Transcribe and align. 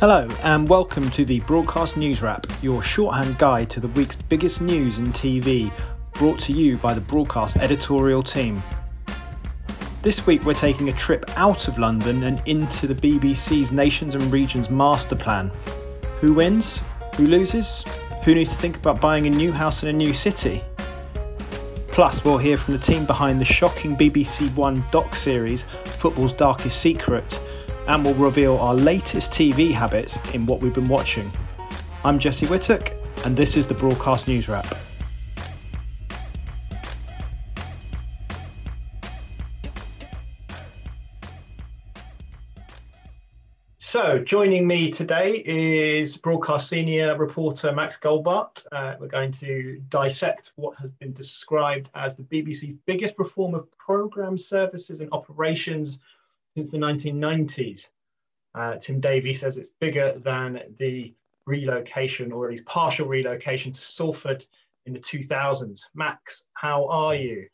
Hello, 0.00 0.28
and 0.44 0.68
welcome 0.68 1.10
to 1.10 1.24
the 1.24 1.40
Broadcast 1.40 1.96
News 1.96 2.22
Wrap, 2.22 2.46
your 2.62 2.80
shorthand 2.84 3.36
guide 3.36 3.68
to 3.70 3.80
the 3.80 3.88
week's 3.88 4.14
biggest 4.14 4.60
news 4.60 4.98
in 4.98 5.06
TV, 5.08 5.72
brought 6.12 6.38
to 6.38 6.52
you 6.52 6.76
by 6.76 6.94
the 6.94 7.00
Broadcast 7.00 7.56
editorial 7.56 8.22
team. 8.22 8.62
This 10.02 10.24
week, 10.24 10.44
we're 10.44 10.54
taking 10.54 10.88
a 10.88 10.92
trip 10.92 11.24
out 11.36 11.66
of 11.66 11.78
London 11.78 12.22
and 12.22 12.40
into 12.46 12.86
the 12.86 12.94
BBC's 12.94 13.72
Nations 13.72 14.14
and 14.14 14.22
Regions 14.32 14.70
Master 14.70 15.16
Plan. 15.16 15.50
Who 16.20 16.32
wins? 16.32 16.80
Who 17.16 17.26
loses? 17.26 17.84
Who 18.24 18.36
needs 18.36 18.54
to 18.54 18.60
think 18.60 18.76
about 18.76 19.00
buying 19.00 19.26
a 19.26 19.30
new 19.30 19.50
house 19.50 19.82
in 19.82 19.88
a 19.88 19.92
new 19.92 20.14
city? 20.14 20.62
Plus, 21.88 22.24
we'll 22.24 22.38
hear 22.38 22.56
from 22.56 22.74
the 22.74 22.80
team 22.80 23.04
behind 23.04 23.40
the 23.40 23.44
shocking 23.44 23.96
BBC 23.96 24.54
One 24.54 24.84
doc 24.92 25.16
series, 25.16 25.64
Football's 25.86 26.34
Darkest 26.34 26.80
Secret 26.80 27.40
and 27.88 28.04
we'll 28.04 28.14
reveal 28.14 28.58
our 28.58 28.74
latest 28.74 29.30
TV 29.32 29.72
habits 29.72 30.18
in 30.34 30.44
what 30.44 30.60
we've 30.60 30.74
been 30.74 30.88
watching. 30.88 31.30
I'm 32.04 32.18
Jesse 32.18 32.46
Whittock, 32.46 32.92
and 33.24 33.34
this 33.34 33.56
is 33.56 33.66
the 33.66 33.74
Broadcast 33.74 34.28
News 34.28 34.46
Wrap. 34.46 34.66
So, 43.80 44.18
joining 44.18 44.66
me 44.66 44.90
today 44.90 45.42
is 45.46 46.14
broadcast 46.14 46.68
senior 46.68 47.16
reporter 47.16 47.72
Max 47.72 47.96
Goldbart. 47.96 48.66
Uh, 48.70 48.96
we're 49.00 49.08
going 49.08 49.32
to 49.32 49.82
dissect 49.88 50.52
what 50.56 50.76
has 50.76 50.90
been 50.92 51.14
described 51.14 51.88
as 51.94 52.14
the 52.14 52.22
BBC's 52.24 52.76
biggest 52.84 53.14
reform 53.18 53.54
of 53.54 53.66
programme 53.78 54.36
services 54.36 55.00
and 55.00 55.08
operations 55.12 56.00
since 56.58 56.70
the 56.70 56.78
1990s. 56.78 57.82
Uh, 58.58 58.76
Tim 58.78 58.98
Davie 58.98 59.32
says 59.32 59.58
it's 59.58 59.74
bigger 59.80 60.20
than 60.24 60.60
the 60.80 61.14
relocation 61.46 62.32
or 62.32 62.46
at 62.46 62.50
least 62.50 62.64
partial 62.64 63.06
relocation 63.06 63.72
to 63.72 63.80
Salford 63.80 64.44
in 64.86 64.92
the 64.92 64.98
2000s. 64.98 65.82
Max, 65.94 66.46
how 66.54 66.88
are 66.88 67.14
you? 67.14 67.46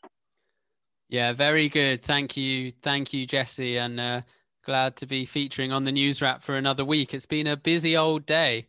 Yeah, 1.10 1.34
very 1.34 1.68
good. 1.68 2.02
Thank 2.02 2.34
you. 2.38 2.70
Thank 2.70 3.12
you, 3.12 3.26
Jesse. 3.26 3.76
And 3.76 4.00
uh, 4.00 4.22
glad 4.64 4.96
to 4.96 5.06
be 5.06 5.26
featuring 5.26 5.70
on 5.70 5.84
the 5.84 5.92
news 5.92 6.22
wrap 6.22 6.42
for 6.42 6.56
another 6.56 6.84
week. 6.84 7.12
It's 7.12 7.26
been 7.26 7.46
a 7.46 7.58
busy 7.58 7.98
old 7.98 8.24
day. 8.24 8.68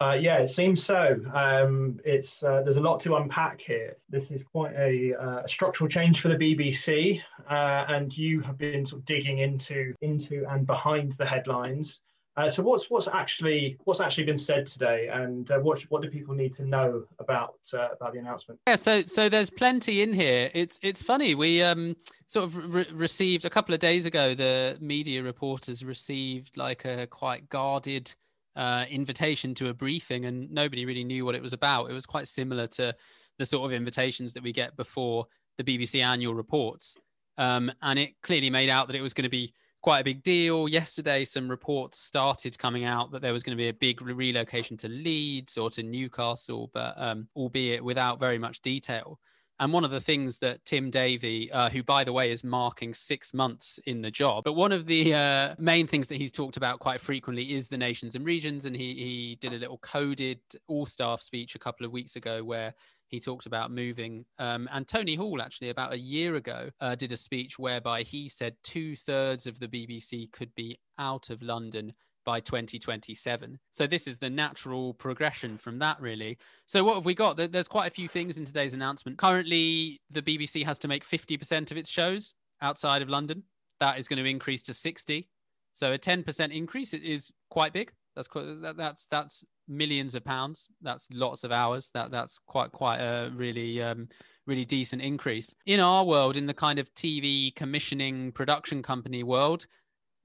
Uh, 0.00 0.12
yeah, 0.12 0.38
it 0.38 0.48
seems 0.48 0.84
so. 0.84 1.20
Um, 1.32 2.00
it's 2.04 2.42
uh, 2.42 2.62
there's 2.62 2.76
a 2.76 2.80
lot 2.80 3.00
to 3.02 3.16
unpack 3.16 3.60
here. 3.60 3.96
This 4.10 4.30
is 4.30 4.42
quite 4.42 4.74
a, 4.74 5.14
uh, 5.14 5.46
structural 5.46 5.88
change 5.88 6.20
for 6.20 6.28
the 6.28 6.36
BBC, 6.36 7.22
uh, 7.48 7.84
and 7.88 8.16
you 8.16 8.40
have 8.40 8.58
been 8.58 8.84
sort 8.84 9.00
of 9.00 9.06
digging 9.06 9.38
into 9.38 9.94
into 10.02 10.44
and 10.50 10.66
behind 10.66 11.12
the 11.12 11.24
headlines. 11.24 12.00
Uh, 12.36 12.50
so 12.50 12.62
what's 12.64 12.90
what's 12.90 13.06
actually 13.06 13.78
what's 13.84 14.00
actually 14.00 14.24
been 14.24 14.36
said 14.36 14.66
today, 14.66 15.08
and 15.12 15.52
uh, 15.52 15.60
what 15.60 15.80
what 15.82 16.02
do 16.02 16.10
people 16.10 16.34
need 16.34 16.52
to 16.54 16.64
know 16.64 17.04
about 17.20 17.54
about 17.72 18.12
the 18.12 18.18
announcement? 18.18 18.58
Yeah, 18.66 18.74
so 18.74 19.04
so 19.04 19.28
there's 19.28 19.50
plenty 19.50 20.02
in 20.02 20.12
here. 20.12 20.50
It's 20.52 20.80
it's 20.82 21.04
funny. 21.04 21.36
We 21.36 21.62
um 21.62 21.94
sort 22.26 22.46
of 22.46 22.74
re- 22.74 22.88
received 22.92 23.44
a 23.44 23.50
couple 23.50 23.72
of 23.72 23.78
days 23.78 24.04
ago. 24.04 24.34
The 24.34 24.76
media 24.80 25.22
reporters 25.22 25.84
received 25.84 26.56
like 26.56 26.84
a 26.84 27.06
quite 27.06 27.48
guarded 27.48 28.12
uh, 28.56 28.84
invitation 28.90 29.54
to 29.56 29.68
a 29.68 29.74
briefing, 29.74 30.26
and 30.26 30.50
nobody 30.50 30.86
really 30.86 31.04
knew 31.04 31.24
what 31.24 31.34
it 31.34 31.42
was 31.42 31.52
about. 31.52 31.90
It 31.90 31.94
was 31.94 32.06
quite 32.06 32.28
similar 32.28 32.66
to 32.68 32.94
the 33.38 33.44
sort 33.44 33.66
of 33.66 33.72
invitations 33.72 34.32
that 34.32 34.42
we 34.42 34.52
get 34.52 34.76
before 34.76 35.26
the 35.58 35.64
BBC 35.64 36.02
annual 36.02 36.34
reports. 36.34 36.96
Um, 37.36 37.72
and 37.82 37.98
it 37.98 38.10
clearly 38.22 38.50
made 38.50 38.70
out 38.70 38.86
that 38.86 38.96
it 38.96 39.02
was 39.02 39.14
going 39.14 39.24
to 39.24 39.28
be 39.28 39.52
quite 39.82 40.00
a 40.00 40.04
big 40.04 40.22
deal. 40.22 40.68
Yesterday, 40.68 41.24
some 41.24 41.48
reports 41.48 41.98
started 41.98 42.58
coming 42.58 42.84
out 42.84 43.10
that 43.10 43.22
there 43.22 43.32
was 43.32 43.42
going 43.42 43.56
to 43.56 43.62
be 43.62 43.68
a 43.68 43.74
big 43.74 44.00
relocation 44.00 44.76
to 44.78 44.88
Leeds 44.88 45.58
or 45.58 45.68
to 45.70 45.82
Newcastle, 45.82 46.70
but 46.72 46.94
um, 46.96 47.28
albeit 47.36 47.84
without 47.84 48.20
very 48.20 48.38
much 48.38 48.62
detail. 48.62 49.18
And 49.60 49.72
one 49.72 49.84
of 49.84 49.90
the 49.90 50.00
things 50.00 50.38
that 50.38 50.64
Tim 50.64 50.90
Davie, 50.90 51.50
uh, 51.52 51.70
who 51.70 51.82
by 51.82 52.02
the 52.04 52.12
way 52.12 52.30
is 52.30 52.42
marking 52.42 52.92
six 52.92 53.32
months 53.32 53.78
in 53.86 54.02
the 54.02 54.10
job, 54.10 54.44
but 54.44 54.54
one 54.54 54.72
of 54.72 54.86
the 54.86 55.14
uh, 55.14 55.54
main 55.58 55.86
things 55.86 56.08
that 56.08 56.16
he's 56.16 56.32
talked 56.32 56.56
about 56.56 56.80
quite 56.80 57.00
frequently 57.00 57.54
is 57.54 57.68
the 57.68 57.78
nations 57.78 58.16
and 58.16 58.24
regions. 58.24 58.66
And 58.66 58.74
he 58.74 58.94
he 58.94 59.38
did 59.40 59.52
a 59.52 59.58
little 59.58 59.78
coded 59.78 60.40
all 60.66 60.86
staff 60.86 61.22
speech 61.22 61.54
a 61.54 61.58
couple 61.58 61.86
of 61.86 61.92
weeks 61.92 62.16
ago 62.16 62.42
where 62.42 62.74
he 63.08 63.20
talked 63.20 63.46
about 63.46 63.70
moving. 63.70 64.24
Um, 64.38 64.68
and 64.72 64.88
Tony 64.88 65.14
Hall, 65.14 65.40
actually, 65.40 65.70
about 65.70 65.92
a 65.92 65.98
year 65.98 66.34
ago, 66.34 66.70
uh, 66.80 66.96
did 66.96 67.12
a 67.12 67.16
speech 67.16 67.58
whereby 67.58 68.02
he 68.02 68.28
said 68.28 68.56
two 68.64 68.96
thirds 68.96 69.46
of 69.46 69.60
the 69.60 69.68
BBC 69.68 70.32
could 70.32 70.52
be 70.56 70.78
out 70.98 71.30
of 71.30 71.42
London 71.42 71.92
by 72.24 72.40
2027. 72.40 73.58
So 73.70 73.86
this 73.86 74.06
is 74.06 74.18
the 74.18 74.30
natural 74.30 74.94
progression 74.94 75.56
from 75.56 75.78
that, 75.80 76.00
really. 76.00 76.38
So 76.66 76.84
what 76.84 76.94
have 76.94 77.04
we 77.04 77.14
got? 77.14 77.36
There's 77.36 77.68
quite 77.68 77.86
a 77.86 77.94
few 77.94 78.08
things 78.08 78.36
in 78.36 78.44
today's 78.44 78.74
announcement. 78.74 79.18
Currently, 79.18 80.00
the 80.10 80.22
BBC 80.22 80.64
has 80.64 80.78
to 80.80 80.88
make 80.88 81.04
50% 81.04 81.70
of 81.70 81.76
its 81.76 81.90
shows 81.90 82.34
outside 82.60 83.02
of 83.02 83.08
London. 83.08 83.42
That 83.80 83.98
is 83.98 84.08
going 84.08 84.22
to 84.22 84.28
increase 84.28 84.62
to 84.64 84.74
60. 84.74 85.28
So 85.72 85.92
a 85.92 85.98
10% 85.98 86.54
increase 86.54 86.94
is 86.94 87.30
quite 87.50 87.72
big. 87.72 87.92
That's 88.14 88.28
quite, 88.28 88.44
that's 88.76 89.06
that's 89.06 89.44
millions 89.66 90.14
of 90.14 90.24
pounds. 90.24 90.68
That's 90.82 91.08
lots 91.12 91.42
of 91.42 91.50
hours. 91.50 91.90
That 91.94 92.12
that's 92.12 92.38
quite 92.38 92.70
quite 92.70 92.98
a 92.98 93.32
really 93.34 93.82
um, 93.82 94.08
really 94.46 94.64
decent 94.64 95.02
increase. 95.02 95.54
In 95.66 95.80
our 95.80 96.04
world, 96.04 96.36
in 96.36 96.46
the 96.46 96.54
kind 96.54 96.78
of 96.78 96.92
TV 96.94 97.54
commissioning 97.56 98.30
production 98.30 98.82
company 98.82 99.24
world, 99.24 99.66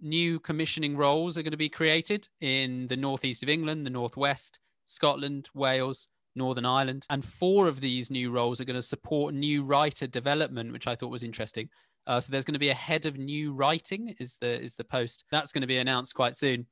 new 0.02 0.40
commissioning 0.40 0.96
roles 0.96 1.38
are 1.38 1.44
going 1.44 1.52
to 1.52 1.58
be 1.58 1.70
created 1.70 2.28
in 2.42 2.88
the 2.88 2.98
northeast 2.98 3.44
of 3.44 3.50
England, 3.50 3.86
the 3.86 3.92
northwest, 3.92 4.60
Scotland, 4.86 5.50
Wales, 5.54 6.08
Northern 6.36 6.66
Ireland. 6.66 7.06
And 7.10 7.24
four 7.24 7.68
of 7.68 7.82
these 7.82 8.10
new 8.10 8.32
roles 8.32 8.62
are 8.62 8.66
going 8.66 8.76
to 8.76 8.82
support 8.82 9.34
new 9.34 9.64
writer 9.64 10.08
development, 10.08 10.72
which 10.72 10.88
I 10.88 10.96
thought 10.96 11.12
was 11.12 11.24
interesting. 11.24 11.70
Uh, 12.08 12.20
so 12.20 12.32
there's 12.32 12.46
going 12.46 12.54
to 12.54 12.60
be 12.60 12.70
a 12.70 12.74
head 12.74 13.06
of 13.06 13.18
new 13.18 13.54
writing 13.54 14.16
is 14.20 14.38
the 14.42 14.60
is 14.60 14.76
the 14.76 14.84
post 14.84 15.26
that's 15.30 15.52
going 15.52 15.62
to 15.62 15.68
be 15.68 15.78
announced 15.78 16.16
quite 16.16 16.36
soon 16.36 16.66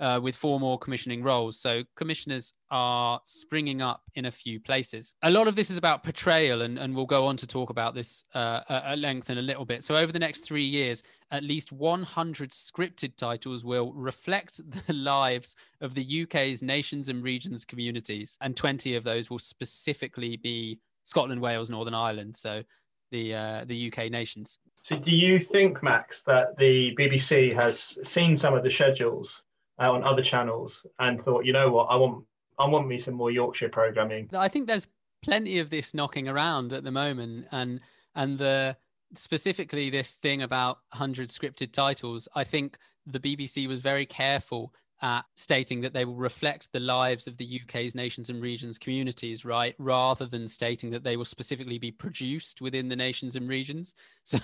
uh, 0.00 0.20
with 0.22 0.34
four 0.34 0.58
more 0.58 0.78
commissioning 0.78 1.22
roles. 1.22 1.58
So 1.58 1.82
commissioners 1.96 2.52
are 2.70 3.20
springing 3.24 3.80
up 3.80 4.02
in 4.14 4.26
a 4.26 4.30
few 4.30 4.60
places. 4.60 5.14
A 5.22 5.30
lot 5.30 5.48
of 5.48 5.54
this 5.54 5.70
is 5.70 5.76
about 5.76 6.02
portrayal, 6.02 6.62
and, 6.62 6.78
and 6.78 6.94
we'll 6.94 7.06
go 7.06 7.26
on 7.26 7.36
to 7.38 7.46
talk 7.46 7.70
about 7.70 7.94
this 7.94 8.24
uh, 8.34 8.60
at 8.68 8.98
length 8.98 9.30
in 9.30 9.38
a 9.38 9.42
little 9.42 9.64
bit. 9.64 9.84
So 9.84 9.96
over 9.96 10.12
the 10.12 10.18
next 10.18 10.40
three 10.40 10.64
years, 10.64 11.02
at 11.30 11.42
least 11.42 11.72
100 11.72 12.50
scripted 12.50 13.16
titles 13.16 13.64
will 13.64 13.92
reflect 13.92 14.60
the 14.86 14.92
lives 14.92 15.56
of 15.80 15.94
the 15.94 16.22
UK's 16.22 16.62
nations 16.62 17.08
and 17.08 17.22
regions 17.22 17.64
communities, 17.64 18.36
and 18.40 18.56
20 18.56 18.96
of 18.96 19.04
those 19.04 19.30
will 19.30 19.38
specifically 19.38 20.36
be 20.36 20.78
Scotland, 21.04 21.40
Wales, 21.40 21.70
Northern 21.70 21.94
Ireland. 21.94 22.34
So 22.34 22.62
the 23.10 23.34
uh, 23.34 23.64
the 23.66 23.92
UK 23.92 24.10
nations. 24.10 24.58
So, 24.82 24.96
do 24.96 25.12
you 25.12 25.38
think, 25.38 25.82
Max, 25.82 26.22
that 26.24 26.58
the 26.58 26.94
BBC 26.96 27.54
has 27.54 27.96
seen 28.02 28.36
some 28.36 28.52
of 28.52 28.62
the 28.62 28.70
schedules 28.70 29.43
uh, 29.78 29.90
on 29.90 30.04
other 30.04 30.22
channels 30.22 30.86
and 30.98 31.22
thought, 31.24 31.44
you 31.44 31.52
know 31.52 31.70
what, 31.70 31.84
I 31.86 31.96
want 31.96 32.24
I 32.58 32.68
want 32.68 32.86
me 32.86 32.98
some 32.98 33.14
more 33.14 33.30
Yorkshire 33.30 33.68
programming. 33.68 34.30
I 34.34 34.48
think 34.48 34.66
there's 34.66 34.86
plenty 35.22 35.58
of 35.58 35.70
this 35.70 35.94
knocking 35.94 36.28
around 36.28 36.72
at 36.72 36.84
the 36.84 36.90
moment, 36.90 37.46
and 37.50 37.80
and 38.14 38.38
the 38.38 38.76
specifically 39.16 39.90
this 39.90 40.16
thing 40.16 40.42
about 40.42 40.78
100 40.90 41.28
scripted 41.28 41.72
titles. 41.72 42.28
I 42.34 42.44
think 42.44 42.78
the 43.06 43.20
BBC 43.20 43.68
was 43.68 43.80
very 43.80 44.06
careful 44.06 44.72
at 45.02 45.24
stating 45.36 45.80
that 45.80 45.92
they 45.92 46.04
will 46.04 46.14
reflect 46.14 46.72
the 46.72 46.80
lives 46.80 47.26
of 47.26 47.36
the 47.36 47.60
UK's 47.60 47.94
nations 47.94 48.30
and 48.30 48.40
regions 48.40 48.78
communities, 48.78 49.44
right? 49.44 49.74
Rather 49.78 50.26
than 50.26 50.48
stating 50.48 50.90
that 50.90 51.04
they 51.04 51.16
will 51.16 51.24
specifically 51.24 51.78
be 51.78 51.90
produced 51.90 52.62
within 52.62 52.88
the 52.88 52.96
nations 52.96 53.36
and 53.36 53.48
regions. 53.48 53.94
So, 54.24 54.38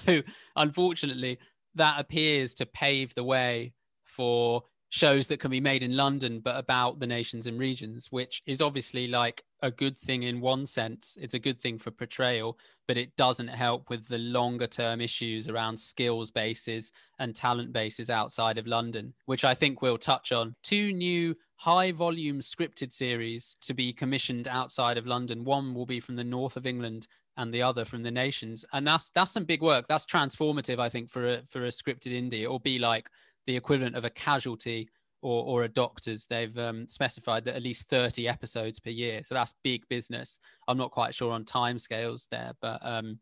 unfortunately, 0.56 1.38
that 1.76 1.98
appears 1.98 2.52
to 2.54 2.66
pave 2.66 3.14
the 3.14 3.24
way 3.24 3.72
for 4.04 4.65
shows 4.91 5.28
that 5.28 5.39
can 5.41 5.51
be 5.51 5.60
made 5.60 5.83
in 5.83 5.97
London, 5.97 6.41
but 6.41 6.57
about 6.57 6.98
the 6.98 7.07
nations 7.07 7.47
and 7.47 7.59
regions, 7.59 8.09
which 8.10 8.42
is 8.45 8.60
obviously 8.60 9.07
like 9.07 9.42
a 9.63 9.71
good 9.71 9.97
thing 9.97 10.25
in 10.25 10.41
one 10.41 10.66
sense. 10.66 11.16
It's 11.21 11.34
a 11.34 11.39
good 11.39 11.60
thing 11.60 11.78
for 11.78 11.91
portrayal, 11.91 12.59
but 12.89 12.97
it 12.97 13.15
doesn't 13.16 13.48
help 13.48 13.89
with 13.89 14.09
the 14.09 14.19
longer 14.19 14.66
term 14.66 15.01
issues 15.01 15.48
around 15.48 15.78
skills 15.78 16.31
bases 16.31 16.92
and 17.21 17.34
talent 17.34 17.72
bases 17.72 18.10
outside 18.10 18.59
of 18.59 18.66
London, 18.66 19.15
which 19.27 19.45
I 19.45 19.54
think 19.54 19.81
we'll 19.81 19.98
touch 19.98 20.33
on. 20.33 20.54
Two 20.63 20.92
new 20.92 21.37
high 21.54 21.92
volume 21.92 22.41
scripted 22.41 22.92
series 22.92 23.54
to 23.60 23.75
be 23.75 23.92
commissioned 23.92 24.48
outside 24.48 24.98
of 24.98 25.07
London. 25.07 25.45
One 25.45 25.75
will 25.75 25.87
be 25.87 26.01
from 26.01 26.16
the 26.16 26.25
north 26.25 26.57
of 26.57 26.66
England 26.66 27.07
and 27.37 27.54
the 27.54 27.63
other 27.63 27.84
from 27.84 28.03
the 28.03 28.10
nations. 28.10 28.65
And 28.72 28.87
that's 28.87 29.10
that's 29.10 29.31
some 29.31 29.45
big 29.45 29.63
work. 29.63 29.87
That's 29.89 30.04
transformative, 30.04 30.78
I 30.78 30.89
think, 30.89 31.10
for 31.10 31.28
a 31.28 31.42
for 31.45 31.65
a 31.65 31.69
scripted 31.69 32.13
indie. 32.13 32.42
It'll 32.42 32.59
be 32.59 32.78
like 32.78 33.09
the 33.47 33.57
equivalent 33.57 33.97
of 33.97 34.04
a 34.04 34.10
casualty 34.10 34.89
or, 35.22 35.45
or 35.45 35.63
a 35.65 35.69
doctor's. 35.69 36.27
They've 36.27 36.57
um, 36.59 36.87
specified 36.87 37.45
that 37.45 37.57
at 37.57 37.63
least 37.63 37.89
30 37.89 38.28
episodes 38.28 38.81
per 38.81 38.91
year. 38.91 39.22
So 39.25 39.34
that's 39.34 39.54
big 39.63 39.87
business. 39.89 40.39
I'm 40.69 40.78
not 40.78 40.91
quite 40.91 41.15
sure 41.15 41.33
on 41.33 41.45
timescales 41.45 42.28
there, 42.31 42.53
but 42.60 42.78
um, 42.83 43.19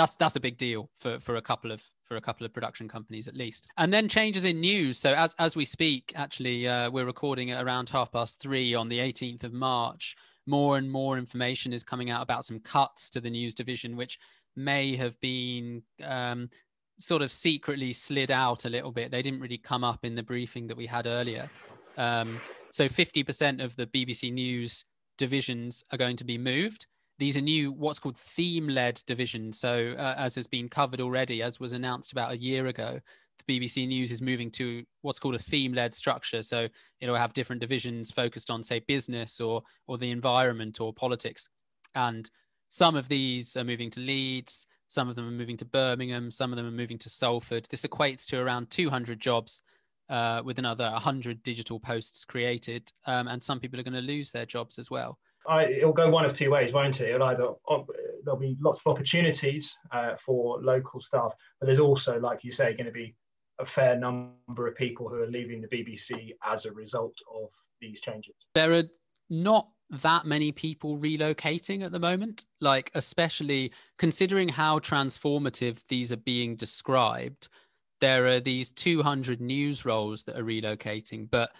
that's 0.00 0.14
that's 0.14 0.36
a 0.36 0.40
big 0.40 0.56
deal 0.56 0.88
for 0.94 1.20
for 1.20 1.36
a 1.36 1.42
couple 1.42 1.70
of 1.70 1.84
for 2.04 2.16
a 2.16 2.20
couple 2.20 2.46
of 2.46 2.52
production 2.54 2.88
companies 2.88 3.28
at 3.28 3.36
least 3.36 3.68
and 3.76 3.92
then 3.92 4.08
changes 4.08 4.44
in 4.46 4.58
news 4.58 4.96
so 4.96 5.12
as 5.12 5.34
as 5.38 5.56
we 5.56 5.64
speak 5.64 6.12
actually 6.16 6.66
uh, 6.66 6.90
we're 6.90 7.04
recording 7.04 7.50
at 7.50 7.62
around 7.62 7.90
half 7.90 8.10
past 8.10 8.40
three 8.40 8.74
on 8.74 8.88
the 8.88 8.98
18th 8.98 9.44
of 9.44 9.52
march 9.52 10.16
more 10.46 10.78
and 10.78 10.90
more 10.90 11.18
information 11.18 11.72
is 11.72 11.84
coming 11.84 12.08
out 12.08 12.22
about 12.22 12.46
some 12.46 12.58
cuts 12.60 13.10
to 13.10 13.20
the 13.20 13.28
news 13.28 13.54
division 13.54 13.94
which 13.94 14.18
may 14.56 14.96
have 14.96 15.20
been 15.20 15.82
um, 16.02 16.48
sort 17.00 17.22
of 17.22 17.32
secretly 17.32 17.92
slid 17.92 18.30
out 18.30 18.66
a 18.66 18.68
little 18.68 18.92
bit. 18.92 19.10
They 19.10 19.22
didn't 19.22 19.40
really 19.40 19.58
come 19.58 19.82
up 19.82 20.04
in 20.04 20.14
the 20.14 20.22
briefing 20.22 20.66
that 20.68 20.76
we 20.76 20.86
had 20.86 21.06
earlier. 21.06 21.50
Um, 21.96 22.40
so 22.70 22.86
50% 22.86 23.62
of 23.62 23.74
the 23.76 23.86
bbc 23.86 24.32
news 24.32 24.84
divisions 25.18 25.82
are 25.92 25.98
going 25.98 26.16
to 26.16 26.24
be 26.24 26.38
moved. 26.38 26.86
These 27.18 27.36
are 27.36 27.42
new 27.42 27.72
what's 27.72 27.98
called 27.98 28.16
theme 28.16 28.68
led 28.68 29.02
divisions. 29.06 29.58
So 29.58 29.94
uh, 29.98 30.14
as 30.16 30.34
has 30.36 30.46
been 30.46 30.68
covered 30.68 31.00
already 31.00 31.42
as 31.42 31.58
was 31.58 31.72
announced 31.72 32.12
about 32.12 32.32
a 32.32 32.38
year 32.38 32.66
ago 32.66 33.00
the 33.46 33.60
bbc 33.60 33.88
news 33.88 34.12
is 34.12 34.20
moving 34.20 34.50
to 34.50 34.84
what's 35.00 35.18
called 35.18 35.34
a 35.34 35.38
theme 35.38 35.72
led 35.72 35.94
structure. 35.94 36.42
So 36.42 36.68
it'll 37.00 37.16
have 37.16 37.32
different 37.32 37.60
divisions 37.60 38.10
focused 38.10 38.50
on 38.50 38.62
say 38.62 38.80
business 38.86 39.40
or 39.40 39.62
or 39.86 39.98
the 39.98 40.10
environment 40.10 40.80
or 40.80 40.92
politics. 40.92 41.48
And 41.94 42.30
some 42.68 42.94
of 42.94 43.08
these 43.08 43.56
are 43.56 43.64
moving 43.64 43.90
to 43.90 44.00
leeds 44.00 44.66
some 44.90 45.08
of 45.08 45.16
them 45.16 45.26
are 45.26 45.32
moving 45.32 45.56
to 45.56 45.64
birmingham 45.64 46.30
some 46.30 46.52
of 46.52 46.56
them 46.56 46.66
are 46.66 46.70
moving 46.70 46.98
to 46.98 47.08
salford 47.08 47.66
this 47.70 47.86
equates 47.86 48.26
to 48.26 48.38
around 48.38 48.68
200 48.70 49.18
jobs 49.18 49.62
uh, 50.10 50.42
with 50.44 50.58
another 50.58 50.90
100 50.90 51.42
digital 51.42 51.78
posts 51.78 52.24
created 52.24 52.90
um, 53.06 53.28
and 53.28 53.42
some 53.42 53.60
people 53.60 53.78
are 53.78 53.84
going 53.84 53.94
to 53.94 54.00
lose 54.00 54.30
their 54.30 54.46
jobs 54.46 54.78
as 54.78 54.90
well 54.90 55.18
I, 55.48 55.66
it'll 55.66 55.92
go 55.92 56.10
one 56.10 56.26
of 56.26 56.34
two 56.34 56.50
ways, 56.50 56.72
won't 56.72 57.00
it? 57.00 57.14
It'll 57.14 57.26
either 57.26 57.48
there'll 58.24 58.38
be 58.38 58.56
lots 58.60 58.80
of 58.84 58.92
opportunities 58.92 59.74
uh, 59.90 60.14
for 60.24 60.60
local 60.60 61.00
staff, 61.00 61.32
but 61.58 61.66
there's 61.66 61.78
also, 61.78 62.20
like 62.20 62.44
you 62.44 62.52
say, 62.52 62.74
going 62.74 62.86
to 62.86 62.92
be 62.92 63.14
a 63.58 63.66
fair 63.66 63.96
number 63.96 64.66
of 64.66 64.74
people 64.76 65.08
who 65.08 65.16
are 65.16 65.26
leaving 65.26 65.60
the 65.60 65.68
BBC 65.68 66.32
as 66.44 66.66
a 66.66 66.72
result 66.72 67.14
of 67.32 67.48
these 67.80 68.00
changes. 68.00 68.34
There 68.54 68.72
are 68.72 68.84
not 69.28 69.68
that 69.90 70.24
many 70.24 70.52
people 70.52 70.98
relocating 70.98 71.84
at 71.84 71.92
the 71.92 71.98
moment, 71.98 72.44
like 72.60 72.90
especially 72.94 73.72
considering 73.98 74.48
how 74.48 74.78
transformative 74.78 75.84
these 75.88 76.12
are 76.12 76.16
being 76.16 76.56
described. 76.56 77.48
There 78.00 78.26
are 78.26 78.40
these 78.40 78.70
200 78.72 79.40
news 79.40 79.84
roles 79.84 80.22
that 80.24 80.38
are 80.38 80.44
relocating, 80.44 81.28
but 81.30 81.52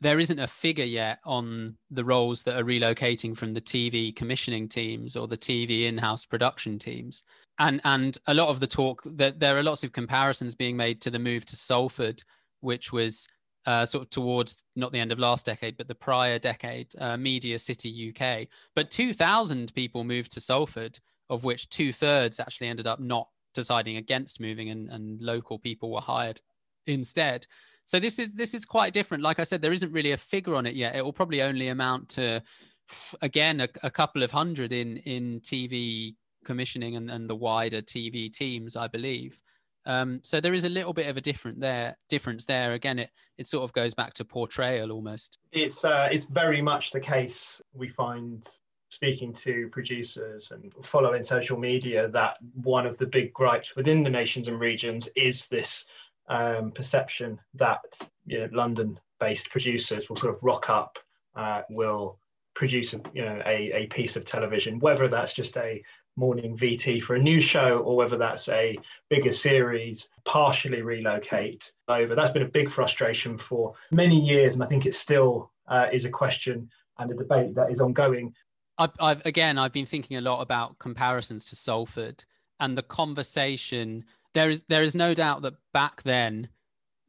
there 0.00 0.20
isn't 0.20 0.38
a 0.38 0.46
figure 0.46 0.84
yet 0.84 1.18
on 1.24 1.76
the 1.90 2.04
roles 2.04 2.44
that 2.44 2.56
are 2.56 2.64
relocating 2.64 3.36
from 3.36 3.52
the 3.52 3.60
TV 3.60 4.14
commissioning 4.14 4.68
teams 4.68 5.16
or 5.16 5.26
the 5.26 5.36
TV 5.36 5.86
in-house 5.86 6.24
production 6.24 6.78
teams. 6.78 7.24
And 7.58 7.80
and 7.84 8.16
a 8.28 8.34
lot 8.34 8.48
of 8.48 8.60
the 8.60 8.66
talk 8.66 9.02
that 9.16 9.40
there 9.40 9.58
are 9.58 9.62
lots 9.62 9.82
of 9.82 9.92
comparisons 9.92 10.54
being 10.54 10.76
made 10.76 11.00
to 11.00 11.10
the 11.10 11.18
move 11.18 11.44
to 11.46 11.56
Salford, 11.56 12.22
which 12.60 12.92
was 12.92 13.26
uh, 13.68 13.84
sort 13.84 14.02
of 14.02 14.08
towards 14.08 14.64
not 14.76 14.92
the 14.92 14.98
end 14.98 15.12
of 15.12 15.18
last 15.18 15.44
decade, 15.44 15.76
but 15.76 15.86
the 15.86 15.94
prior 15.94 16.38
decade, 16.38 16.86
uh, 16.98 17.18
Media 17.18 17.58
City 17.58 17.90
UK. 18.08 18.48
But 18.74 18.90
2,000 18.90 19.74
people 19.74 20.04
moved 20.04 20.32
to 20.32 20.40
Salford, 20.40 20.98
of 21.28 21.44
which 21.44 21.68
two 21.68 21.92
thirds 21.92 22.40
actually 22.40 22.68
ended 22.68 22.86
up 22.86 22.98
not 22.98 23.28
deciding 23.52 23.98
against 23.98 24.40
moving, 24.40 24.70
and, 24.70 24.88
and 24.88 25.20
local 25.20 25.58
people 25.58 25.92
were 25.92 26.00
hired 26.00 26.40
instead. 26.86 27.46
So 27.84 28.00
this 28.00 28.18
is 28.18 28.30
this 28.30 28.54
is 28.54 28.64
quite 28.64 28.94
different. 28.94 29.22
Like 29.22 29.38
I 29.38 29.44
said, 29.44 29.60
there 29.60 29.74
isn't 29.74 29.92
really 29.92 30.12
a 30.12 30.16
figure 30.16 30.54
on 30.54 30.64
it 30.64 30.74
yet. 30.74 30.96
It 30.96 31.04
will 31.04 31.12
probably 31.12 31.42
only 31.42 31.68
amount 31.68 32.08
to 32.10 32.42
again 33.20 33.60
a, 33.60 33.68
a 33.82 33.90
couple 33.90 34.22
of 34.22 34.30
hundred 34.30 34.72
in 34.72 34.96
in 34.98 35.40
TV 35.40 36.14
commissioning 36.46 36.96
and, 36.96 37.10
and 37.10 37.28
the 37.28 37.36
wider 37.36 37.82
TV 37.82 38.32
teams, 38.32 38.76
I 38.76 38.86
believe. 38.86 39.42
Um, 39.88 40.20
so 40.22 40.38
there 40.38 40.52
is 40.52 40.64
a 40.64 40.68
little 40.68 40.92
bit 40.92 41.06
of 41.06 41.16
a 41.16 41.20
different 41.20 41.60
there 41.60 41.96
difference 42.10 42.44
there. 42.44 42.74
Again, 42.74 42.98
it 42.98 43.10
it 43.38 43.46
sort 43.46 43.64
of 43.64 43.72
goes 43.72 43.94
back 43.94 44.12
to 44.14 44.24
portrayal 44.24 44.92
almost. 44.92 45.38
It's 45.50 45.82
uh, 45.82 46.08
it's 46.12 46.26
very 46.26 46.60
much 46.60 46.92
the 46.92 47.00
case 47.00 47.60
we 47.72 47.88
find 47.88 48.46
speaking 48.90 49.32
to 49.34 49.68
producers 49.72 50.50
and 50.50 50.72
following 50.84 51.22
social 51.22 51.58
media 51.58 52.08
that 52.08 52.36
one 52.54 52.86
of 52.86 52.96
the 52.98 53.06
big 53.06 53.32
gripes 53.32 53.76
within 53.76 54.02
the 54.02 54.10
nations 54.10 54.48
and 54.48 54.60
regions 54.60 55.08
is 55.16 55.46
this 55.46 55.84
um, 56.28 56.70
perception 56.72 57.38
that 57.54 57.84
you 58.26 58.40
know, 58.40 58.48
London-based 58.52 59.50
producers 59.50 60.08
will 60.08 60.16
sort 60.16 60.34
of 60.34 60.42
rock 60.42 60.68
up, 60.70 60.98
uh, 61.34 61.62
will 61.70 62.18
produce 62.54 62.92
you 63.14 63.24
know 63.24 63.40
a, 63.46 63.72
a 63.72 63.86
piece 63.86 64.16
of 64.16 64.24
television, 64.24 64.78
whether 64.80 65.08
that's 65.08 65.32
just 65.32 65.56
a 65.56 65.82
morning 66.18 66.56
VT 66.58 67.02
for 67.02 67.14
a 67.14 67.18
new 67.18 67.40
show 67.40 67.78
or 67.78 67.96
whether 67.96 68.18
that's 68.18 68.48
a 68.48 68.76
bigger 69.08 69.32
series, 69.32 70.08
partially 70.24 70.82
relocate 70.82 71.72
over. 71.88 72.14
That's 72.14 72.32
been 72.32 72.42
a 72.42 72.48
big 72.48 72.70
frustration 72.70 73.38
for 73.38 73.74
many 73.90 74.20
years, 74.20 74.54
and 74.54 74.62
I 74.62 74.66
think 74.66 74.84
it 74.84 74.94
still 74.94 75.50
uh, 75.68 75.88
is 75.92 76.04
a 76.04 76.10
question 76.10 76.68
and 76.98 77.10
a 77.10 77.14
debate 77.14 77.54
that 77.54 77.70
is 77.70 77.80
ongoing. 77.80 78.34
I've, 78.76 78.92
I've 79.00 79.24
again, 79.24 79.58
I've 79.58 79.72
been 79.72 79.86
thinking 79.86 80.16
a 80.16 80.20
lot 80.20 80.40
about 80.40 80.78
comparisons 80.78 81.44
to 81.46 81.56
Salford 81.56 82.24
and 82.60 82.76
the 82.76 82.82
conversation 82.82 84.04
there 84.34 84.50
is 84.50 84.62
there 84.62 84.82
is 84.82 84.94
no 84.94 85.14
doubt 85.14 85.42
that 85.42 85.54
back 85.72 86.02
then, 86.02 86.48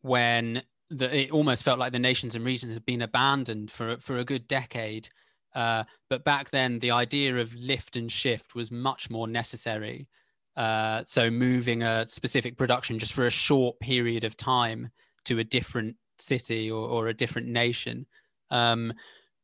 when 0.02 0.64
the, 0.90 1.24
it 1.24 1.32
almost 1.32 1.64
felt 1.64 1.80
like 1.80 1.92
the 1.92 2.00
nations 2.00 2.36
and 2.36 2.46
regions 2.46 2.74
had 2.74 2.86
been 2.86 3.02
abandoned 3.02 3.72
for 3.72 3.98
for 3.98 4.18
a 4.18 4.26
good 4.26 4.48
decade. 4.48 5.10
Uh, 5.56 5.84
but 6.10 6.24
back 6.24 6.50
then, 6.50 6.80
the 6.80 6.92
idea 6.92 7.36
of 7.36 7.54
lift 7.56 7.96
and 7.96 8.12
shift 8.12 8.56
was 8.56 8.72
much 8.72 9.10
more 9.10 9.28
necessary. 9.28 10.08
Uh, 10.56 11.04
so 11.06 11.30
moving 11.30 11.84
a 11.84 12.06
specific 12.06 12.58
production 12.58 13.00
just 13.00 13.14
for 13.14 13.26
a 13.26 13.32
short 13.32 13.80
period 13.80 14.24
of 14.24 14.36
time 14.36 14.90
to 15.26 15.40
a 15.40 15.44
different 15.44 15.96
city 16.18 16.70
or, 16.70 16.88
or 16.88 17.08
a 17.08 17.14
different 17.14 17.48
nation. 17.48 18.06
Um, 18.52 18.94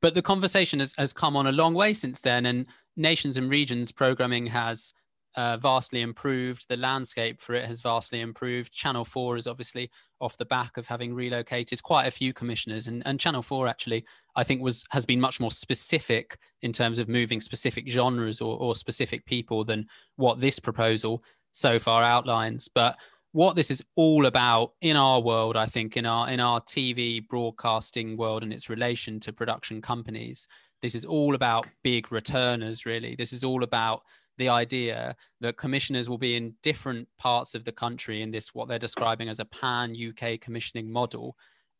but 0.02 0.14
the 0.14 0.22
conversation 0.22 0.80
has, 0.80 0.94
has 0.98 1.14
come 1.14 1.36
on 1.36 1.48
a 1.48 1.52
long 1.52 1.74
way 1.74 1.94
since 1.94 2.22
then, 2.22 2.46
and 2.46 2.68
nations 2.98 3.38
and 3.38 3.50
regions 3.50 3.92
programming 3.92 4.46
has 4.48 4.94
uh, 5.36 5.58
vastly 5.58 6.02
improved. 6.02 6.68
The 6.68 6.78
landscape 6.78 7.42
for 7.42 7.54
it 7.54 7.66
has 7.66 7.82
vastly 7.82 8.22
improved. 8.22 8.74
Channel 8.74 9.06
4 9.06 9.38
is 9.38 9.48
obviously 9.48 9.90
off 10.22 10.38
the 10.38 10.46
back 10.46 10.78
of 10.78 10.88
having 10.88 11.14
relocated 11.14 11.84
quite 11.84 12.06
a 12.06 12.12
few 12.12 12.34
commissioners. 12.34 12.88
And, 12.88 13.04
and 13.06 13.20
Channel 13.20 13.42
4 13.42 13.68
actually, 13.68 14.06
I 14.36 14.44
think, 14.44 14.62
was 14.62 14.86
has 14.92 15.06
been 15.06 15.20
much 15.22 15.40
more 15.40 15.52
specific 15.52 16.38
in 16.62 16.72
terms 16.72 17.00
of 17.00 17.10
moving 17.10 17.40
specific 17.40 17.90
genres 17.90 18.42
or, 18.42 18.58
or 18.58 18.76
specific 18.76 19.26
people 19.26 19.64
than 19.64 19.88
what 20.16 20.40
this 20.40 20.60
proposal 20.60 21.24
so 21.52 21.80
far 21.80 22.04
outlines. 22.04 22.68
But 22.68 22.98
what 23.32 23.58
this 23.58 23.70
is 23.70 23.84
all 23.96 24.28
about 24.28 24.72
in 24.80 24.96
our 24.96 25.20
world, 25.20 25.58
I 25.58 25.66
think, 25.66 25.98
in 25.98 26.06
our 26.06 26.30
in 26.30 26.40
our 26.40 26.62
TV 26.62 27.28
broadcasting 27.28 28.16
world 28.16 28.44
and 28.44 28.54
its 28.54 28.70
relation 28.70 29.20
to 29.22 29.34
production 29.34 29.82
companies, 29.82 30.48
this 30.82 30.96
is 30.96 31.04
all 31.04 31.36
about 31.36 31.68
big 31.84 32.12
returners, 32.12 32.86
really. 32.86 33.16
This 33.16 33.34
is 33.34 33.44
all 33.44 33.64
about 33.64 34.04
the 34.38 34.50
idea 34.50 35.16
that 35.42 35.58
commissioners 35.58 36.10
will 36.10 36.18
be 36.18 36.36
in 36.36 36.54
different 36.62 37.08
parts 37.18 37.56
of 37.56 37.64
the 37.64 37.72
country 37.72 38.22
in 38.22 38.32
this 38.32 38.54
what 38.54 38.68
they're 38.68 38.80
describing 38.80 39.30
as 39.30 39.40
a 39.40 39.46
pan 39.46 39.96
UK 39.96 40.40
commissioning 40.40 40.92
model 40.92 41.36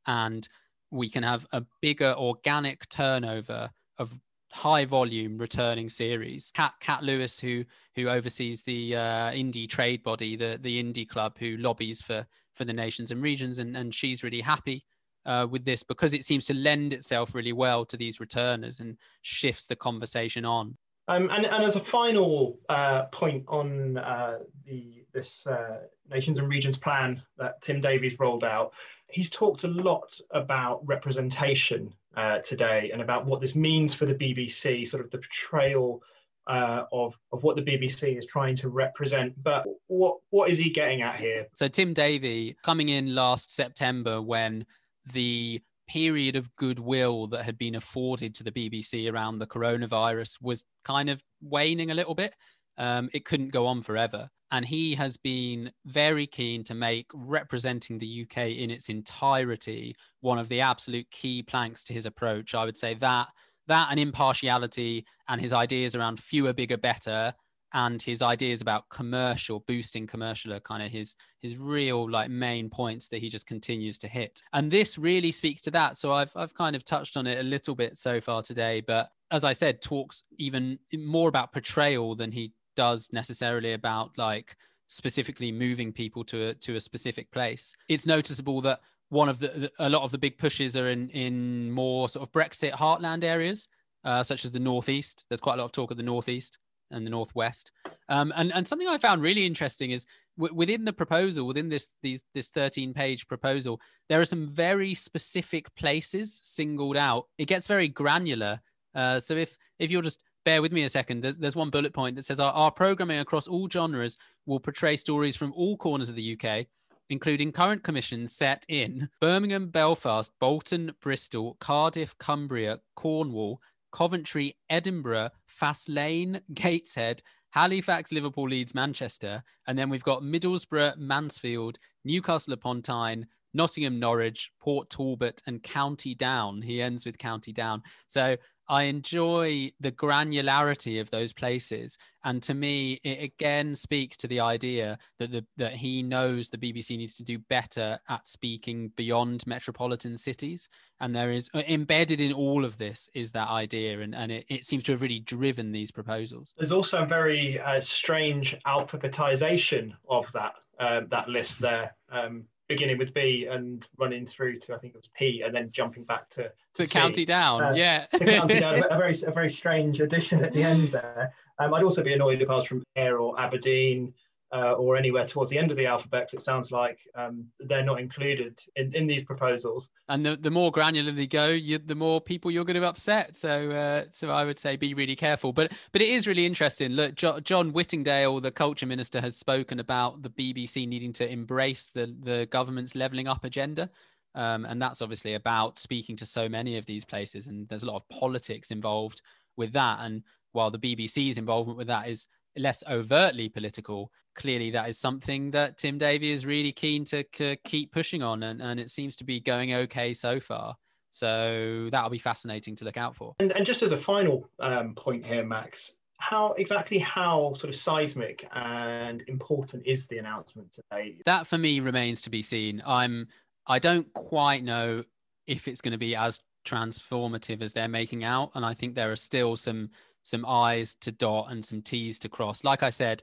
and 0.08 0.48
we 0.92 1.10
can 1.10 1.24
have 1.24 1.46
a 1.52 1.64
bigger 1.82 2.14
organic 2.18 2.88
turnover 2.90 3.70
of 3.98 4.18
high 4.52 4.86
volume 4.86 5.38
returning 5.38 5.90
series. 5.90 6.52
Cat 6.52 6.74
Kat 6.80 7.04
Lewis, 7.04 7.40
who 7.40 7.66
who 7.96 8.08
oversees 8.08 8.64
the 8.64 8.96
uh, 8.96 9.32
indie 9.32 9.68
trade 9.68 10.04
body, 10.04 10.36
the 10.36 10.58
the 10.62 10.82
indie 10.82 11.08
club, 11.08 11.38
who 11.38 11.58
lobbies 11.58 12.02
for 12.02 12.26
for 12.54 12.66
the 12.66 12.74
nations 12.74 13.12
and 13.12 13.22
regions, 13.22 13.60
and 13.60 13.76
and 13.76 13.94
she's 13.94 14.24
really 14.24 14.42
happy 14.42 14.86
uh, 15.26 15.48
with 15.50 15.66
this 15.66 15.84
because 15.84 16.14
it 16.14 16.24
seems 16.24 16.46
to 16.46 16.54
lend 16.54 16.94
itself 16.94 17.36
really 17.36 17.54
well 17.54 17.86
to 17.86 17.98
these 17.98 18.20
returners 18.20 18.80
and 18.80 18.98
shifts 19.22 19.66
the 19.66 19.76
conversation 19.76 20.46
on. 20.46 20.78
Um, 21.08 21.30
and, 21.30 21.46
and, 21.46 21.64
as 21.64 21.76
a 21.76 21.80
final 21.80 22.60
uh, 22.68 23.04
point 23.06 23.44
on 23.48 23.98
uh, 23.98 24.40
the, 24.66 25.06
this 25.14 25.46
uh, 25.46 25.82
Nations 26.10 26.40
and 26.40 26.50
Regions 26.50 26.78
plan 26.78 27.22
that 27.38 27.62
Tim 27.62 27.80
Davie's 27.80 28.18
rolled 28.20 28.44
out, 28.44 28.74
he's 29.08 29.30
talked 29.30 29.64
a 29.66 29.68
lot 29.68 30.20
about 30.32 30.86
representation 30.86 31.94
uh, 32.18 32.40
today 32.40 32.90
and 32.92 33.02
about 33.02 33.26
what 33.26 33.40
this 33.40 33.56
means 33.56 33.94
for 33.94 34.06
the 34.06 34.16
BBC, 34.16 34.88
sort 34.88 35.04
of 35.06 35.12
the 35.12 35.20
portrayal 35.20 36.02
uh, 36.48 36.84
of, 36.92 37.14
of 37.32 37.44
what 37.44 37.56
the 37.56 37.62
BBC 37.62 38.18
is 38.18 38.26
trying 38.26 38.56
to 38.56 38.70
represent. 38.70 39.34
But 39.44 39.66
what, 39.88 40.18
what 40.32 40.50
is 40.50 40.58
he 40.58 40.70
getting 40.70 41.02
at 41.02 41.18
here? 41.18 41.48
So, 41.54 41.68
Tim 41.68 41.94
Davie 41.94 42.56
coming 42.64 42.90
in 42.90 43.14
last 43.14 43.56
September 43.56 44.22
when 44.22 44.66
the 45.14 45.62
period 45.88 46.36
of 46.36 46.54
goodwill 46.56 47.28
that 47.28 47.44
had 47.44 47.58
been 47.58 47.76
afforded 47.76 48.34
to 48.36 48.44
the 48.44 48.52
BBC 48.52 49.12
around 49.12 49.40
the 49.40 49.48
coronavirus 49.48 50.42
was 50.42 50.66
kind 50.84 51.10
of 51.10 51.24
waning 51.42 51.92
a 51.92 51.96
little 51.96 52.16
bit. 52.16 52.36
Um, 52.78 53.10
it 53.14 53.26
couldn't 53.26 53.52
go 53.52 53.68
on 53.68 53.82
forever. 53.82 54.30
And 54.52 54.66
he 54.66 54.96
has 54.96 55.18
been 55.18 55.72
very 55.86 56.28
keen 56.28 56.64
to 56.66 56.76
make 56.76 57.08
representing 57.14 57.98
the 57.98 58.24
UK 58.24 58.50
in 58.50 58.70
its 58.70 58.90
entirety 58.90 59.96
one 60.22 60.38
of 60.38 60.50
the 60.50 60.62
absolute 60.62 61.10
key 61.12 61.42
planks 61.42 61.84
to 61.86 61.94
his 61.94 62.06
approach. 62.06 62.54
I 62.54 62.66
would 62.66 62.78
say 62.78 62.94
that 62.96 63.30
that 63.68 63.88
and 63.90 64.00
impartiality 64.00 65.06
and 65.28 65.42
his 65.42 65.54
ideas 65.54 65.96
around 65.96 66.20
fewer, 66.20 66.54
bigger, 66.54 66.78
better 66.78 67.34
and 67.76 68.02
his 68.02 68.22
ideas 68.22 68.62
about 68.62 68.90
commercial 68.90 69.60
boosting 69.68 70.08
commercial 70.08 70.54
are 70.54 70.60
kind 70.62 70.82
of 70.82 70.90
his 70.90 71.16
his 71.42 71.58
real 71.58 72.10
like 72.10 72.32
main 72.32 72.70
points 72.70 73.08
that 73.10 73.20
he 73.20 73.30
just 73.30 73.46
continues 73.46 74.00
to 74.00 74.08
hit. 74.08 74.42
And 74.54 74.72
this 74.72 74.98
really 74.98 75.32
speaks 75.32 75.62
to 75.62 75.72
that. 75.72 75.98
So 75.98 76.12
i've 76.12 76.32
i've 76.36 76.56
kind 76.56 76.76
of 76.76 76.84
touched 76.84 77.18
on 77.18 77.28
it 77.28 77.40
a 77.40 77.44
little 77.44 77.76
bit 77.76 77.98
so 77.98 78.20
far 78.20 78.42
today 78.42 78.82
but 78.82 79.10
as 79.32 79.44
i 79.44 79.54
said 79.54 79.82
talks 79.82 80.24
even 80.38 80.80
more 80.98 81.30
about 81.30 81.52
portrayal 81.52 82.16
than 82.16 82.32
he 82.32 82.54
does 82.76 83.10
necessarily 83.12 83.74
about 83.74 84.12
like 84.18 84.56
specifically 84.88 85.52
moving 85.52 85.92
people 85.92 86.24
to 86.24 86.50
a, 86.50 86.54
to 86.54 86.76
a 86.76 86.80
specific 86.80 87.30
place. 87.32 87.76
It's 87.90 88.06
noticeable 88.06 88.62
that 88.62 88.80
one 89.10 89.30
of 89.30 89.40
the, 89.40 89.72
a 89.80 89.90
lot 89.90 90.04
of 90.04 90.12
the 90.12 90.18
big 90.18 90.38
pushes 90.38 90.78
are 90.78 90.90
in 90.90 91.10
in 91.10 91.72
more 91.72 92.08
sort 92.08 92.28
of 92.28 92.32
brexit 92.32 92.72
heartland 92.72 93.24
areas 93.24 93.68
uh, 94.06 94.24
such 94.24 94.46
as 94.46 94.52
the 94.52 94.60
northeast. 94.60 95.26
There's 95.30 95.42
quite 95.42 95.56
a 95.56 95.58
lot 95.58 95.66
of 95.66 95.72
talk 95.74 95.92
of 95.92 95.98
the 95.98 96.04
northeast 96.04 96.60
and 96.92 97.06
the 97.06 97.10
northwest. 97.12 97.72
Um, 98.10 98.34
and 98.36 98.54
and 98.54 98.68
something 98.68 98.88
I 98.88 98.98
found 98.98 99.22
really 99.22 99.46
interesting 99.46 99.92
is 99.92 100.06
w- 100.38 100.54
within 100.54 100.86
the 100.86 100.94
proposal, 100.94 101.48
within 101.48 101.70
this 101.70 101.94
these 102.02 102.24
this 102.34 102.50
13 102.50 102.94
page 102.94 103.28
proposal, 103.28 103.80
there 104.10 104.22
are 104.22 104.26
some 104.26 104.48
very 104.48 104.94
specific 104.94 105.74
places 105.76 106.40
singled 106.44 106.98
out. 106.98 107.28
It 107.38 107.48
gets 107.48 107.68
very 107.68 107.88
granular. 107.88 108.60
Uh, 108.94 109.20
so 109.20 109.36
if 109.36 109.58
if 109.80 109.92
you'll 109.92 110.02
just 110.02 110.24
bear 110.46 110.62
with 110.62 110.72
me 110.72 110.84
a 110.84 110.90
second, 110.90 111.24
there's, 111.24 111.38
there's 111.38 111.56
one 111.56 111.72
bullet 111.72 111.94
point 111.94 112.16
that 112.16 112.26
says 112.26 112.40
our, 112.40 112.54
our 112.54 112.72
programming 112.72 113.20
across 113.20 113.48
all 113.48 113.68
genres 113.68 114.18
will 114.46 114.60
portray 114.60 114.96
stories 114.96 115.36
from 115.36 115.52
all 115.54 115.76
corners 115.76 116.10
of 116.10 116.16
the 116.16 116.40
UK 116.40 116.68
including 117.10 117.52
current 117.52 117.84
commissions 117.84 118.36
set 118.36 118.66
in 118.68 119.10
Birmingham, 119.22 119.70
Belfast, 119.70 120.32
Bolton, 120.40 120.92
Bristol, 121.02 121.56
Cardiff, 121.60 122.18
Cumbria, 122.18 122.80
Cornwall, 122.96 123.60
Coventry, 123.96 124.58
Edinburgh, 124.70 125.30
Faslane, 125.48 126.42
Gateshead, 126.54 127.22
Halifax, 127.52 128.12
Liverpool, 128.12 128.50
Leeds, 128.50 128.76
Manchester. 128.76 129.42
And 129.68 129.80
then 129.80 129.90
we've 129.90 130.04
got 130.04 130.22
Middlesbrough, 130.22 130.98
Mansfield, 130.98 131.80
Newcastle 132.04 132.52
upon 132.52 132.82
Tyne, 132.82 133.26
Nottingham, 133.54 133.98
Norwich, 133.98 134.52
Port 134.60 134.90
Talbot, 134.90 135.42
and 135.48 135.64
County 135.64 136.14
Down. 136.14 136.62
He 136.62 136.82
ends 136.82 137.06
with 137.06 137.18
County 137.18 137.54
Down. 137.54 137.84
So 138.08 138.36
I 138.68 138.84
enjoy 138.84 139.72
the 139.80 139.92
granularity 139.92 141.00
of 141.00 141.10
those 141.12 141.34
places. 141.34 141.98
And 142.24 142.42
to 142.44 142.54
me, 142.54 143.00
it 143.04 143.22
again 143.22 143.76
speaks 143.76 144.18
to 144.18 144.28
the 144.28 144.40
idea 144.40 144.98
that 145.20 145.32
the, 145.32 145.46
that 145.58 145.74
he 145.74 146.02
knows 146.02 146.50
the 146.50 146.58
BBC 146.58 146.98
needs 146.98 147.16
to 147.16 147.24
do 147.24 147.38
better 147.38 148.00
at 148.10 148.26
speaking 148.26 148.92
beyond 148.96 149.46
metropolitan 149.46 150.18
cities. 150.18 150.68
And 151.00 151.16
there 151.16 151.32
is 151.32 151.50
uh, 151.54 151.62
embedded 151.68 152.22
in 152.22 152.34
all 152.34 152.66
of 152.66 152.78
this 152.78 153.10
is 153.14 153.32
that 153.34 153.50
idea. 153.50 154.02
And, 154.02 154.16
and 154.16 154.32
it, 154.32 154.46
it 154.50 154.66
seems 154.66 154.84
to 154.86 154.94
have 154.94 155.02
really 155.02 155.20
driven 155.20 155.72
these 155.72 155.92
proposals. 155.92 156.54
There's 156.58 156.72
also 156.72 157.04
a 157.04 157.06
very 157.06 157.60
uh, 157.60 157.82
strange 157.82 158.56
alphabetization 158.66 159.94
of 160.10 160.32
that, 160.34 160.54
uh, 160.80 161.02
that 161.10 161.30
list 161.30 161.60
there. 161.60 161.96
Um, 162.12 162.46
beginning 162.68 162.98
with 162.98 163.14
B 163.14 163.48
and 163.50 163.88
running 163.98 164.26
through 164.26 164.60
to 164.60 164.74
I 164.74 164.78
think 164.78 164.94
it 164.94 164.98
was 164.98 165.10
P 165.16 165.42
and 165.42 165.54
then 165.54 165.70
jumping 165.72 166.04
back 166.04 166.30
to, 166.32 166.52
to, 166.76 166.88
county 166.88 167.26
down. 167.26 167.64
Uh, 167.64 167.74
yeah, 167.76 168.06
county 168.08 168.60
down. 168.60 168.84
A, 168.90 168.98
very 168.98 169.20
a 169.26 169.32
very 169.32 169.50
strange 169.50 170.02
addition 170.02 170.44
at 170.44 170.54
the 170.54 170.64
end 170.64 170.90
there. 170.90 171.34
Um, 171.60 171.74
I'd 171.74 171.84
also 171.84 172.04
be 172.04 172.14
annoyed 172.14 172.42
if 172.42 172.50
I 172.50 172.56
was 172.56 172.66
from 172.66 172.84
Ayr 172.96 173.18
or 173.18 173.40
Aberdeen 173.40 174.14
uh, 174.54 174.74
or 174.74 174.96
anywhere 174.96 175.26
towards 175.26 175.50
the 175.52 175.58
end 175.58 175.72
of 175.72 175.78
the 175.78 175.86
alphabet. 175.86 176.30
It 176.34 176.42
sounds 176.42 176.72
like 176.72 177.00
um, 177.16 177.46
they're 177.60 177.84
not 177.84 178.00
included 178.00 178.60
in, 178.76 178.94
in 178.96 179.08
these 179.08 179.24
proposals. 179.24 179.90
And 180.08 180.26
the, 180.26 180.36
the 180.36 180.52
more 180.52 180.72
granular 180.72 181.12
they 181.12 181.28
go, 181.28 181.50
you, 181.50 181.78
the 181.78 181.96
more 181.96 182.22
people 182.22 182.52
you're 182.52 182.66
going 182.66 182.80
to 182.80 182.88
upset. 182.88 183.36
So 183.36 183.72
uh, 183.72 184.06
so 184.12 184.30
I 184.30 184.46
would 184.46 184.60
say 184.60 184.76
be 184.76 184.94
really 184.94 185.16
careful. 185.16 185.52
But 185.52 185.72
but 185.92 186.02
it 186.02 186.10
is 186.10 186.28
really 186.28 186.46
interesting. 186.46 186.92
Look, 186.92 187.16
jo- 187.16 187.40
John 187.40 187.74
Whittingdale, 187.74 188.40
the 188.40 188.52
culture 188.52 188.86
minister, 188.86 189.20
has 189.22 189.36
spoken 189.36 189.80
about 189.80 190.22
the 190.22 190.30
BBC 190.30 190.88
needing 190.88 191.14
to 191.14 191.30
embrace 191.30 191.88
the 191.88 192.16
the 192.22 192.48
government's 192.52 192.96
levelling 192.96 193.28
up 193.28 193.44
agenda. 193.46 193.90
Um, 194.36 194.66
and 194.66 194.82
that's 194.82 195.02
obviously 195.02 195.36
about 195.36 195.80
speaking 195.80 196.18
to 196.18 196.26
so 196.26 196.50
many 196.50 196.78
of 196.78 196.86
these 196.86 197.06
places, 197.06 197.48
and 197.48 197.68
there's 197.70 197.84
a 197.84 197.88
lot 197.88 197.96
of 197.96 198.08
politics 198.10 198.70
involved 198.70 199.22
with 199.56 199.72
that. 199.74 200.00
And 200.02 200.24
while 200.52 200.70
the 200.70 200.80
BBC's 200.80 201.38
involvement 201.38 201.78
with 201.78 201.88
that 201.88 202.10
is 202.10 202.28
less 202.58 202.84
overtly 202.90 203.50
political, 203.50 204.12
clearly 204.36 204.72
that 204.72 204.90
is 204.90 204.98
something 204.98 205.52
that 205.52 205.78
Tim 205.78 205.98
Davie 205.98 206.32
is 206.32 206.46
really 206.46 206.72
keen 206.72 207.06
to, 207.06 207.24
to 207.24 207.56
keep 207.64 207.92
pushing 207.92 208.24
on, 208.24 208.44
and, 208.44 208.62
and 208.62 208.80
it 208.80 208.90
seems 208.90 209.16
to 209.18 209.24
be 209.24 209.40
going 209.40 209.74
okay 209.74 210.14
so 210.14 210.40
far. 210.40 210.76
So 211.12 211.88
that'll 211.92 212.10
be 212.10 212.18
fascinating 212.18 212.76
to 212.76 212.86
look 212.86 212.98
out 212.98 213.16
for. 213.16 213.36
And, 213.40 213.54
and 213.54 213.66
just 213.66 213.82
as 213.84 213.94
a 213.94 213.98
final 213.98 214.50
um, 214.60 214.96
point 214.96 215.26
here, 215.26 215.46
Max, 215.46 215.94
how 216.18 216.54
exactly 216.54 216.98
how 217.00 217.54
sort 217.56 217.74
of 217.74 217.76
seismic 217.76 218.48
and 218.54 219.24
important 219.28 219.86
is 219.86 220.08
the 220.08 220.18
announcement 220.18 220.74
today? 220.74 221.18
That 221.26 221.48
for 221.48 221.58
me 221.58 221.80
remains 221.80 222.22
to 222.24 222.30
be 222.30 222.42
seen. 222.42 222.82
I'm 222.86 223.28
I 223.68 223.80
don't 223.80 224.12
quite 224.14 224.64
know 224.64 225.04
if 225.48 225.68
it's 225.68 225.82
going 225.82 225.94
to 225.94 225.98
be 225.98 226.16
as 226.16 226.42
transformative 226.66 227.62
as 227.62 227.74
they're 227.74 227.88
making 227.88 228.24
out, 228.24 228.52
and 228.56 228.66
I 228.66 228.74
think 228.74 228.96
there 228.96 229.12
are 229.12 229.16
still 229.16 229.56
some 229.56 229.90
some 230.26 230.44
I's 230.46 230.96
to 230.96 231.12
dot 231.12 231.52
and 231.52 231.64
some 231.64 231.82
T's 231.82 232.20
to 232.20 232.30
cross. 232.30 232.64
Like 232.64 232.84
I 232.84 232.90
said, 232.90 233.22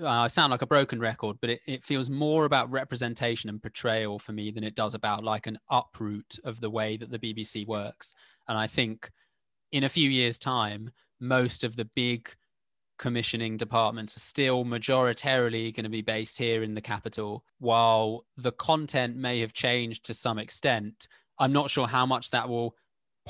uh, 0.00 0.06
I 0.06 0.26
sound 0.26 0.50
like 0.50 0.62
a 0.62 0.66
broken 0.66 0.98
record, 1.00 1.36
but 1.40 1.50
it, 1.50 1.60
it 1.66 1.84
feels 1.84 2.10
more 2.10 2.44
about 2.44 2.70
representation 2.70 3.48
and 3.48 3.62
portrayal 3.62 4.18
for 4.18 4.32
me 4.32 4.50
than 4.50 4.64
it 4.64 4.74
does 4.74 4.94
about 4.94 5.24
like 5.24 5.46
an 5.46 5.58
uproot 5.70 6.38
of 6.44 6.60
the 6.60 6.70
way 6.70 6.96
that 6.96 7.10
the 7.10 7.18
BBC 7.18 7.66
works. 7.66 8.14
And 8.48 8.58
I 8.58 8.66
think 8.66 9.10
in 9.72 9.84
a 9.84 9.88
few 9.88 10.10
years' 10.10 10.38
time, 10.38 10.90
most 11.20 11.62
of 11.64 11.76
the 11.76 11.84
big 11.84 12.30
commissioning 12.98 13.56
departments 13.56 14.16
are 14.16 14.20
still 14.20 14.64
majoritarily 14.64 15.74
going 15.74 15.84
to 15.84 15.90
be 15.90 16.02
based 16.02 16.36
here 16.36 16.62
in 16.62 16.74
the 16.74 16.80
capital, 16.80 17.44
while 17.58 18.24
the 18.36 18.52
content 18.52 19.16
may 19.16 19.40
have 19.40 19.52
changed 19.52 20.04
to 20.04 20.14
some 20.14 20.38
extent. 20.38 21.06
I'm 21.38 21.52
not 21.52 21.70
sure 21.70 21.86
how 21.86 22.06
much 22.06 22.30
that 22.30 22.48
will 22.48 22.74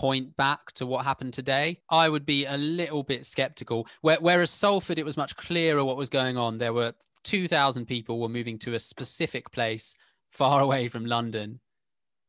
point 0.00 0.34
back 0.38 0.72
to 0.72 0.86
what 0.86 1.04
happened 1.04 1.34
today, 1.34 1.78
I 1.90 2.08
would 2.08 2.24
be 2.24 2.46
a 2.46 2.56
little 2.56 3.02
bit 3.02 3.26
skeptical. 3.26 3.86
Whereas 4.00 4.50
Salford, 4.50 4.98
it 4.98 5.04
was 5.04 5.18
much 5.18 5.36
clearer 5.36 5.84
what 5.84 5.98
was 5.98 6.08
going 6.08 6.38
on. 6.38 6.56
There 6.56 6.72
were 6.72 6.94
2,000 7.24 7.84
people 7.84 8.18
were 8.18 8.30
moving 8.30 8.58
to 8.60 8.72
a 8.72 8.78
specific 8.78 9.50
place 9.52 9.94
far 10.30 10.60
away 10.62 10.88
from 10.88 11.04
London. 11.04 11.60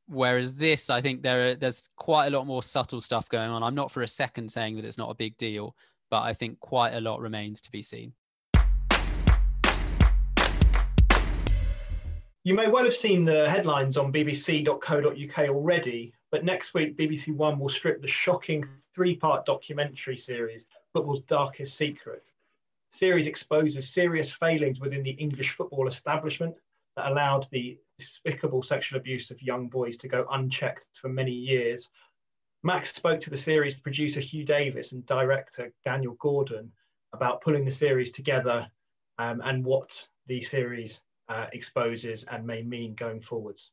Whereas 0.07 0.55
this, 0.55 0.89
I 0.89 0.99
think 0.99 1.21
there 1.21 1.51
are, 1.51 1.55
there's 1.55 1.87
quite 1.95 2.27
a 2.27 2.37
lot 2.37 2.45
more 2.45 2.61
subtle 2.61 2.99
stuff 2.99 3.29
going 3.29 3.49
on. 3.49 3.63
I'm 3.63 3.73
not 3.73 3.89
for 3.89 4.01
a 4.01 4.07
second 4.07 4.51
saying 4.51 4.75
that 4.75 4.83
it's 4.83 4.97
not 4.97 5.09
a 5.09 5.15
big 5.15 5.37
deal, 5.37 5.73
but 6.09 6.23
I 6.23 6.33
think 6.33 6.59
quite 6.59 6.91
a 6.91 6.99
lot 6.99 7.21
remains 7.21 7.61
to 7.61 7.71
be 7.71 7.81
seen. 7.81 8.11
You 12.43 12.53
may 12.53 12.67
well 12.67 12.83
have 12.83 12.97
seen 12.97 13.23
the 13.23 13.49
headlines 13.49 13.95
on 13.95 14.11
bbc.co.uk 14.11 15.49
already 15.49 16.13
but 16.31 16.45
next 16.45 16.73
week, 16.73 16.97
BBC 16.97 17.35
One 17.35 17.59
will 17.59 17.69
strip 17.69 18.01
the 18.01 18.07
shocking 18.07 18.65
three 18.95 19.15
part 19.15 19.45
documentary 19.45 20.17
series, 20.17 20.65
Football's 20.93 21.21
Darkest 21.21 21.75
Secret. 21.77 22.23
The 22.91 22.97
series 22.97 23.27
exposes 23.27 23.89
serious 23.89 24.31
failings 24.31 24.79
within 24.79 25.03
the 25.03 25.11
English 25.11 25.51
football 25.51 25.87
establishment 25.87 26.55
that 26.95 27.11
allowed 27.11 27.47
the 27.51 27.77
despicable 27.99 28.63
sexual 28.63 28.99
abuse 28.99 29.29
of 29.29 29.41
young 29.41 29.67
boys 29.67 29.97
to 29.97 30.07
go 30.07 30.25
unchecked 30.31 30.87
for 30.93 31.09
many 31.09 31.31
years. 31.31 31.89
Max 32.63 32.93
spoke 32.93 33.19
to 33.21 33.29
the 33.29 33.37
series 33.37 33.75
producer 33.75 34.19
Hugh 34.19 34.45
Davis 34.45 34.91
and 34.91 35.05
director 35.05 35.73
Daniel 35.83 36.15
Gordon 36.19 36.71
about 37.13 37.41
pulling 37.41 37.65
the 37.65 37.71
series 37.71 38.11
together 38.11 38.69
um, 39.17 39.41
and 39.43 39.65
what 39.65 40.05
the 40.27 40.41
series 40.41 41.01
uh, 41.27 41.47
exposes 41.53 42.23
and 42.23 42.45
may 42.45 42.61
mean 42.61 42.95
going 42.95 43.21
forwards. 43.21 43.71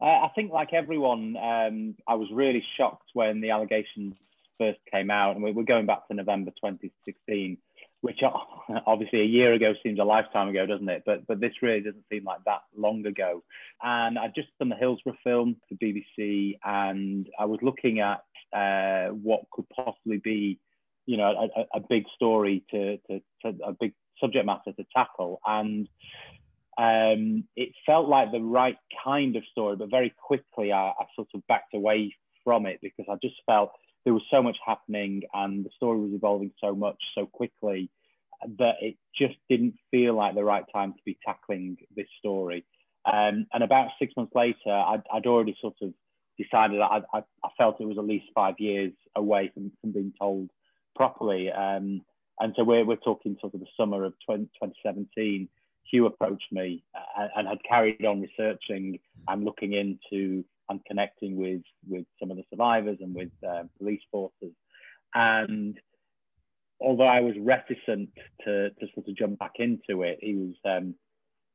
I 0.00 0.30
think, 0.34 0.52
like 0.52 0.72
everyone, 0.72 1.36
um, 1.36 1.96
I 2.06 2.14
was 2.14 2.28
really 2.32 2.64
shocked 2.76 3.10
when 3.14 3.40
the 3.40 3.50
allegations 3.50 4.14
first 4.58 4.78
came 4.92 5.10
out, 5.10 5.36
and 5.36 5.42
we're 5.42 5.62
going 5.64 5.86
back 5.86 6.06
to 6.08 6.14
November 6.14 6.50
2016, 6.50 7.58
which 8.00 8.20
obviously 8.86 9.20
a 9.22 9.24
year 9.24 9.54
ago 9.54 9.74
seems 9.82 9.98
a 9.98 10.04
lifetime 10.04 10.48
ago, 10.48 10.66
doesn't 10.66 10.88
it? 10.88 11.02
But 11.04 11.26
but 11.26 11.40
this 11.40 11.52
really 11.62 11.80
doesn't 11.80 12.04
seem 12.10 12.24
like 12.24 12.44
that 12.44 12.62
long 12.76 13.06
ago. 13.06 13.42
And 13.82 14.18
I'd 14.18 14.34
just 14.34 14.48
done 14.58 14.68
the 14.68 14.76
Hillsborough 14.76 15.18
film 15.24 15.56
for 15.68 15.74
BBC, 15.76 16.58
and 16.64 17.28
I 17.38 17.46
was 17.46 17.60
looking 17.62 18.00
at 18.00 18.22
uh, 18.56 19.12
what 19.12 19.42
could 19.50 19.66
possibly 19.70 20.18
be, 20.18 20.58
you 21.06 21.16
know, 21.16 21.50
a, 21.56 21.78
a 21.78 21.80
big 21.80 22.04
story 22.14 22.64
to, 22.70 22.98
to, 22.98 23.20
to 23.42 23.64
a 23.64 23.72
big 23.72 23.94
subject 24.20 24.46
matter 24.46 24.72
to 24.72 24.86
tackle, 24.94 25.40
and 25.46 25.88
um, 26.78 27.44
it 27.56 27.70
felt 27.84 28.08
like 28.08 28.30
the 28.30 28.40
right 28.40 28.76
kind 29.04 29.34
of 29.34 29.42
story, 29.50 29.74
but 29.74 29.90
very 29.90 30.14
quickly 30.16 30.72
I, 30.72 30.90
I, 30.90 31.04
sort 31.16 31.28
of 31.34 31.44
backed 31.48 31.74
away 31.74 32.14
from 32.44 32.66
it 32.66 32.78
because 32.80 33.06
I 33.10 33.16
just 33.20 33.34
felt 33.46 33.72
there 34.04 34.14
was 34.14 34.22
so 34.30 34.42
much 34.42 34.56
happening 34.64 35.22
and 35.34 35.64
the 35.64 35.70
story 35.74 35.98
was 35.98 36.12
evolving 36.14 36.52
so 36.62 36.76
much 36.76 36.96
so 37.16 37.26
quickly 37.26 37.90
that 38.58 38.76
it 38.80 38.96
just 39.16 39.34
didn't 39.50 39.74
feel 39.90 40.14
like 40.14 40.36
the 40.36 40.44
right 40.44 40.64
time 40.72 40.92
to 40.92 41.00
be 41.04 41.18
tackling 41.26 41.78
this 41.96 42.06
story. 42.20 42.64
Um, 43.04 43.46
and 43.52 43.64
about 43.64 43.88
six 43.98 44.14
months 44.16 44.32
later, 44.36 44.70
I'd, 44.70 45.02
I'd 45.12 45.26
already 45.26 45.56
sort 45.60 45.74
of 45.82 45.92
decided 46.38 46.80
I, 46.80 47.00
I, 47.12 47.18
I, 47.44 47.48
felt 47.58 47.80
it 47.80 47.88
was 47.88 47.98
at 47.98 48.04
least 48.04 48.26
five 48.34 48.54
years 48.58 48.92
away 49.16 49.50
from, 49.52 49.72
from 49.80 49.92
being 49.92 50.12
told 50.20 50.50
properly. 50.94 51.50
Um, 51.50 52.02
And 52.38 52.54
so 52.56 52.62
we're, 52.62 52.84
we're 52.84 52.96
talking 52.96 53.36
sort 53.40 53.54
of 53.54 53.60
the 53.60 53.66
summer 53.76 54.04
of 54.04 54.14
20, 54.26 54.44
2017. 54.62 55.48
Hugh 55.90 56.06
approached 56.06 56.50
me 56.52 56.84
and, 57.16 57.30
and 57.36 57.48
had 57.48 57.58
carried 57.68 58.04
on 58.04 58.20
researching 58.20 58.98
and 59.26 59.44
looking 59.44 59.72
into 59.72 60.44
and 60.68 60.84
connecting 60.86 61.36
with 61.36 61.62
with 61.88 62.04
some 62.20 62.30
of 62.30 62.36
the 62.36 62.44
survivors 62.50 62.98
and 63.00 63.14
with 63.14 63.30
uh, 63.46 63.64
police 63.78 64.02
forces. 64.10 64.52
And 65.14 65.78
although 66.80 67.06
I 67.06 67.20
was 67.20 67.34
reticent 67.38 68.10
to, 68.44 68.70
to 68.70 68.86
sort 68.94 69.08
of 69.08 69.16
jump 69.16 69.38
back 69.38 69.54
into 69.58 70.02
it, 70.02 70.18
he 70.20 70.34
was 70.34 70.54
um, 70.64 70.94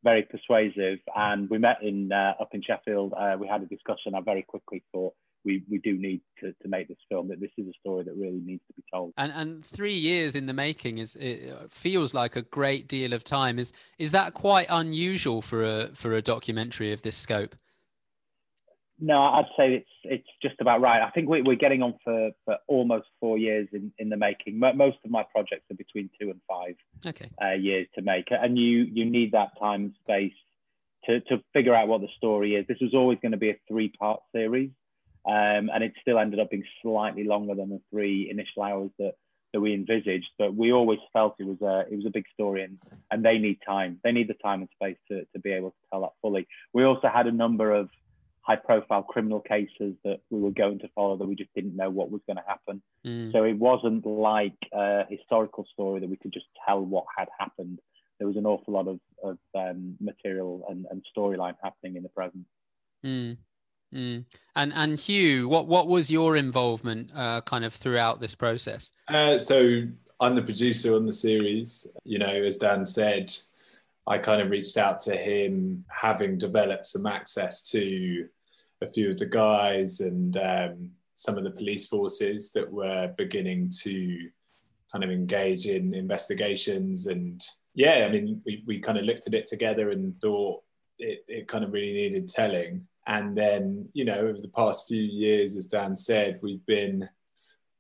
very 0.04 0.24
persuasive. 0.24 1.00
And 1.16 1.50
we 1.50 1.58
met 1.58 1.82
in 1.82 2.12
uh, 2.12 2.34
up 2.40 2.50
in 2.54 2.62
Sheffield. 2.62 3.14
Uh, 3.18 3.38
we 3.40 3.48
had 3.48 3.62
a 3.62 3.68
discussion. 3.68 4.16
I 4.16 4.22
very 4.22 4.44
quickly 4.44 4.84
thought 4.92 5.14
we, 5.46 5.64
we 5.70 5.78
do 5.80 5.98
need 5.98 6.22
to, 6.40 6.54
to 6.62 6.68
make 6.68 6.88
this 6.88 6.98
film. 7.10 7.28
That 7.28 7.40
this 7.40 7.52
is 7.58 7.68
a 7.68 7.74
story 7.80 8.04
that 8.04 8.16
really 8.16 8.42
needs 8.44 8.64
to 8.68 8.74
be 8.74 8.84
told. 8.94 9.14
And 9.18 9.32
and 9.34 9.66
three 9.66 9.94
years 9.94 10.36
in 10.36 10.46
the 10.46 10.54
making 10.54 10.98
is 10.98 11.16
it 11.16 11.72
feels 11.72 12.14
like 12.14 12.36
a 12.36 12.42
great 12.42 12.88
deal 12.88 13.14
of 13.14 13.24
time. 13.24 13.60
Is 13.60 13.74
is 13.98 14.12
that 14.12 14.34
quite 14.34 14.68
unusual 14.70 15.42
for 15.42 15.64
a 15.64 15.88
for 15.94 16.14
a 16.14 16.22
documentary 16.22 16.92
of 16.94 17.02
this 17.02 17.18
scope? 17.18 17.56
No, 19.00 19.22
I'd 19.22 19.46
say 19.58 19.74
it's 19.74 19.90
it's 20.04 20.28
just 20.42 20.56
about 20.62 20.80
right. 20.80 21.02
I 21.02 21.10
think 21.10 21.28
we, 21.28 21.42
we're 21.42 21.56
getting 21.56 21.82
on 21.82 21.96
for, 22.04 22.30
for 22.46 22.58
almost 22.68 23.08
four 23.20 23.38
years 23.38 23.68
in, 23.74 23.92
in 23.98 24.10
the 24.10 24.18
making. 24.18 24.60
Most 24.60 24.98
of 25.04 25.12
my 25.12 25.24
projects 25.32 25.66
are 25.72 25.76
between 25.76 26.10
two 26.20 26.30
and 26.30 26.40
five 26.48 26.76
okay. 27.06 27.30
uh, 27.42 27.54
years 27.54 27.88
to 27.96 28.02
make, 28.02 28.28
and 28.30 28.58
you 28.58 28.88
you 28.92 29.06
need 29.06 29.32
that 29.34 29.50
time 29.60 29.82
and 29.86 29.94
space 30.04 30.34
to 31.06 31.20
to 31.22 31.44
figure 31.54 31.76
out 31.76 31.88
what 31.88 32.02
the 32.02 32.08
story 32.18 32.56
is. 32.56 32.66
This 32.68 32.78
was 32.80 32.94
always 32.94 33.18
going 33.22 33.32
to 33.32 33.38
be 33.38 33.50
a 33.50 33.58
three 33.68 33.90
part 33.90 34.22
series, 34.32 34.70
um, 35.26 35.70
and 35.74 35.84
it 35.84 35.94
still 36.02 36.20
ended 36.20 36.40
up 36.40 36.50
being 36.50 36.66
slightly 36.82 37.24
longer 37.24 37.56
than 37.56 37.70
the 37.70 37.82
three 37.90 38.30
initial 38.30 38.64
hours 38.64 38.90
that 39.00 39.14
that 39.54 39.62
we 39.62 39.74
envisaged. 39.74 40.30
But 40.38 40.56
we 40.56 40.74
always 40.74 41.00
felt 41.14 41.36
it 41.40 41.46
was 41.46 41.62
a 41.62 41.86
it 41.92 41.96
was 41.96 42.06
a 42.06 42.12
big 42.12 42.26
story, 42.34 42.64
and 42.64 42.78
and 43.12 43.24
they 43.24 43.38
need 43.38 43.60
time. 43.66 44.00
They 44.04 44.12
need 44.12 44.28
the 44.28 44.36
time 44.36 44.62
and 44.62 44.70
space 44.74 44.98
to 45.10 45.26
to 45.34 45.40
be 45.40 45.52
able 45.52 45.72
to 45.72 45.78
tell 45.92 46.02
that 46.02 46.14
fully. 46.22 46.48
We 46.74 46.84
also 46.84 47.08
had 47.08 47.28
a 47.28 47.32
number 47.32 47.72
of 47.72 47.90
high 48.44 48.58
profile 48.58 49.04
criminal 49.04 49.40
cases 49.40 49.96
that 50.04 50.20
we 50.30 50.42
were 50.42 50.52
going 50.52 50.78
to 50.80 50.90
follow 50.94 51.16
that 51.18 51.26
we 51.26 51.36
just 51.36 51.54
didn't 51.56 51.78
know 51.78 51.90
what 51.90 52.12
was 52.12 52.22
going 52.28 52.36
to 52.36 52.44
happen. 52.46 52.82
Mm. 53.06 53.32
So 53.32 53.44
it 53.46 53.58
wasn't 53.58 54.06
like 54.06 54.58
a 54.74 55.06
historical 55.10 55.66
story 55.72 56.02
that 56.02 56.10
we 56.10 56.18
could 56.18 56.34
just 56.34 56.48
tell 56.68 56.82
what 56.82 57.06
had 57.18 57.30
happened. 57.40 57.80
There 58.20 58.28
was 58.28 58.36
an 58.36 58.46
awful 58.46 58.74
lot 58.74 58.88
of, 58.90 59.00
of 59.24 59.38
um, 59.56 59.96
material 60.02 60.66
and, 60.70 60.86
and 60.92 61.02
storyline 61.16 61.56
happening 61.64 61.96
in 61.96 62.04
the 62.04 62.10
present. 62.10 62.46
Mm. 63.06 63.38
Mm. 63.94 64.26
And 64.56 64.74
and 64.74 65.00
Hugh, 65.00 65.48
what 65.48 65.68
what 65.68 65.88
was 65.88 66.10
your 66.10 66.36
involvement 66.36 67.12
uh, 67.16 67.42
kind 67.42 67.66
of 67.66 67.74
throughout 67.74 68.20
this 68.20 68.36
process? 68.36 68.92
Uh, 69.08 69.38
so 69.38 69.84
I'm 70.20 70.36
the 70.36 70.42
producer 70.42 70.96
on 70.96 71.06
the 71.06 71.14
series. 71.14 71.88
You 72.04 72.20
know, 72.20 72.28
as 72.28 72.58
Dan 72.58 72.86
said, 72.86 73.34
I 74.06 74.18
kind 74.18 74.42
of 74.42 74.50
reached 74.50 74.78
out 74.78 75.00
to 75.02 75.16
him, 75.16 75.86
having 75.90 76.38
developed 76.38 76.88
some 76.88 77.06
access 77.06 77.70
to 77.70 78.28
a 78.82 78.88
few 78.88 79.10
of 79.10 79.18
the 79.18 79.26
guys 79.26 80.02
and 80.02 80.36
um, 80.38 80.92
some 81.16 81.38
of 81.38 81.44
the 81.44 81.52
police 81.52 81.88
forces 81.88 82.52
that 82.54 82.72
were 82.72 83.14
beginning 83.18 83.72
to 83.84 84.30
kind 84.92 85.04
of 85.04 85.10
engage 85.10 85.66
in 85.66 85.94
investigations. 85.94 87.08
And 87.08 87.42
yeah, 87.74 88.06
I 88.08 88.12
mean, 88.12 88.42
we, 88.46 88.64
we 88.68 88.80
kind 88.80 88.98
of 88.98 89.06
looked 89.06 89.28
at 89.28 89.34
it 89.34 89.46
together 89.46 89.90
and 89.90 90.16
thought 90.16 90.62
it, 91.00 91.24
it 91.28 91.48
kind 91.48 91.64
of 91.64 91.72
really 91.72 91.94
needed 91.94 92.28
telling. 92.28 92.88
And 93.06 93.38
then, 93.38 93.90
you 93.94 94.06
know, 94.06 94.16
over 94.16 94.40
the 94.40 94.48
past 94.56 94.88
few 94.88 95.02
years, 95.02 95.56
as 95.56 95.66
Dan 95.68 95.96
said, 95.96 96.40
we've 96.42 96.66
been 96.66 97.10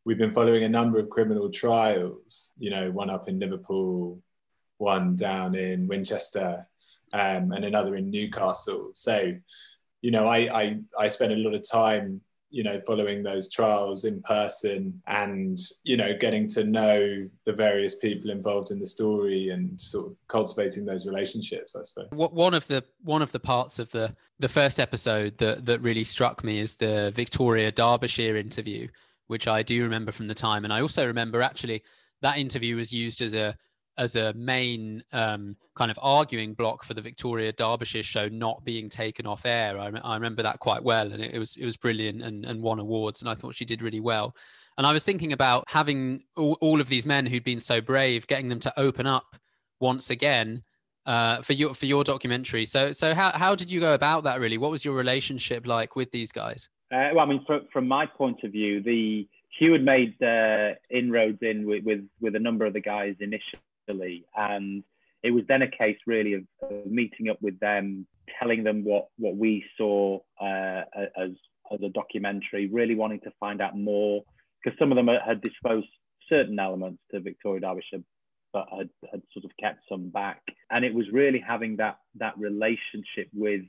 we've 0.06 0.18
been 0.18 0.34
following 0.34 0.63
a 0.63 0.70
number 0.70 1.00
of 1.00 1.10
criminal 1.10 1.50
trials. 1.50 2.51
You 2.58 2.72
know, 2.72 2.92
one 2.92 3.10
up 3.10 3.30
in 3.30 3.39
Liverpool, 3.39 4.22
one 4.77 5.15
down 5.15 5.56
in 5.56 5.88
Winchester, 5.88 6.68
um, 7.13 7.51
and 7.53 7.63
another 7.63 7.96
in 7.96 8.10
Newcastle. 8.10 8.92
So, 8.94 9.34
you 10.01 10.12
know, 10.12 10.27
I, 10.27 10.62
I 10.62 10.80
I 11.00 11.08
spent 11.08 11.32
a 11.32 11.38
lot 11.38 11.53
of 11.53 11.70
time, 11.70 12.22
you 12.53 12.63
know, 12.63 12.79
following 12.81 13.24
those 13.24 13.51
trials 13.51 14.05
in 14.05 14.22
person, 14.22 15.01
and 15.07 15.57
you 15.83 15.98
know, 15.98 16.16
getting 16.16 16.48
to 16.50 16.63
know 16.63 17.27
the 17.46 17.51
various 17.51 17.96
people 17.96 18.29
involved 18.29 18.70
in 18.70 18.79
the 18.79 18.85
story, 18.85 19.50
and 19.50 19.81
sort 19.81 20.05
of 20.05 20.16
cultivating 20.27 20.85
those 20.85 21.07
relationships. 21.07 21.75
I 21.75 21.81
suppose. 21.81 22.09
One 22.11 22.53
of 22.53 22.68
the 22.68 22.83
one 23.01 23.24
of 23.24 23.31
the 23.31 23.39
parts 23.39 23.79
of 23.79 23.89
the 23.89 24.16
the 24.37 24.48
first 24.48 24.79
episode 24.79 25.37
that 25.39 25.66
that 25.66 25.81
really 25.81 26.03
struck 26.03 26.44
me 26.44 26.59
is 26.59 26.75
the 26.75 27.11
Victoria 27.16 27.72
Derbyshire 27.72 28.37
interview, 28.37 28.87
which 29.25 29.48
I 29.48 29.63
do 29.63 29.81
remember 29.81 30.11
from 30.11 30.27
the 30.27 30.35
time, 30.35 30.63
and 30.63 30.72
I 30.72 30.81
also 30.81 31.07
remember 31.07 31.42
actually 31.42 31.81
that 32.22 32.37
interview 32.37 32.75
was 32.75 32.94
used 32.94 33.22
as 33.22 33.33
a 33.33 33.57
as 33.98 34.16
a 34.16 34.34
main 34.34 35.03
um, 35.14 35.56
kind 35.75 35.92
of 35.92 36.00
arguing 36.01 36.53
block 36.53 36.84
for 36.84 36.94
the 36.94 37.01
Victoria 37.01 37.51
Derbyshire 37.51 38.03
show 38.03 38.27
not 38.27 38.64
being 38.64 38.90
taken 38.90 39.25
off 39.25 39.46
air. 39.46 39.77
I, 39.77 39.92
I 40.03 40.16
remember 40.16 40.44
that 40.44 40.60
quite 40.60 40.84
well, 40.84 41.12
and 41.12 41.22
it, 41.22 41.34
it, 41.36 41.40
was 41.40 41.56
it 41.58 41.66
was 41.66 41.77
brilliant 41.77 42.22
and, 42.22 42.46
and 42.46 42.62
won 42.62 42.79
awards. 42.79 43.22
And 43.22 43.29
I 43.29 43.36
thought 43.36 43.56
she 43.56 43.66
did 43.66 43.82
really 43.82 44.00
well. 44.00 44.36
And 44.77 44.88
I 44.88 44.94
was 44.94 45.03
thinking 45.03 45.34
about 45.34 45.66
having 45.68 46.24
all, 46.36 46.58
all 46.62 46.82
of 46.82 46.88
these 46.88 47.06
men 47.06 47.25
who'd 47.25 47.44
been 47.44 47.60
so 47.60 47.82
brave, 47.82 48.25
getting 48.27 48.50
them 48.50 48.60
to 48.62 48.74
open 48.79 49.06
up 49.06 49.36
once 49.79 50.10
again 50.10 50.64
uh, 51.06 51.42
for 51.42 51.53
your 51.53 51.74
for 51.74 51.86
your 51.86 52.03
documentary. 52.03 52.66
So 52.66 52.92
so 52.92 53.14
how 53.14 53.32
how 53.32 53.56
did 53.56 53.72
you 53.72 53.79
go 53.79 53.94
about 53.94 54.24
that? 54.24 54.40
Really, 54.40 54.58
what 54.58 54.72
was 54.72 54.84
your 54.84 54.96
relationship 54.96 55.68
like 55.68 55.96
with 55.96 56.10
these 56.12 56.32
guys? 56.32 56.70
Uh, 56.92 57.10
well, 57.14 57.25
I 57.25 57.29
mean, 57.29 57.44
from, 57.46 57.62
from 57.72 57.88
my 57.88 58.06
point 58.06 58.44
of 58.44 58.51
view, 58.51 58.82
the 58.82 59.27
Hugh 59.58 59.74
had 59.74 59.84
made 59.84 60.22
uh, 60.22 60.75
inroads 60.90 61.40
in 61.42 61.66
with, 61.66 61.84
with, 61.84 62.08
with 62.22 62.36
a 62.36 62.40
number 62.40 62.66
of 62.66 62.74
the 62.74 62.82
guys 62.82 63.16
initially 63.20 63.62
and 63.87 64.83
it 65.24 65.31
was 65.31 65.43
then 65.48 65.61
a 65.61 65.67
case 65.69 65.98
really 66.05 66.33
of, 66.33 66.43
of 66.61 66.85
meeting 66.85 67.29
up 67.29 67.41
with 67.41 67.59
them, 67.59 68.05
telling 68.39 68.63
them 68.63 68.83
what 68.83 69.07
what 69.17 69.35
we 69.35 69.63
saw 69.77 70.19
uh, 70.41 70.81
as 71.17 71.31
as 71.72 71.81
a 71.81 71.89
documentary, 71.89 72.67
really 72.67 72.96
wanting 72.96 73.22
to 73.22 73.31
find 73.39 73.61
out 73.61 73.77
more 73.77 74.24
because 74.63 74.77
some 74.77 74.91
of 74.91 74.96
them 74.96 75.07
had 75.25 75.41
disposed 75.41 75.87
certain 76.29 76.59
elements 76.59 77.01
to 77.11 77.19
Victoria 77.19 77.61
Derbyshire, 77.61 78.03
but 78.53 78.65
had, 78.69 78.89
had 79.11 79.22
sort 79.33 79.46
of 79.46 79.51
kept 79.59 79.79
some 79.89 80.09
back. 80.09 80.41
And 80.69 80.85
it 80.85 80.93
was 80.93 81.05
really 81.11 81.43
having 81.46 81.77
that 81.77 81.98
that 82.15 82.37
relationship 82.37 83.29
with 83.33 83.61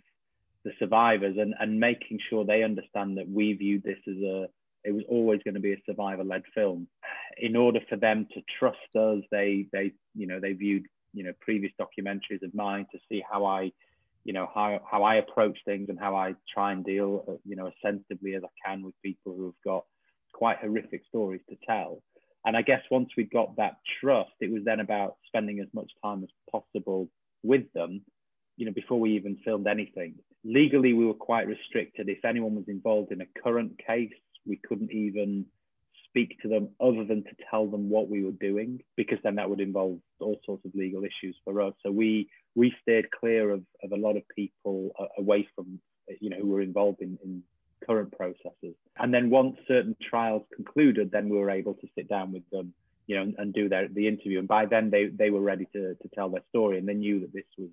the 0.64 0.72
survivors 0.78 1.36
and, 1.38 1.54
and 1.60 1.78
making 1.78 2.18
sure 2.28 2.44
they 2.44 2.62
understand 2.62 3.18
that 3.18 3.28
we 3.28 3.52
viewed 3.52 3.82
this 3.82 3.98
as 4.08 4.16
a 4.16 4.46
it 4.84 4.92
was 4.92 5.04
always 5.08 5.40
going 5.42 5.54
to 5.54 5.60
be 5.60 5.72
a 5.72 5.82
survivor-led 5.86 6.42
film. 6.54 6.86
In 7.38 7.56
order 7.56 7.80
for 7.88 7.96
them 7.96 8.26
to 8.34 8.42
trust 8.58 8.96
us, 8.96 9.22
they 9.30 9.66
they 9.72 9.92
you 10.14 10.26
know 10.26 10.40
they 10.40 10.52
viewed 10.52 10.86
you 11.12 11.24
know 11.24 11.32
previous 11.40 11.72
documentaries 11.80 12.42
of 12.42 12.54
mine 12.54 12.86
to 12.92 12.98
see 13.08 13.22
how 13.30 13.44
I 13.46 13.72
you 14.24 14.32
know 14.32 14.48
how 14.54 14.80
how 14.90 15.02
I 15.02 15.16
approach 15.16 15.58
things 15.64 15.88
and 15.88 15.98
how 15.98 16.14
I 16.14 16.34
try 16.52 16.72
and 16.72 16.84
deal 16.84 17.40
you 17.44 17.56
know 17.56 17.66
as 17.66 17.72
sensitively 17.82 18.34
as 18.34 18.42
I 18.44 18.68
can 18.68 18.82
with 18.82 18.94
people 19.02 19.34
who 19.34 19.46
have 19.46 19.62
got 19.64 19.84
quite 20.32 20.58
horrific 20.58 21.02
stories 21.08 21.40
to 21.48 21.56
tell. 21.66 22.02
And 22.46 22.56
I 22.56 22.62
guess 22.62 22.82
once 22.90 23.08
we 23.16 23.24
got 23.24 23.56
that 23.56 23.78
trust, 24.00 24.32
it 24.40 24.52
was 24.52 24.64
then 24.64 24.80
about 24.80 25.16
spending 25.26 25.60
as 25.60 25.68
much 25.72 25.90
time 26.04 26.22
as 26.22 26.28
possible 26.52 27.08
with 27.42 27.72
them, 27.72 28.02
you 28.58 28.66
know, 28.66 28.72
before 28.72 29.00
we 29.00 29.14
even 29.14 29.38
filmed 29.44 29.66
anything. 29.66 30.16
Legally, 30.44 30.92
we 30.92 31.06
were 31.06 31.14
quite 31.14 31.46
restricted. 31.46 32.10
If 32.10 32.22
anyone 32.22 32.54
was 32.54 32.68
involved 32.68 33.12
in 33.12 33.22
a 33.22 33.40
current 33.42 33.80
case 33.86 34.12
we 34.46 34.56
couldn't 34.56 34.92
even 34.92 35.46
speak 36.14 36.40
to 36.40 36.48
them 36.48 36.68
other 36.80 37.04
than 37.04 37.24
to 37.24 37.30
tell 37.50 37.66
them 37.66 37.88
what 37.88 38.08
we 38.08 38.24
were 38.24 38.30
doing 38.32 38.80
because 38.96 39.18
then 39.24 39.34
that 39.34 39.50
would 39.50 39.60
involve 39.60 39.98
all 40.20 40.38
sorts 40.46 40.64
of 40.64 40.74
legal 40.74 41.02
issues 41.02 41.36
for 41.44 41.60
us. 41.60 41.74
So 41.82 41.90
we 41.90 42.28
we 42.54 42.72
stayed 42.82 43.10
clear 43.10 43.50
of, 43.50 43.62
of 43.82 43.90
a 43.90 43.96
lot 43.96 44.16
of 44.16 44.22
people 44.34 44.92
away 45.18 45.48
from 45.54 45.80
you 46.20 46.30
know 46.30 46.36
who 46.40 46.48
were 46.48 46.60
involved 46.60 47.00
in, 47.00 47.18
in 47.24 47.42
current 47.84 48.12
processes. 48.16 48.76
And 48.96 49.12
then 49.12 49.28
once 49.28 49.56
certain 49.66 49.96
trials 50.08 50.42
concluded 50.54 51.10
then 51.10 51.28
we 51.28 51.36
were 51.36 51.50
able 51.50 51.74
to 51.74 51.88
sit 51.96 52.08
down 52.08 52.32
with 52.32 52.48
them 52.50 52.72
you 53.06 53.16
know 53.16 53.22
and, 53.22 53.34
and 53.38 53.52
do 53.52 53.68
their 53.68 53.88
the 53.88 54.06
interview. 54.06 54.38
And 54.38 54.48
by 54.48 54.66
then 54.66 54.90
they 54.90 55.06
they 55.06 55.30
were 55.30 55.40
ready 55.40 55.66
to, 55.72 55.94
to 55.94 56.08
tell 56.14 56.28
their 56.28 56.44
story 56.50 56.78
and 56.78 56.88
they 56.88 56.94
knew 56.94 57.20
that 57.20 57.32
this 57.32 57.50
was 57.58 57.70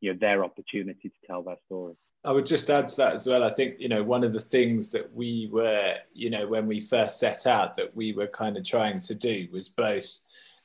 you 0.00 0.12
know 0.12 0.18
their 0.20 0.44
opportunity 0.44 1.08
to 1.08 1.26
tell 1.26 1.42
their 1.42 1.58
story 1.66 1.94
I 2.26 2.32
would 2.32 2.46
just 2.46 2.68
add 2.68 2.88
to 2.88 2.96
that 2.96 3.14
as 3.14 3.26
well. 3.26 3.44
I 3.44 3.50
think, 3.50 3.76
you 3.78 3.88
know, 3.88 4.02
one 4.02 4.24
of 4.24 4.32
the 4.32 4.40
things 4.40 4.90
that 4.90 5.14
we 5.14 5.48
were, 5.52 5.94
you 6.12 6.28
know, 6.28 6.46
when 6.46 6.66
we 6.66 6.80
first 6.80 7.20
set 7.20 7.46
out 7.46 7.76
that 7.76 7.94
we 7.94 8.12
were 8.12 8.26
kind 8.26 8.56
of 8.56 8.64
trying 8.64 8.98
to 9.00 9.14
do 9.14 9.46
was 9.52 9.68
both 9.68 10.20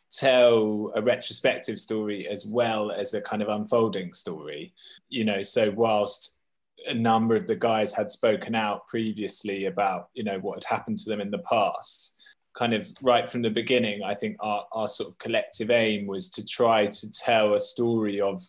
tell 0.10 0.92
a 0.96 1.02
retrospective 1.02 1.78
story 1.80 2.28
as 2.28 2.46
well 2.46 2.92
as 2.92 3.14
a 3.14 3.22
kind 3.22 3.44
of 3.44 3.50
unfolding 3.50 4.14
story. 4.14 4.74
You 5.10 5.24
know, 5.24 5.44
so 5.44 5.70
whilst 5.70 6.40
a 6.88 6.96
number 6.96 7.36
of 7.36 7.46
the 7.46 7.56
guys 7.56 7.94
had 7.94 8.10
spoken 8.10 8.56
out 8.56 8.88
previously 8.88 9.66
about, 9.66 10.10
you 10.14 10.24
know, 10.24 10.40
what 10.40 10.56
had 10.64 10.76
happened 10.76 10.98
to 11.00 11.10
them 11.12 11.22
in 11.22 11.30
the 11.30 11.44
past, 11.48 12.16
kind 12.54 12.74
of 12.74 12.92
right 13.04 13.30
from 13.30 13.44
the 13.44 13.52
beginning, 13.52 14.04
I 14.04 14.16
think 14.16 14.38
our, 14.40 14.66
our 14.72 14.88
sort 14.88 15.10
of 15.10 15.20
collective 15.20 15.70
aim 15.70 16.08
was 16.08 16.30
to 16.32 16.46
try 16.46 16.88
to 16.88 17.12
tell 17.12 17.54
a 17.54 17.60
story 17.62 18.20
of 18.20 18.42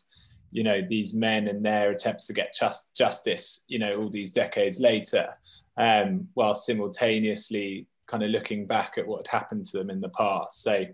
you 0.52 0.62
know 0.62 0.80
these 0.86 1.14
men 1.14 1.48
and 1.48 1.64
their 1.64 1.90
attempts 1.90 2.26
to 2.26 2.32
get 2.32 2.54
just, 2.58 2.94
justice 2.96 3.64
you 3.68 3.78
know 3.78 3.96
all 3.96 4.10
these 4.10 4.30
decades 4.30 4.80
later 4.80 5.28
um, 5.76 6.28
while 6.34 6.54
simultaneously 6.54 7.86
kind 8.06 8.22
of 8.22 8.30
looking 8.30 8.66
back 8.66 8.98
at 8.98 9.06
what 9.06 9.26
had 9.26 9.38
happened 9.38 9.64
to 9.64 9.78
them 9.78 9.88
in 9.88 10.00
the 10.00 10.10
past. 10.10 10.62
So 10.62 10.84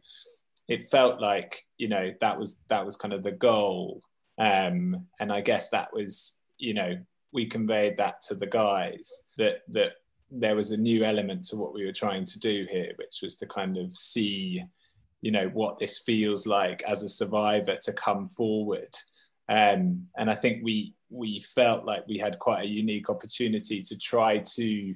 it 0.68 0.84
felt 0.84 1.20
like 1.20 1.64
you 1.76 1.88
know 1.88 2.12
that 2.20 2.38
was 2.38 2.62
that 2.68 2.84
was 2.84 2.96
kind 2.96 3.12
of 3.12 3.22
the 3.22 3.32
goal. 3.32 4.02
Um, 4.38 5.06
and 5.18 5.32
i 5.32 5.40
guess 5.40 5.68
that 5.70 5.92
was 5.92 6.38
you 6.58 6.72
know 6.72 6.96
we 7.32 7.46
conveyed 7.46 7.96
that 7.96 8.22
to 8.28 8.36
the 8.36 8.46
guys 8.46 9.24
that 9.36 9.62
that 9.68 9.94
there 10.30 10.54
was 10.54 10.70
a 10.70 10.76
new 10.76 11.02
element 11.02 11.44
to 11.46 11.56
what 11.56 11.74
we 11.74 11.84
were 11.84 11.92
trying 11.92 12.24
to 12.26 12.38
do 12.38 12.64
here 12.70 12.92
which 12.96 13.18
was 13.20 13.34
to 13.36 13.46
kind 13.46 13.76
of 13.76 13.96
see 13.96 14.62
you 15.22 15.32
know 15.32 15.48
what 15.48 15.80
this 15.80 15.98
feels 15.98 16.46
like 16.46 16.84
as 16.84 17.02
a 17.02 17.08
survivor 17.08 17.76
to 17.82 17.92
come 17.92 18.28
forward 18.28 18.96
um, 19.48 20.06
and 20.16 20.30
i 20.30 20.34
think 20.34 20.62
we 20.62 20.94
we 21.10 21.40
felt 21.40 21.84
like 21.84 22.06
we 22.06 22.18
had 22.18 22.38
quite 22.38 22.64
a 22.64 22.68
unique 22.68 23.08
opportunity 23.08 23.80
to 23.80 23.96
try 23.96 24.38
to 24.38 24.94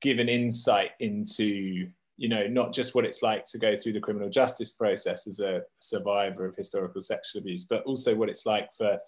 give 0.00 0.18
an 0.18 0.28
insight 0.28 0.92
into 1.00 1.88
you 2.16 2.28
know 2.28 2.46
not 2.46 2.72
just 2.72 2.94
what 2.94 3.04
it's 3.04 3.22
like 3.22 3.44
to 3.44 3.58
go 3.58 3.76
through 3.76 3.92
the 3.92 4.00
criminal 4.00 4.28
justice 4.28 4.70
process 4.70 5.26
as 5.26 5.40
a 5.40 5.62
survivor 5.78 6.46
of 6.46 6.56
historical 6.56 7.02
sexual 7.02 7.40
abuse 7.40 7.64
but 7.64 7.82
also 7.84 8.14
what 8.14 8.28
it's 8.28 8.46
like 8.46 8.72
for 8.72 8.98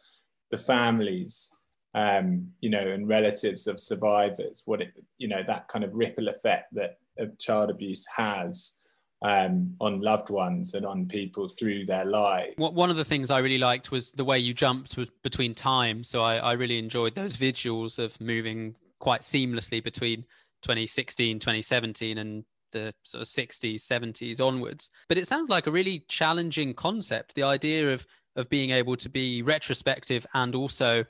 the 0.50 0.58
families 0.58 1.50
um, 1.94 2.48
you 2.60 2.70
know 2.70 2.88
and 2.88 3.08
relatives 3.08 3.66
of 3.66 3.78
survivors 3.78 4.62
what 4.64 4.80
it 4.80 4.92
you 5.18 5.28
know 5.28 5.42
that 5.46 5.68
kind 5.68 5.84
of 5.84 5.94
ripple 5.94 6.28
effect 6.28 6.74
that 6.74 6.96
child 7.38 7.70
abuse 7.70 8.06
has 8.16 8.76
um, 9.22 9.74
on 9.80 10.00
loved 10.00 10.30
ones 10.30 10.74
and 10.74 10.84
on 10.84 11.06
people 11.06 11.48
through 11.48 11.86
their 11.86 12.04
lives. 12.04 12.54
One 12.56 12.90
of 12.90 12.96
the 12.96 13.04
things 13.04 13.30
I 13.30 13.38
really 13.38 13.58
liked 13.58 13.90
was 13.90 14.12
the 14.12 14.24
way 14.24 14.38
you 14.38 14.52
jumped 14.52 14.98
between 15.22 15.54
time. 15.54 16.02
So 16.04 16.22
I, 16.22 16.36
I 16.36 16.52
really 16.52 16.78
enjoyed 16.78 17.14
those 17.14 17.36
visuals 17.36 17.98
of 17.98 18.20
moving 18.20 18.74
quite 18.98 19.22
seamlessly 19.22 19.82
between 19.82 20.22
2016, 20.62 21.38
2017, 21.38 22.18
and 22.18 22.44
the 22.72 22.92
sort 23.02 23.20
of 23.20 23.28
60s 23.28 23.82
70s 23.82 24.40
onwards 24.40 24.90
but 25.06 25.18
it 25.18 25.26
sounds 25.26 25.50
like 25.50 25.66
a 25.66 25.70
really 25.70 26.06
challenging 26.08 26.72
concept 26.72 27.34
the 27.34 27.42
idea 27.42 27.92
of 27.92 28.06
of 28.34 28.48
being 28.48 28.70
able 28.70 28.96
to 28.96 29.10
be 29.10 29.42
retrospective 29.42 30.26
and 30.32 30.54
also 30.54 31.04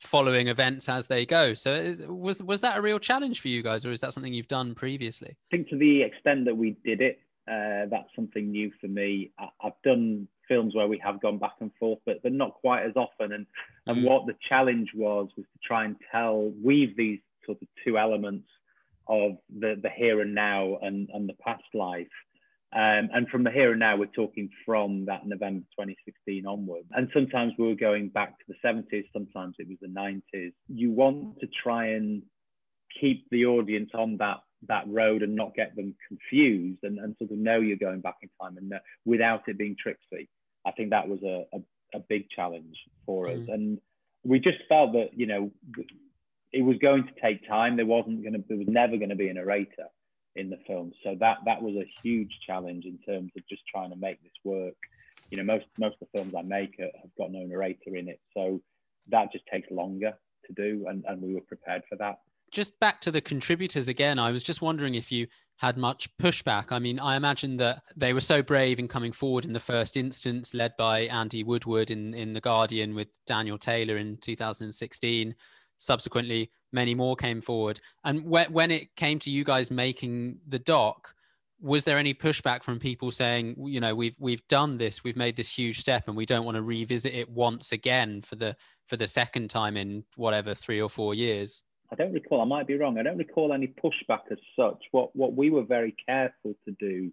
following 0.00 0.48
events 0.48 0.88
as 0.88 1.06
they 1.06 1.24
go 1.24 1.54
so 1.54 1.72
is, 1.72 2.02
was 2.08 2.42
was 2.42 2.60
that 2.60 2.76
a 2.76 2.82
real 2.82 2.98
challenge 2.98 3.40
for 3.40 3.46
you 3.46 3.62
guys 3.62 3.86
or 3.86 3.92
is 3.92 4.00
that 4.00 4.12
something 4.12 4.34
you've 4.34 4.48
done 4.48 4.74
previously 4.74 5.30
i 5.30 5.56
think 5.56 5.68
to 5.68 5.76
the 5.76 6.02
extent 6.02 6.44
that 6.44 6.56
we 6.56 6.76
did 6.84 7.00
it 7.00 7.20
uh, 7.48 7.86
that's 7.90 8.08
something 8.16 8.50
new 8.50 8.70
for 8.80 8.88
me 8.88 9.30
I, 9.38 9.48
have 9.60 9.74
done 9.84 10.28
films 10.48 10.74
where 10.74 10.88
we 10.88 10.98
have 10.98 11.20
gone 11.20 11.38
back 11.38 11.54
and 11.60 11.70
forth 11.78 11.98
but, 12.06 12.22
but 12.22 12.32
not 12.32 12.54
quite 12.54 12.84
as 12.84 12.96
often 12.96 13.32
and 13.32 13.46
and 13.86 13.98
mm. 13.98 14.08
what 14.08 14.26
the 14.26 14.34
challenge 14.48 14.90
was 14.94 15.28
was 15.36 15.46
to 15.52 15.58
try 15.66 15.84
and 15.84 15.96
tell 16.10 16.52
weave 16.62 16.96
these 16.96 17.20
sort 17.46 17.60
of 17.60 17.68
two 17.84 17.98
elements 17.98 18.48
of 19.08 19.32
the, 19.58 19.78
the 19.82 19.90
here 19.90 20.20
and 20.20 20.34
now 20.34 20.78
and, 20.82 21.08
and 21.12 21.28
the 21.28 21.34
past 21.34 21.64
life. 21.74 22.06
Um, 22.72 23.08
and 23.14 23.28
from 23.28 23.44
the 23.44 23.52
here 23.52 23.70
and 23.70 23.78
now, 23.78 23.96
we're 23.96 24.06
talking 24.06 24.50
from 24.66 25.04
that 25.06 25.26
November 25.26 25.64
2016 25.78 26.44
onward. 26.44 26.84
And 26.90 27.08
sometimes 27.14 27.52
we 27.56 27.68
were 27.68 27.76
going 27.76 28.08
back 28.08 28.36
to 28.38 28.44
the 28.48 28.68
70s, 28.68 29.04
sometimes 29.12 29.56
it 29.58 29.68
was 29.68 29.78
the 29.80 29.88
90s. 29.88 30.52
You 30.68 30.90
want 30.90 31.38
to 31.40 31.46
try 31.62 31.88
and 31.88 32.22
keep 33.00 33.26
the 33.30 33.46
audience 33.46 33.90
on 33.94 34.16
that 34.16 34.38
that 34.68 34.84
road 34.88 35.22
and 35.22 35.34
not 35.34 35.54
get 35.54 35.74
them 35.76 35.94
confused 36.08 36.80
and, 36.82 36.98
and 36.98 37.16
sort 37.18 37.30
of 37.30 37.38
know 37.38 37.60
you're 37.60 37.76
going 37.76 38.00
back 38.00 38.16
in 38.22 38.30
time 38.40 38.56
and 38.56 38.68
know, 38.68 38.78
without 39.04 39.42
it 39.48 39.58
being 39.58 39.76
tricksy. 39.80 40.28
I 40.66 40.72
think 40.72 40.90
that 40.90 41.08
was 41.08 41.22
a, 41.22 41.44
a, 41.52 41.98
a 41.98 42.00
big 42.08 42.28
challenge 42.30 42.76
for 43.06 43.28
us. 43.28 43.38
Mm. 43.38 43.54
And 43.54 43.80
we 44.24 44.40
just 44.40 44.58
felt 44.68 44.92
that, 44.92 45.10
you 45.14 45.26
know, 45.26 45.50
it 46.52 46.62
was 46.62 46.76
going 46.78 47.04
to 47.04 47.20
take 47.20 47.46
time. 47.48 47.76
There 47.76 47.86
wasn't 47.86 48.22
going 48.22 48.34
to, 48.34 48.44
there 48.48 48.58
was 48.58 48.68
never 48.68 48.96
going 48.96 49.10
to 49.10 49.16
be 49.16 49.28
a 49.28 49.34
narrator 49.34 49.88
in 50.36 50.50
the 50.50 50.58
film. 50.66 50.92
So 51.02 51.16
that 51.20 51.38
that 51.46 51.62
was 51.62 51.74
a 51.76 51.90
huge 52.02 52.32
challenge 52.46 52.84
in 52.84 52.98
terms 52.98 53.32
of 53.36 53.46
just 53.48 53.62
trying 53.66 53.90
to 53.90 53.96
make 53.96 54.22
this 54.22 54.32
work. 54.44 54.74
You 55.30 55.38
know, 55.38 55.44
most 55.44 55.66
most 55.78 55.96
of 56.00 56.08
the 56.12 56.18
films 56.18 56.34
I 56.36 56.42
make 56.42 56.74
have 56.78 57.14
got 57.16 57.32
no 57.32 57.44
narrator 57.44 57.96
in 57.96 58.08
it, 58.08 58.20
so 58.34 58.60
that 59.08 59.32
just 59.32 59.44
takes 59.52 59.70
longer 59.70 60.12
to 60.46 60.52
do, 60.52 60.86
and 60.88 61.04
and 61.06 61.22
we 61.22 61.34
were 61.34 61.40
prepared 61.40 61.82
for 61.88 61.96
that. 61.96 62.18
Just 62.54 62.78
back 62.78 63.00
to 63.00 63.10
the 63.10 63.20
contributors 63.20 63.88
again, 63.88 64.20
I 64.20 64.30
was 64.30 64.44
just 64.44 64.62
wondering 64.62 64.94
if 64.94 65.10
you 65.10 65.26
had 65.56 65.76
much 65.76 66.08
pushback. 66.18 66.70
I 66.70 66.78
mean, 66.78 67.00
I 67.00 67.16
imagine 67.16 67.56
that 67.56 67.82
they 67.96 68.12
were 68.12 68.20
so 68.20 68.42
brave 68.42 68.78
in 68.78 68.86
coming 68.86 69.10
forward 69.10 69.44
in 69.44 69.52
the 69.52 69.58
first 69.58 69.96
instance, 69.96 70.54
led 70.54 70.72
by 70.78 71.00
Andy 71.00 71.42
Woodward 71.42 71.90
in 71.90 72.14
in 72.14 72.32
The 72.32 72.40
Guardian 72.40 72.94
with 72.94 73.08
Daniel 73.26 73.58
Taylor 73.58 73.96
in 73.96 74.18
2016 74.18 75.34
subsequently 75.78 76.48
many 76.72 76.94
more 76.94 77.16
came 77.16 77.40
forward. 77.40 77.80
And 78.04 78.24
when, 78.24 78.52
when 78.52 78.70
it 78.70 78.94
came 78.94 79.18
to 79.20 79.30
you 79.30 79.42
guys 79.42 79.72
making 79.72 80.38
the 80.46 80.60
doc 80.60 81.12
was 81.60 81.84
there 81.84 81.98
any 81.98 82.12
pushback 82.12 82.62
from 82.62 82.78
people 82.78 83.10
saying 83.10 83.54
you 83.58 83.80
know 83.80 83.94
we've 83.94 84.16
we've 84.18 84.46
done 84.48 84.76
this 84.76 85.02
we've 85.02 85.16
made 85.16 85.36
this 85.36 85.56
huge 85.56 85.78
step 85.78 86.08
and 86.08 86.16
we 86.16 86.26
don't 86.26 86.44
want 86.44 86.56
to 86.56 86.62
revisit 86.62 87.14
it 87.14 87.28
once 87.28 87.72
again 87.72 88.20
for 88.20 88.36
the 88.36 88.54
for 88.86 88.96
the 88.96 89.06
second 89.06 89.48
time 89.48 89.76
in 89.76 90.04
whatever 90.16 90.52
three 90.52 90.80
or 90.80 90.90
four 90.90 91.14
years 91.14 91.62
i 91.94 92.02
don't 92.02 92.12
recall 92.12 92.40
i 92.40 92.44
might 92.44 92.66
be 92.66 92.76
wrong 92.76 92.98
i 92.98 93.02
don't 93.02 93.18
recall 93.18 93.52
any 93.52 93.66
pushback 93.66 94.20
as 94.30 94.38
such 94.58 94.82
what 94.90 95.14
what 95.14 95.34
we 95.34 95.50
were 95.50 95.64
very 95.64 95.94
careful 96.06 96.54
to 96.66 96.74
do 96.78 97.12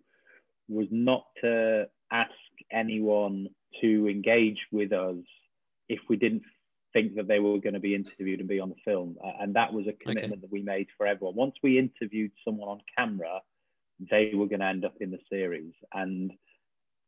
was 0.68 0.88
not 0.90 1.26
to 1.42 1.88
ask 2.12 2.32
anyone 2.72 3.48
to 3.82 4.08
engage 4.08 4.60
with 4.72 4.92
us 4.92 5.24
if 5.90 6.00
we 6.10 6.16
didn't 6.16 6.44
think 6.94 7.16
that 7.16 7.28
they 7.28 7.40
were 7.40 7.60
going 7.60 7.74
to 7.74 7.80
be 7.80 7.96
interviewed 7.96 8.40
and 8.40 8.50
be 8.50 8.60
on 8.60 8.70
the 8.70 8.76
film. 8.84 9.18
And 9.40 9.56
that 9.56 9.74
was 9.74 9.88
a 9.88 9.94
commitment 9.94 10.34
okay. 10.34 10.42
that 10.42 10.52
we 10.52 10.62
made 10.62 10.88
for 10.98 11.08
everyone. 11.08 11.36
Once 11.36 11.56
we 11.64 11.80
interviewed 11.80 12.32
someone 12.44 12.70
on 12.70 12.82
camera, 12.98 13.42
they 14.10 14.32
were 14.34 14.48
going 14.48 14.60
to 14.60 14.66
end 14.66 14.86
up 14.86 14.96
in 15.00 15.12
the 15.12 15.20
series. 15.30 15.74
And 15.94 16.32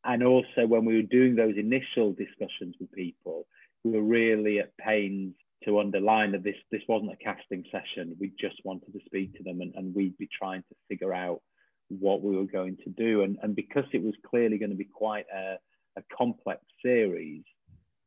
and 0.06 0.22
also 0.22 0.68
when 0.68 0.84
we 0.84 0.98
were 0.98 1.02
doing 1.02 1.36
those 1.36 1.56
initial 1.58 2.12
discussions 2.12 2.76
with 2.80 2.92
people, 2.92 3.48
we 3.86 3.92
were 3.92 4.02
really 4.02 4.60
at 4.60 4.76
pains 4.78 5.34
to 5.66 5.80
underline 5.80 6.32
that 6.32 6.44
this 6.44 6.56
this 6.72 6.82
wasn't 6.88 7.12
a 7.12 7.24
casting 7.24 7.64
session. 7.72 8.16
We 8.20 8.34
just 8.40 8.56
wanted 8.64 8.94
to 8.94 9.00
speak 9.06 9.36
to 9.38 9.44
them 9.44 9.62
and, 9.62 9.74
and 9.76 9.96
we'd 9.96 10.18
be 10.18 10.30
trying 10.38 10.62
to 10.62 10.76
figure 10.90 11.14
out 11.14 11.42
what 11.90 12.22
we 12.22 12.36
were 12.36 12.46
going 12.46 12.78
to 12.84 12.90
do. 12.90 13.24
And, 13.24 13.38
and 13.42 13.56
because 13.56 13.86
it 13.94 14.04
was 14.04 14.16
clearly 14.28 14.58
going 14.58 14.72
to 14.72 14.76
be 14.76 14.86
quite 14.86 15.26
a, 15.34 15.58
a 15.98 16.04
complex 16.16 16.62
series, 16.82 17.44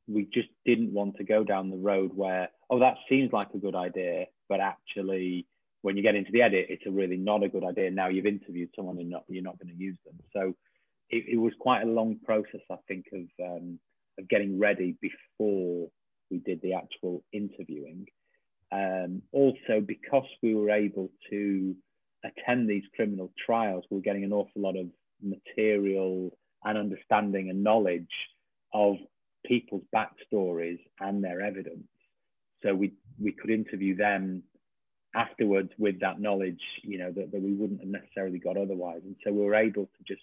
we 0.09 0.29
just 0.33 0.49
didn't 0.65 0.93
want 0.93 1.17
to 1.17 1.25
go 1.25 1.45
down 1.45 1.71
the 1.71 1.77
road 1.77 2.13
where, 2.15 2.49
oh, 2.71 2.79
that 2.81 2.97
seems 3.09 3.33
like 3.33 3.49
a 3.55 3.59
good 3.59 3.75
idea, 3.75 4.27
but 4.49 4.61
actually, 4.61 5.47
when 5.83 5.97
you 5.97 6.03
get 6.03 6.15
into 6.15 6.33
the 6.33 6.43
edit, 6.43 6.67
it's 6.69 6.87
a 6.87 6.91
really 6.91 7.17
not 7.17 7.43
a 7.43 7.49
good 7.49 7.65
idea. 7.65 7.91
Now 7.91 8.09
you've 8.09 8.27
interviewed 8.27 8.71
someone 8.75 8.99
and 8.99 9.11
not, 9.11 9.25
you're 9.29 9.43
not 9.43 9.59
going 9.59 9.75
to 9.77 9.83
use 9.83 9.99
them. 10.05 10.19
So 10.33 10.55
it, 11.11 11.25
it, 11.29 11.37
was 11.37 11.53
quite 11.61 11.83
a 11.83 11.87
long 11.87 12.19
process, 12.25 12.61
I 12.71 12.77
think, 12.89 13.07
of, 13.13 13.27
um, 13.45 13.79
of 14.19 14.29
getting 14.29 14.59
ready 14.59 14.97
before 15.01 15.89
we 16.31 16.39
did 16.39 16.61
the 16.63 16.75
actual 16.75 17.23
interviewing. 17.33 18.07
Um, 18.73 19.23
also, 19.33 19.81
because 19.85 20.27
we 20.43 20.55
were 20.55 20.71
able 20.71 21.11
to 21.31 21.77
attend 22.25 22.69
these 22.69 22.85
criminal 22.95 23.33
trials, 23.45 23.85
we 23.91 23.97
we're 23.97 24.03
getting 24.03 24.25
an 24.25 24.33
awful 24.33 24.63
lot 24.63 24.77
of 24.77 24.87
material 25.23 26.37
and 26.65 26.77
understanding 26.77 27.51
and 27.51 27.63
knowledge 27.63 28.11
of 28.73 28.97
people's 29.47 29.85
backstories 29.95 30.81
and 31.01 31.23
their 31.23 31.41
evidence. 31.41 31.87
So 32.63 32.75
we 32.75 32.95
we 33.19 33.33
could 33.33 33.51
interview 33.51 33.97
them 33.97 34.43
afterwards 35.15 35.71
with 35.79 36.01
that 36.01 36.21
knowledge, 36.21 36.61
you 36.83 36.99
know, 36.99 37.11
that, 37.13 37.33
that 37.33 37.41
we 37.41 37.53
wouldn't 37.53 37.81
have 37.81 37.89
necessarily 37.89 38.39
got 38.39 38.57
otherwise. 38.57 39.01
And 39.05 39.17
so 39.25 39.33
we 39.33 39.45
were 39.45 39.55
able 39.55 39.85
to 39.85 40.05
just 40.07 40.23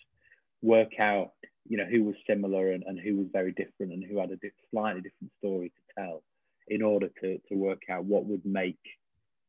work 0.61 0.99
out, 0.99 1.31
you 1.67 1.77
know, 1.77 1.85
who 1.85 2.03
was 2.03 2.15
similar 2.27 2.71
and, 2.71 2.83
and 2.85 2.99
who 2.99 3.17
was 3.17 3.27
very 3.31 3.51
different 3.51 3.93
and 3.93 4.03
who 4.03 4.19
had 4.19 4.31
a 4.31 4.37
slightly 4.71 5.01
different 5.01 5.31
story 5.39 5.69
to 5.69 5.81
tell 5.97 6.23
in 6.67 6.81
order 6.81 7.09
to, 7.21 7.39
to 7.49 7.55
work 7.55 7.81
out 7.89 8.05
what 8.05 8.25
would 8.25 8.45
make 8.45 8.79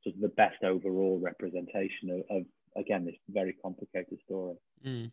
sort 0.02 0.16
of 0.16 0.20
the 0.20 0.28
best 0.28 0.62
overall 0.64 1.18
representation 1.22 2.10
of, 2.10 2.36
of 2.36 2.42
again, 2.76 3.04
this 3.04 3.14
very 3.28 3.54
complicated 3.62 4.18
story. 4.24 4.56
Mm. 4.84 5.10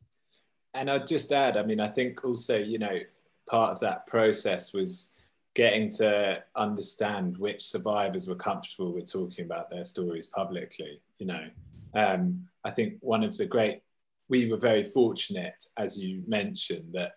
And 0.74 0.90
I'd 0.90 1.08
just 1.08 1.32
add, 1.32 1.58
I 1.58 1.64
mean, 1.64 1.80
I 1.80 1.88
think 1.88 2.24
also, 2.24 2.58
you 2.58 2.80
know, 2.80 3.00
part 3.48 3.72
of 3.72 3.80
that 3.82 4.08
process 4.08 4.74
was 4.74 5.16
getting 5.54 5.90
to 5.92 6.42
understand 6.56 7.38
which 7.38 7.62
survivors 7.62 8.28
were 8.28 8.36
comfortable 8.36 8.94
with 8.94 9.12
talking 9.12 9.46
about 9.46 9.70
their 9.70 9.84
stories 9.84 10.28
publicly. 10.28 11.02
You 11.18 11.26
know, 11.28 11.48
um, 11.94 12.48
I 12.64 12.72
think 12.72 13.00
one 13.02 13.24
of 13.24 13.36
the 13.36 13.46
great, 13.46 13.82
we 14.30 14.50
were 14.50 14.58
very 14.58 14.84
fortunate, 14.86 15.66
as 15.78 16.02
you 16.02 16.24
mentioned, 16.26 16.94
that 16.94 17.14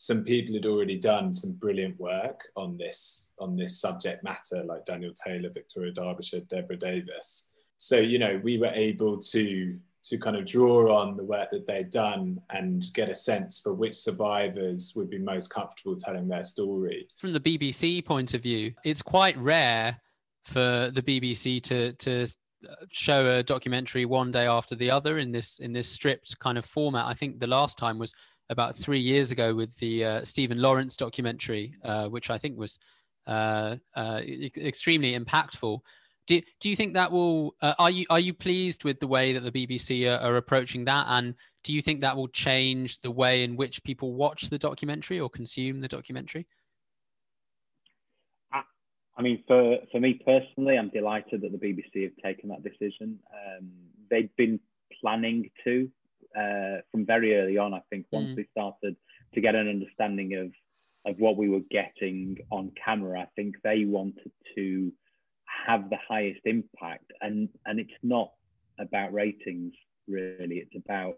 some 0.00 0.22
people 0.22 0.54
had 0.54 0.64
already 0.64 0.96
done 0.96 1.34
some 1.34 1.54
brilliant 1.54 1.98
work 1.98 2.44
on 2.54 2.76
this 2.78 3.32
on 3.40 3.56
this 3.56 3.80
subject 3.80 4.22
matter, 4.22 4.62
like 4.64 4.84
Daniel 4.84 5.12
Taylor, 5.12 5.50
Victoria 5.52 5.92
Derbyshire, 5.92 6.42
Deborah 6.48 6.76
Davis. 6.76 7.50
So 7.78 7.96
you 7.96 8.20
know, 8.20 8.40
we 8.44 8.58
were 8.58 8.72
able 8.74 9.18
to 9.18 9.76
to 10.04 10.16
kind 10.16 10.36
of 10.36 10.46
draw 10.46 10.96
on 10.96 11.16
the 11.16 11.24
work 11.24 11.50
that 11.50 11.66
they'd 11.66 11.90
done 11.90 12.40
and 12.50 12.84
get 12.94 13.08
a 13.08 13.14
sense 13.14 13.58
for 13.58 13.74
which 13.74 13.96
survivors 13.96 14.92
would 14.94 15.10
be 15.10 15.18
most 15.18 15.50
comfortable 15.50 15.96
telling 15.96 16.28
their 16.28 16.44
story. 16.44 17.08
From 17.16 17.32
the 17.32 17.40
BBC 17.40 18.04
point 18.04 18.34
of 18.34 18.40
view, 18.40 18.72
it's 18.84 19.02
quite 19.02 19.36
rare 19.36 20.00
for 20.44 20.92
the 20.94 21.02
BBC 21.02 21.60
to 21.64 21.92
to 21.94 22.22
uh, 22.22 22.74
show 22.92 23.38
a 23.38 23.42
documentary 23.42 24.04
one 24.04 24.30
day 24.30 24.46
after 24.46 24.76
the 24.76 24.92
other 24.92 25.18
in 25.18 25.32
this 25.32 25.58
in 25.58 25.72
this 25.72 25.88
stripped 25.88 26.38
kind 26.38 26.56
of 26.56 26.64
format. 26.64 27.06
I 27.06 27.14
think 27.14 27.40
the 27.40 27.48
last 27.48 27.78
time 27.78 27.98
was 27.98 28.14
about 28.50 28.76
three 28.76 29.00
years 29.00 29.30
ago 29.30 29.54
with 29.54 29.76
the 29.78 30.04
uh, 30.04 30.24
Stephen 30.24 30.60
Lawrence 30.60 30.96
documentary, 30.96 31.74
uh, 31.84 32.08
which 32.08 32.30
I 32.30 32.38
think 32.38 32.58
was 32.58 32.78
uh, 33.26 33.76
uh, 33.94 34.20
extremely 34.56 35.18
impactful. 35.18 35.80
Do, 36.26 36.40
do 36.60 36.68
you 36.68 36.76
think 36.76 36.94
that 36.94 37.10
will? 37.10 37.54
Uh, 37.62 37.74
are 37.78 37.90
you 37.90 38.04
are 38.10 38.20
you 38.20 38.34
pleased 38.34 38.84
with 38.84 39.00
the 39.00 39.06
way 39.06 39.32
that 39.32 39.40
the 39.40 39.52
BBC 39.52 40.06
are, 40.06 40.18
are, 40.20 40.36
approaching 40.36 40.84
that, 40.84 41.06
and 41.08 41.34
do 41.64 41.72
you 41.72 41.80
think 41.80 42.02
that 42.02 42.16
will 42.16 42.28
change 42.28 43.00
the 43.00 43.10
way 43.10 43.44
in 43.44 43.56
which 43.56 43.82
people 43.82 44.12
watch 44.12 44.50
the 44.50 44.58
documentary 44.58 45.20
or 45.20 45.30
consume 45.30 45.80
the 45.80 45.88
documentary? 45.88 46.46
I 49.18 49.22
mean, 49.22 49.42
for, 49.48 49.78
for 49.90 50.00
me 50.00 50.20
personally, 50.24 50.78
I'm 50.78 50.90
delighted 50.90 51.40
that 51.40 51.50
the 51.50 51.58
BBC 51.58 52.04
have 52.04 52.12
taken 52.22 52.50
that 52.50 52.62
decision. 52.62 53.18
Um, 53.34 53.68
they've 54.08 54.34
been 54.36 54.60
planning 55.00 55.50
to 55.64 55.90
uh, 56.36 56.80
from 56.90 57.06
very 57.06 57.36
early 57.36 57.58
on. 57.58 57.74
I 57.74 57.82
think 57.90 58.06
once 58.10 58.28
mm. 58.28 58.36
we 58.36 58.48
started 58.50 58.96
to 59.34 59.40
get 59.40 59.54
an 59.54 59.68
understanding 59.68 60.34
of 60.34 60.52
of 61.10 61.18
what 61.20 61.36
we 61.36 61.48
were 61.48 61.62
getting 61.70 62.36
on 62.50 62.72
camera, 62.84 63.20
I 63.20 63.28
think 63.36 63.56
they 63.62 63.84
wanted 63.84 64.32
to 64.56 64.92
have 65.66 65.88
the 65.90 65.98
highest 66.08 66.40
impact, 66.44 67.12
and 67.20 67.48
and 67.66 67.80
it's 67.80 67.90
not 68.02 68.32
about 68.78 69.12
ratings 69.12 69.74
really. 70.06 70.56
It's 70.56 70.76
about 70.76 71.16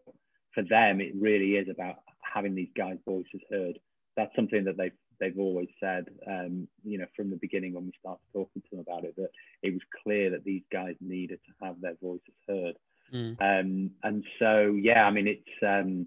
for 0.55 0.63
them, 0.65 1.01
it 1.01 1.13
really 1.19 1.53
is 1.57 1.69
about 1.69 1.97
having 2.23 2.55
these 2.55 2.71
guys' 2.77 2.99
voices 3.07 3.41
heard. 3.51 3.79
That's 4.17 4.35
something 4.35 4.65
that 4.65 4.77
they've 4.77 4.93
they've 5.21 5.39
always 5.39 5.69
said, 5.79 6.07
um, 6.27 6.67
you 6.83 6.99
know, 6.99 7.07
from 7.15 7.31
the 7.31 7.37
beginning 7.37 7.75
when 7.75 7.85
we 7.85 7.93
started 8.01 8.23
talking 8.33 8.63
to 8.63 8.69
them 8.71 8.81
about 8.81 9.05
it, 9.05 9.15
that 9.17 9.31
it 9.63 9.73
was 9.73 9.83
clear 10.03 10.31
that 10.31 10.45
these 10.45 10.63
guys 10.73 10.95
needed 11.01 11.39
to 11.47 11.67
have 11.67 11.81
their 11.81 11.97
voices 12.03 12.35
heard. 12.49 12.75
Mm. 13.13 13.37
Um, 13.41 13.91
and 14.03 14.25
so, 14.39 14.79
yeah, 14.81 15.05
I 15.05 15.11
mean, 15.11 15.27
it's, 15.27 15.63
um, 15.63 16.07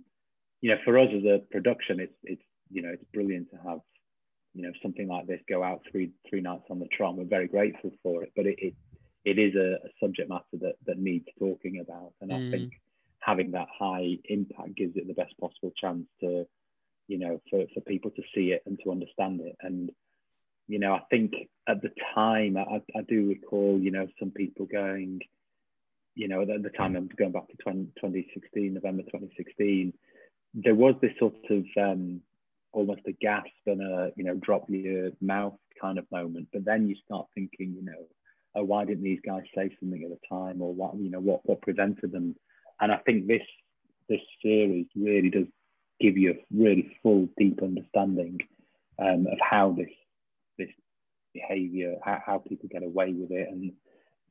you 0.61 0.69
know, 0.71 0.77
for 0.85 0.97
us 0.97 1.09
as 1.15 1.23
a 1.25 1.39
production, 1.51 1.99
it's, 1.99 2.13
it's, 2.23 2.41
you 2.71 2.81
know, 2.81 2.89
it's 2.89 3.03
brilliant 3.13 3.49
to 3.51 3.57
have, 3.57 3.79
you 4.53 4.63
know, 4.63 4.71
something 4.81 5.07
like 5.07 5.27
this 5.27 5.41
go 5.49 5.63
out 5.63 5.81
three, 5.91 6.11
three 6.29 6.41
nights 6.41 6.65
on 6.69 6.79
the 6.79 6.87
trot. 6.87 7.17
We're 7.17 7.25
very 7.25 7.47
grateful 7.47 7.91
for 8.01 8.23
it, 8.23 8.31
but 8.35 8.45
it, 8.45 8.55
it, 8.59 8.73
it 9.25 9.39
is 9.39 9.55
a, 9.55 9.85
a 9.85 9.89
subject 9.99 10.29
matter 10.29 10.43
that, 10.61 10.75
that 10.85 10.99
needs 10.99 11.25
talking 11.39 11.79
about. 11.79 12.13
And 12.21 12.31
mm. 12.31 12.47
I 12.47 12.51
think 12.51 12.73
having 13.19 13.51
that 13.51 13.67
high 13.77 14.17
impact 14.25 14.75
gives 14.75 14.95
it 14.95 15.07
the 15.07 15.13
best 15.13 15.37
possible 15.39 15.71
chance 15.75 16.05
to, 16.19 16.45
you 17.07 17.17
know, 17.17 17.41
for, 17.49 17.65
for 17.73 17.81
people 17.81 18.11
to 18.11 18.21
see 18.33 18.51
it 18.51 18.63
and 18.65 18.79
to 18.83 18.91
understand 18.91 19.41
it. 19.41 19.55
And, 19.61 19.91
you 20.67 20.79
know, 20.79 20.93
I 20.93 21.01
think 21.09 21.33
at 21.67 21.81
the 21.81 21.91
time, 22.15 22.55
I, 22.57 22.81
I 22.97 23.01
do 23.07 23.27
recall, 23.27 23.79
you 23.79 23.91
know, 23.91 24.07
some 24.19 24.31
people 24.31 24.65
going, 24.65 25.19
you 26.15 26.27
know, 26.27 26.41
at 26.41 26.47
the 26.47 26.69
time, 26.69 26.95
I'm 26.95 27.09
going 27.17 27.31
back 27.31 27.47
to 27.49 27.57
20, 27.63 27.85
2016, 27.99 28.73
November 28.73 29.03
2016, 29.03 29.93
there 30.53 30.75
was 30.75 30.95
this 31.01 31.11
sort 31.17 31.33
of 31.49 31.65
um, 31.77 32.21
almost 32.71 33.01
a 33.07 33.13
gasp 33.13 33.47
and 33.65 33.81
a, 33.81 34.11
you 34.15 34.23
know, 34.23 34.35
drop 34.35 34.65
your 34.67 35.11
mouth 35.21 35.55
kind 35.81 35.97
of 35.97 36.05
moment. 36.11 36.47
But 36.53 36.65
then 36.65 36.87
you 36.87 36.95
start 37.05 37.27
thinking, 37.33 37.73
you 37.75 37.83
know, 37.83 38.07
oh, 38.55 38.63
why 38.63 38.85
didn't 38.85 39.03
these 39.03 39.21
guys 39.25 39.43
say 39.55 39.75
something 39.79 40.03
at 40.03 40.09
the 40.09 40.27
time 40.27 40.61
or 40.61 40.73
what, 40.73 40.95
you 40.97 41.09
know, 41.09 41.19
what, 41.19 41.41
what 41.43 41.61
prevented 41.61 42.11
them? 42.11 42.35
And 42.79 42.91
I 42.91 42.97
think 42.97 43.27
this, 43.27 43.41
this 44.09 44.21
series 44.41 44.85
really 44.95 45.29
does 45.29 45.47
give 45.99 46.17
you 46.17 46.31
a 46.31 46.45
really 46.51 46.97
full, 47.01 47.29
deep 47.37 47.61
understanding 47.63 48.39
um, 48.99 49.25
of 49.31 49.37
how 49.41 49.71
this 49.71 49.89
this 50.57 50.69
behaviour, 51.33 51.95
how, 52.03 52.21
how, 52.23 52.37
people 52.37 52.69
get 52.71 52.83
away 52.83 53.11
with 53.11 53.31
it, 53.31 53.47
and 53.49 53.71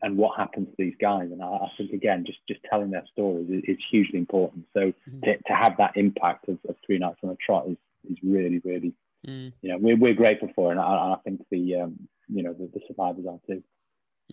and 0.02 0.16
what 0.16 0.36
happens 0.36 0.68
to 0.68 0.74
these 0.78 0.94
guys. 1.00 1.30
And 1.30 1.42
I, 1.42 1.46
I 1.46 1.68
think 1.76 1.92
again, 1.92 2.24
just 2.26 2.38
just 2.48 2.60
telling 2.68 2.90
their 2.90 3.04
stories 3.12 3.48
is, 3.48 3.62
is 3.66 3.78
hugely 3.90 4.18
important. 4.18 4.66
So 4.74 4.80
mm-hmm. 4.80 5.20
to, 5.20 5.36
to 5.36 5.52
have 5.54 5.76
that 5.78 5.96
impact 5.96 6.48
of, 6.48 6.58
of, 6.68 6.76
three 6.84 6.98
nights 6.98 7.20
on 7.22 7.30
a 7.30 7.36
trot 7.36 7.66
is 7.68 7.76
is 8.10 8.18
really 8.22 8.60
really 8.64 8.92
mm. 9.26 9.52
you 9.62 9.70
know 9.70 9.78
we're, 9.78 9.96
we're 9.96 10.14
grateful 10.14 10.50
for, 10.54 10.70
it. 10.70 10.72
and 10.72 10.80
I, 10.80 10.84
I 10.84 11.16
think 11.24 11.42
the 11.50 11.76
um, 11.76 12.08
you 12.28 12.42
know 12.42 12.52
the, 12.52 12.68
the 12.72 12.80
survivors 12.88 13.24
are 13.28 13.38
too. 13.46 13.62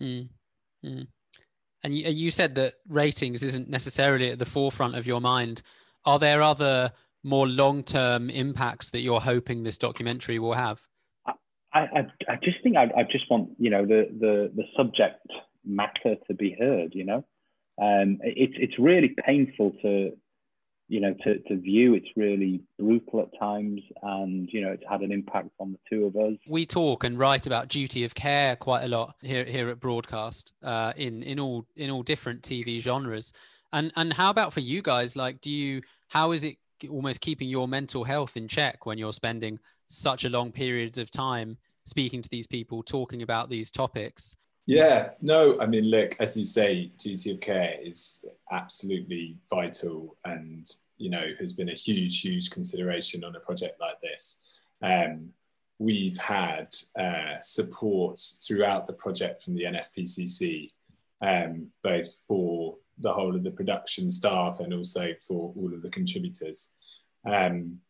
Mm. 0.00 0.28
Mm. 0.84 1.06
And 1.82 1.96
you, 1.96 2.10
you 2.10 2.30
said 2.30 2.56
that 2.56 2.74
ratings 2.88 3.42
isn't 3.42 3.68
necessarily 3.68 4.30
at 4.30 4.38
the 4.38 4.46
forefront 4.46 4.96
of 4.96 5.06
your 5.06 5.20
mind. 5.20 5.62
Are 6.04 6.18
there 6.18 6.42
other 6.42 6.92
more 7.22 7.46
long-term 7.46 8.30
impacts 8.30 8.90
that 8.90 9.00
you're 9.00 9.20
hoping 9.20 9.62
this 9.62 9.78
documentary 9.78 10.38
will 10.38 10.54
have? 10.54 10.80
I, 11.26 11.80
I, 11.80 12.00
I 12.28 12.36
just 12.42 12.62
think 12.62 12.76
I, 12.76 12.90
I 12.96 13.02
just 13.10 13.30
want 13.30 13.50
you 13.58 13.70
know 13.70 13.86
the, 13.86 14.08
the 14.18 14.50
the 14.54 14.64
subject 14.76 15.26
matter 15.64 16.16
to 16.26 16.34
be 16.34 16.56
heard. 16.58 16.94
You 16.94 17.04
know, 17.04 17.24
um, 17.80 18.18
it's 18.22 18.54
it's 18.56 18.78
really 18.78 19.14
painful 19.24 19.72
to 19.82 20.12
you 20.88 21.00
know 21.00 21.14
to, 21.24 21.38
to 21.40 21.56
view. 21.56 21.94
It's 21.94 22.08
really 22.16 22.62
brutal 22.78 23.20
at 23.20 23.38
times, 23.38 23.80
and 24.02 24.48
you 24.52 24.60
know 24.60 24.72
it's 24.72 24.84
had 24.88 25.00
an 25.00 25.12
impact 25.12 25.50
on 25.58 25.72
the 25.72 25.78
two 25.88 26.06
of 26.06 26.16
us. 26.16 26.38
We 26.48 26.66
talk 26.66 27.04
and 27.04 27.18
write 27.18 27.46
about 27.46 27.68
duty 27.68 28.04
of 28.04 28.14
care 28.14 28.56
quite 28.56 28.84
a 28.84 28.88
lot 28.88 29.14
here 29.22 29.44
here 29.44 29.68
at 29.68 29.80
Broadcast 29.80 30.52
uh, 30.62 30.92
in 30.96 31.22
in 31.22 31.38
all 31.38 31.66
in 31.76 31.90
all 31.90 32.02
different 32.02 32.42
TV 32.42 32.80
genres. 32.80 33.32
And 33.72 33.92
and 33.96 34.12
how 34.12 34.30
about 34.30 34.52
for 34.52 34.60
you 34.60 34.82
guys? 34.82 35.16
Like, 35.16 35.40
do 35.40 35.50
you 35.50 35.82
how 36.08 36.32
is 36.32 36.44
it 36.44 36.56
almost 36.88 37.20
keeping 37.20 37.48
your 37.48 37.68
mental 37.68 38.04
health 38.04 38.36
in 38.36 38.48
check 38.48 38.86
when 38.86 38.96
you're 38.96 39.12
spending 39.12 39.58
such 39.88 40.24
a 40.24 40.30
long 40.30 40.50
periods 40.50 40.98
of 40.98 41.10
time 41.10 41.58
speaking 41.84 42.22
to 42.22 42.28
these 42.30 42.46
people, 42.46 42.82
talking 42.82 43.22
about 43.22 43.50
these 43.50 43.70
topics. 43.70 44.36
Yeah, 44.70 45.10
no, 45.20 45.58
I 45.58 45.66
mean, 45.66 45.90
look, 45.90 46.14
as 46.20 46.36
you 46.36 46.44
say, 46.44 46.92
duty 46.96 47.32
of 47.32 47.40
care 47.40 47.74
is 47.82 48.24
absolutely 48.52 49.36
vital 49.50 50.16
and, 50.24 50.64
you 50.96 51.10
know, 51.10 51.26
has 51.40 51.52
been 51.52 51.70
a 51.70 51.74
huge, 51.74 52.20
huge 52.20 52.50
consideration 52.50 53.24
on 53.24 53.34
a 53.34 53.40
project 53.40 53.80
like 53.80 54.00
this. 54.00 54.42
Um, 54.80 55.30
we've 55.80 56.16
had 56.18 56.68
uh, 56.96 57.40
support 57.42 58.20
throughout 58.46 58.86
the 58.86 58.92
project 58.92 59.42
from 59.42 59.56
the 59.56 59.64
NSPCC, 59.64 60.70
um, 61.20 61.66
both 61.82 62.14
for 62.28 62.76
the 62.98 63.12
whole 63.12 63.34
of 63.34 63.42
the 63.42 63.50
production 63.50 64.08
staff 64.08 64.60
and 64.60 64.72
also 64.72 65.14
for 65.26 65.52
all 65.56 65.74
of 65.74 65.82
the 65.82 65.90
contributors. 65.90 66.74
Um, 67.26 67.80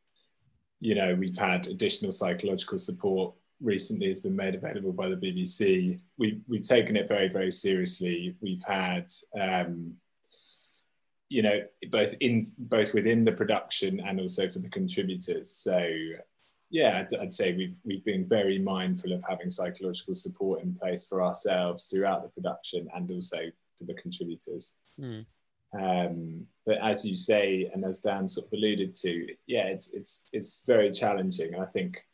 you 0.81 0.95
know, 0.95 1.15
we've 1.15 1.37
had 1.37 1.67
additional 1.67 2.13
psychological 2.13 2.79
support 2.79 3.35
recently 3.61 4.07
has 4.07 4.19
been 4.19 4.37
made 4.37 4.55
available 4.55 4.93
by 4.93 5.09
the 5.09 5.17
BBC. 5.17 6.01
We, 6.19 6.41
we've 6.49 6.67
taken 6.67 6.97
it 6.97 7.09
very, 7.09 7.29
very 7.29 7.53
seriously. 7.53 8.35
We've 8.41 8.63
had, 8.63 9.13
um, 9.39 9.95
you 11.29 11.43
know, 11.43 11.63
both 11.91 12.15
in 12.21 12.43
both 12.59 12.95
within 12.95 13.25
the 13.25 13.33
production 13.33 14.01
and 14.01 14.21
also 14.21 14.49
for 14.49 14.59
the 14.59 14.69
contributors. 14.69 15.51
So, 15.51 15.89
yeah, 16.71 16.99
I'd, 17.05 17.19
I'd, 17.21 17.33
say 17.33 17.55
we've 17.55 17.77
we've 17.85 18.05
been 18.05 18.27
very 18.27 18.59
mindful 18.59 19.13
of 19.13 19.25
having 19.29 19.51
psychological 19.51 20.15
support 20.15 20.63
in 20.63 20.75
place 20.75 21.07
for 21.07 21.23
ourselves 21.23 21.85
throughout 21.85 22.23
the 22.23 22.29
production 22.31 22.89
and 22.95 23.11
also 23.11 23.39
for 23.79 23.85
the 23.85 23.95
contributors. 23.95 24.75
Mm. 25.01 25.27
Um, 25.73 26.47
but 26.67 26.79
as 26.79 27.05
you 27.05 27.15
say, 27.15 27.71
and 27.73 27.85
as 27.85 28.01
Dan 28.01 28.27
sort 28.27 28.47
of 28.47 28.53
alluded 28.53 28.95
to, 28.97 29.29
yeah, 29.47 29.67
it's 29.67 29.95
it's 29.95 30.25
it's 30.33 30.65
very 30.67 30.91
challenging. 30.91 31.55
I 31.55 31.65
think, 31.65 32.05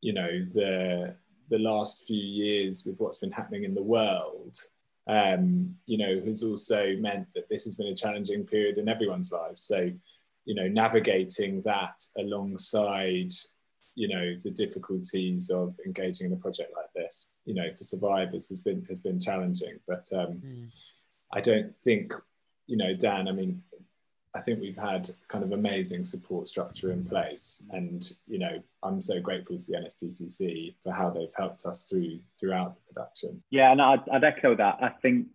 you 0.00 0.12
know, 0.12 0.28
the 0.54 1.16
the 1.50 1.58
last 1.58 2.06
few 2.06 2.20
years 2.20 2.84
with 2.86 3.00
what's 3.00 3.18
been 3.18 3.32
happening 3.32 3.64
in 3.64 3.74
the 3.74 3.82
world, 3.82 4.56
um, 5.06 5.74
you 5.86 5.96
know, 5.96 6.20
has 6.26 6.42
also 6.42 6.94
meant 6.96 7.26
that 7.34 7.48
this 7.48 7.64
has 7.64 7.74
been 7.74 7.86
a 7.86 7.94
challenging 7.94 8.44
period 8.44 8.76
in 8.78 8.88
everyone's 8.88 9.32
lives. 9.32 9.62
So, 9.62 9.90
you 10.44 10.54
know, 10.54 10.68
navigating 10.68 11.62
that 11.62 12.02
alongside, 12.18 13.32
you 13.94 14.08
know, 14.08 14.36
the 14.42 14.50
difficulties 14.50 15.50
of 15.50 15.74
engaging 15.86 16.26
in 16.26 16.34
a 16.34 16.36
project 16.36 16.72
like 16.76 16.92
this, 16.94 17.24
you 17.46 17.54
know, 17.54 17.72
for 17.74 17.84
survivors 17.84 18.48
has 18.50 18.60
been 18.60 18.84
has 18.86 18.98
been 18.98 19.18
challenging. 19.18 19.78
But 19.86 20.06
um, 20.12 20.42
mm 20.44 20.68
I 21.30 21.42
don't 21.42 21.70
think, 21.70 22.14
you 22.66 22.78
know, 22.78 22.94
Dan, 22.94 23.28
I 23.28 23.32
mean, 23.32 23.62
I 24.34 24.40
think 24.40 24.60
we've 24.60 24.76
had 24.76 25.08
kind 25.28 25.42
of 25.42 25.52
amazing 25.52 26.04
support 26.04 26.48
structure 26.48 26.92
in 26.92 27.04
place, 27.04 27.66
and 27.72 28.10
you 28.26 28.38
know, 28.38 28.62
I'm 28.82 29.00
so 29.00 29.20
grateful 29.20 29.58
to 29.58 29.64
the 29.66 29.78
NSPCC 29.78 30.74
for 30.82 30.92
how 30.92 31.10
they've 31.10 31.32
helped 31.36 31.64
us 31.66 31.88
through 31.88 32.20
throughout 32.38 32.76
the 32.76 32.92
production. 32.92 33.42
Yeah, 33.50 33.72
and 33.72 33.80
I'd, 33.80 34.08
I'd 34.12 34.24
echo 34.24 34.54
that. 34.56 34.78
I 34.82 34.90
think 35.02 35.28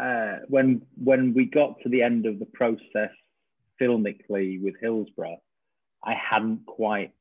uh, 0.00 0.38
when 0.48 0.82
when 0.96 1.34
we 1.34 1.44
got 1.44 1.80
to 1.82 1.88
the 1.88 2.02
end 2.02 2.26
of 2.26 2.38
the 2.38 2.46
process 2.46 3.10
filmically 3.80 4.62
with 4.62 4.74
Hillsborough, 4.80 5.40
I 6.04 6.14
hadn't 6.14 6.66
quite 6.66 7.12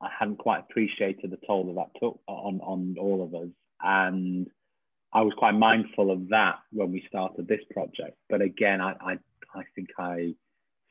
I 0.00 0.08
hadn't 0.18 0.38
quite 0.38 0.60
appreciated 0.60 1.30
the 1.30 1.38
toll 1.46 1.66
that 1.66 1.74
that 1.74 2.00
took 2.00 2.20
on 2.26 2.60
on 2.60 2.96
all 2.98 3.24
of 3.24 3.34
us, 3.34 3.50
and 3.82 4.48
I 5.12 5.22
was 5.22 5.34
quite 5.36 5.52
mindful 5.52 6.10
of 6.10 6.28
that 6.30 6.56
when 6.70 6.90
we 6.92 7.04
started 7.06 7.46
this 7.46 7.60
project. 7.70 8.16
But 8.30 8.40
again, 8.40 8.80
I, 8.80 8.94
I, 9.00 9.18
I 9.54 9.62
think 9.74 9.88
I 9.98 10.34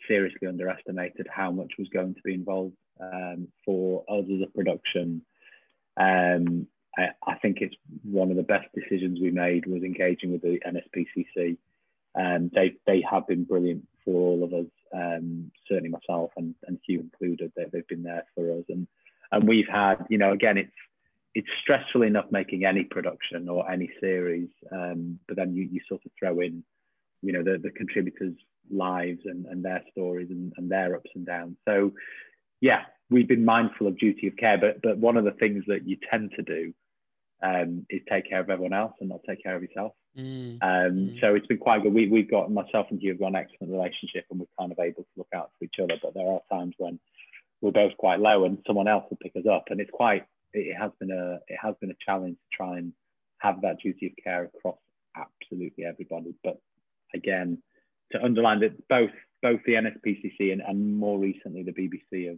seriously 0.08 0.47
underestimated 0.47 1.28
how 1.30 1.52
much 1.52 1.74
was 1.78 1.88
going 1.89 2.15
to 2.15 2.21
be 2.24 2.34
involved 2.34 2.76
um, 3.00 3.47
for 3.65 4.04
us 4.10 4.26
as 4.34 4.41
a 4.41 4.52
production. 4.52 5.21
Um, 5.97 6.67
I, 6.97 7.10
I, 7.26 7.36
think 7.36 7.58
it's 7.62 7.76
one 8.04 8.32
of 8.32 8.38
the 8.38 8.43
best 8.43 8.67
decisions 8.74 9.19
we 9.19 9.32
made 9.32 9.65
was 9.65 9.84
engaging 9.84 10.32
with 10.32 10.41
the 10.41 10.60
NSPCC. 10.65 11.58
Um, 12.15 12.52
they, 12.54 12.76
they 12.86 13.04
have 13.10 13.28
been 13.28 13.43
brilliant 13.43 13.88
for 14.04 14.13
all 14.13 14.43
of 14.43 14.54
us. 14.54 14.65
um, 14.93 15.52
certainly 15.67 15.89
myself 15.89 16.32
and, 16.38 16.56
and 16.67 16.80
Hugh 16.86 17.00
included, 17.00 17.52
they, 17.56 17.65
they've 17.71 17.88
been 17.88 18.04
there 18.04 18.26
for 18.36 18.52
us. 18.52 18.65
And, 18.69 18.88
and 19.32 19.47
we've 19.47 19.67
had, 19.71 20.06
you 20.10 20.17
know, 20.17 20.34
again, 20.34 20.58
it's, 20.58 20.71
it's 21.34 21.47
stressful 21.62 22.02
enough 22.04 22.26
making 22.30 22.65
any 22.65 22.84
production 22.84 23.47
or 23.47 23.69
any 23.71 23.89
series, 24.02 24.50
um, 24.71 25.17
but 25.28 25.38
then 25.38 25.56
you, 25.56 25.69
you 25.71 25.80
sort 25.88 26.02
of 26.06 26.12
throw 26.19 26.41
in, 26.41 26.63
you 27.21 27.32
know, 27.32 27.43
the, 27.43 27.58
the 27.58 27.71
contributors' 27.71 28.36
lives 28.69 29.21
and, 29.26 29.45
and 29.45 29.63
their 29.63 29.84
stories 29.91 30.30
and, 30.30 30.54
and 30.58 30.69
their 30.69 30.95
ups 30.95 31.10
and 31.15 31.26
downs. 31.26 31.58
So, 31.67 31.93
yeah, 32.60 32.82
we've 33.10 33.28
been 33.28 33.45
mindful 33.45 33.88
of 33.88 33.97
duty 33.97 34.28
of 34.28 34.38
care, 34.38 34.58
but 34.58 34.82
but 34.82 34.97
one 34.97 35.17
of 35.17 35.26
the 35.26 35.32
things 35.32 35.63
that 35.67 35.88
you 35.88 35.97
tend 36.10 36.32
to 36.36 36.41
do 36.41 36.74
um, 37.43 37.86
is 37.89 38.02
take 38.10 38.30
care 38.30 38.39
of 38.39 38.50
everyone 38.50 38.74
else 38.74 38.93
and 39.00 39.10
not 39.10 39.21
take 39.28 39.43
care 39.43 39.56
of 39.56 39.63
yourself. 39.63 39.93
Mm. 40.17 40.58
Um, 40.62 40.62
mm. 40.62 41.21
So 41.21 41.36
it's 41.36 41.47
been 41.47 41.58
quite 41.58 41.84
good. 41.84 41.93
We, 41.93 42.08
we've 42.08 42.30
got 42.30 42.52
myself 42.52 42.88
and 42.89 43.02
you 43.02 43.12
have 43.12 43.19
got 43.19 43.28
an 43.28 43.36
excellent 43.36 43.74
relationship, 43.74 44.26
and 44.30 44.39
we're 44.39 44.45
kind 44.60 44.71
of 44.71 44.80
able 44.80 45.04
to 45.04 45.10
look 45.17 45.30
out 45.36 45.52
for 45.58 45.65
each 45.65 45.76
other. 45.82 45.95
But 46.02 46.13
there 46.13 46.28
are 46.28 46.41
times 46.52 46.76
when 46.78 47.00
we're 47.62 47.71
both 47.71 47.95
quite 47.97 48.19
low, 48.19 48.45
and 48.45 48.58
someone 48.65 48.88
else 48.88 49.06
will 49.10 49.17
pick 49.21 49.36
us 49.36 49.50
up, 49.52 49.65
and 49.69 49.80
it's 49.80 49.91
quite. 49.91 50.26
It 50.54 50.76
has 50.78 50.91
been 51.00 51.12
a 51.12 51.39
it 51.47 51.58
has 51.62 51.76
been 51.80 51.91
a 51.91 52.06
challenge 52.06 52.36
to 52.36 52.58
try 52.58 52.78
and 52.78 52.93
have 53.39 53.62
that 53.62 53.80
duty 53.80 54.08
of 54.08 54.24
care 54.24 54.43
across 54.43 54.78
absolutely 55.15 55.86
everybody. 55.86 56.36
But 56.43 56.60
again, 57.13 57.62
to 58.12 58.24
underline 58.24 58.60
that 58.62 58.88
both 58.88 59.12
both 59.41 59.60
the 59.65 59.74
NSPCC 59.74 60.52
and, 60.52 60.62
and 60.62 60.97
more 60.97 61.17
recently 61.19 61.63
the 61.63 61.71
BBC 61.71 62.28
have 62.28 62.38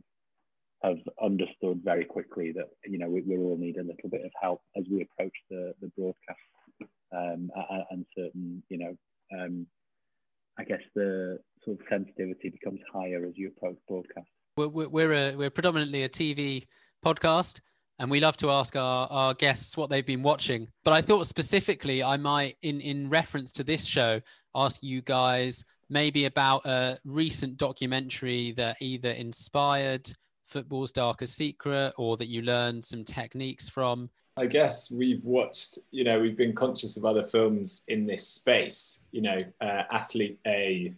have 0.83 0.97
understood 1.23 1.81
very 1.83 2.03
quickly 2.05 2.51
that 2.51 2.67
you 2.85 2.97
know 2.97 3.09
we, 3.09 3.21
we 3.21 3.37
all 3.37 3.57
need 3.57 3.77
a 3.77 3.83
little 3.83 4.09
bit 4.09 4.25
of 4.25 4.31
help 4.41 4.61
as 4.77 4.83
we 4.91 5.01
approach 5.01 5.33
the 5.49 5.73
the 5.81 5.91
broadcast 5.97 6.39
um, 7.15 7.49
and 7.91 8.05
certain 8.17 8.63
you 8.69 8.77
know 8.77 8.97
um, 9.37 9.65
I 10.57 10.63
guess 10.63 10.81
the 10.95 11.39
sort 11.63 11.79
of 11.79 11.85
sensitivity 11.89 12.49
becomes 12.49 12.79
higher 12.93 13.25
as 13.25 13.33
you 13.35 13.51
approach 13.55 13.77
broadcast. 13.87 14.27
We're 14.55 14.67
we're 14.67 15.13
a, 15.13 15.35
we're 15.35 15.49
predominantly 15.49 16.03
a 16.03 16.09
TV 16.09 16.65
podcast. 17.03 17.59
And 17.99 18.09
we 18.09 18.19
love 18.19 18.37
to 18.37 18.49
ask 18.49 18.75
our, 18.75 19.07
our 19.11 19.33
guests 19.35 19.77
what 19.77 19.89
they've 19.89 20.05
been 20.05 20.23
watching. 20.23 20.67
But 20.83 20.93
I 20.93 21.01
thought 21.01 21.27
specifically 21.27 22.01
I 22.01 22.17
might, 22.17 22.57
in, 22.63 22.81
in 22.81 23.07
reference 23.07 23.51
to 23.53 23.63
this 23.63 23.85
show, 23.85 24.19
ask 24.55 24.83
you 24.83 25.01
guys 25.01 25.65
maybe 25.89 26.25
about 26.25 26.65
a 26.65 26.97
recent 27.05 27.57
documentary 27.57 28.51
that 28.53 28.77
either 28.79 29.11
inspired 29.11 30.11
football's 30.45 30.91
darkest 30.91 31.35
secret 31.35 31.93
or 31.97 32.17
that 32.17 32.27
you 32.27 32.41
learned 32.41 32.83
some 32.83 33.03
techniques 33.03 33.69
from? 33.69 34.09
I 34.35 34.47
guess 34.47 34.91
we've 34.91 35.23
watched, 35.23 35.77
you 35.91 36.03
know, 36.03 36.19
we've 36.19 36.37
been 36.37 36.53
conscious 36.53 36.97
of 36.97 37.05
other 37.05 37.23
films 37.23 37.83
in 37.87 38.05
this 38.05 38.27
space. 38.27 39.07
You 39.11 39.21
know, 39.21 39.43
uh, 39.61 39.83
Athlete 39.91 40.39
A 40.47 40.93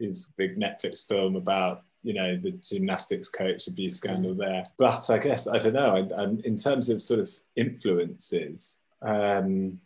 is 0.00 0.32
big 0.36 0.58
Netflix 0.58 1.06
film 1.06 1.36
about, 1.36 1.82
you 2.02 2.12
know, 2.12 2.36
the 2.36 2.50
gymnastics 2.50 3.28
coach 3.28 3.68
abuse 3.68 3.96
scandal 3.96 4.34
there. 4.34 4.66
But 4.76 5.08
I 5.10 5.18
guess, 5.18 5.46
I 5.46 5.58
don't 5.58 5.74
know, 5.74 6.08
I, 6.16 6.24
in 6.44 6.56
terms 6.56 6.88
of 6.88 7.00
sort 7.00 7.20
of 7.20 7.30
influences, 7.54 8.82
um, 9.00 9.78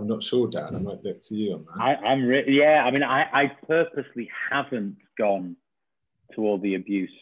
I'm 0.00 0.08
not 0.08 0.22
sure, 0.22 0.48
Dan. 0.48 0.74
I 0.74 0.78
might 0.78 1.04
look 1.04 1.20
to 1.20 1.34
you 1.34 1.54
on 1.54 1.66
that. 1.66 1.82
I, 1.82 2.12
am 2.12 2.24
re- 2.24 2.44
yeah. 2.48 2.84
I 2.84 2.90
mean, 2.90 3.02
I, 3.02 3.24
I 3.32 3.52
purposely 3.66 4.30
haven't 4.50 4.96
gone 5.18 5.56
to 6.34 6.42
all 6.42 6.58
the 6.58 6.74
abuse 6.74 7.12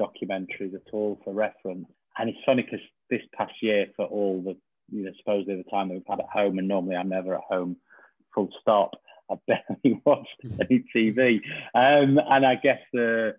documentaries 0.00 0.74
at 0.74 0.92
all 0.92 1.20
for 1.24 1.32
reference. 1.32 1.86
And 2.18 2.28
it's 2.28 2.38
funny 2.44 2.62
because 2.62 2.80
this 3.08 3.22
past 3.36 3.52
year, 3.62 3.86
for 3.94 4.06
all 4.06 4.42
the, 4.42 4.56
you 4.90 5.04
know, 5.04 5.12
supposedly 5.18 5.56
the 5.56 5.70
time 5.70 5.88
that 5.88 5.94
we've 5.94 6.02
had 6.08 6.20
at 6.20 6.28
home, 6.28 6.58
and 6.58 6.66
normally 6.66 6.96
I'm 6.96 7.08
never 7.08 7.36
at 7.36 7.42
home, 7.48 7.76
full 8.34 8.48
stop, 8.60 8.90
I 9.30 9.36
barely 9.46 10.02
watched 10.04 10.40
any 10.60 10.84
TV. 10.94 11.40
Um, 11.74 12.18
and 12.18 12.44
I 12.44 12.56
guess 12.56 12.80
the, 12.92 13.36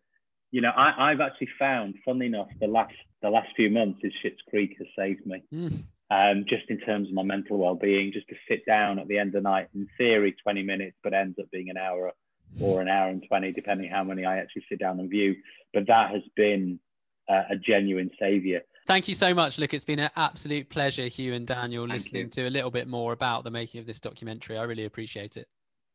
you 0.52 0.62
know, 0.62 0.70
I, 0.70 1.12
I've 1.12 1.20
actually 1.20 1.50
found, 1.60 1.96
funnily 2.06 2.28
enough, 2.28 2.48
the 2.62 2.68
last 2.68 2.96
the 3.22 3.30
last 3.30 3.50
few 3.56 3.70
months 3.70 4.00
is 4.04 4.14
Schitt's 4.24 4.42
Creek 4.50 4.76
has 4.78 4.88
saved 4.98 5.26
me. 5.26 5.44
Mm. 5.54 5.84
Um, 6.12 6.46
just 6.48 6.70
in 6.70 6.80
terms 6.80 7.08
of 7.08 7.16
my 7.16 7.24
mental 7.24 7.58
well-being, 7.58 8.12
just 8.14 8.28
to 8.28 8.36
sit 8.48 8.64
down 8.66 9.00
at 9.00 9.08
the 9.08 9.18
end 9.18 9.30
of 9.30 9.42
the 9.44 9.50
night, 9.50 9.70
in 9.74 9.88
theory, 9.98 10.36
20 10.44 10.62
minutes, 10.62 10.96
but 11.04 11.16
ends 11.16 11.38
up 11.40 11.50
being 11.52 11.70
an 11.70 11.78
hour 11.78 12.12
or 12.60 12.82
an 12.82 12.88
hour 12.88 13.10
and 13.10 13.24
20, 13.28 13.52
depending 13.54 13.90
how 13.90 14.04
many 14.04 14.24
I 14.24 14.38
actually 14.38 14.66
sit 14.70 14.80
down 14.80 15.00
and 15.00 15.10
view. 15.10 15.36
But 15.74 15.88
that 15.88 16.12
has 16.12 16.22
been 16.36 16.80
uh, 17.28 17.44
a 17.50 17.56
genuine 17.56 18.12
savior. 18.20 18.62
Thank 18.86 19.08
you 19.08 19.16
so 19.16 19.34
much. 19.34 19.58
Look, 19.58 19.74
it's 19.74 19.86
been 19.86 20.00
an 20.00 20.12
absolute 20.16 20.70
pleasure, 20.70 21.08
Hugh 21.08 21.34
and 21.34 21.48
Daniel, 21.48 21.86
Thank 21.86 21.94
listening 21.94 22.26
you. 22.26 22.30
to 22.30 22.48
a 22.48 22.52
little 22.52 22.70
bit 22.70 22.88
more 22.88 23.14
about 23.14 23.44
the 23.44 23.50
making 23.50 23.80
of 23.80 23.88
this 23.88 24.00
documentary. 24.00 24.60
I 24.60 24.64
really 24.64 24.86
appreciate 24.86 25.38
it. 25.38 25.48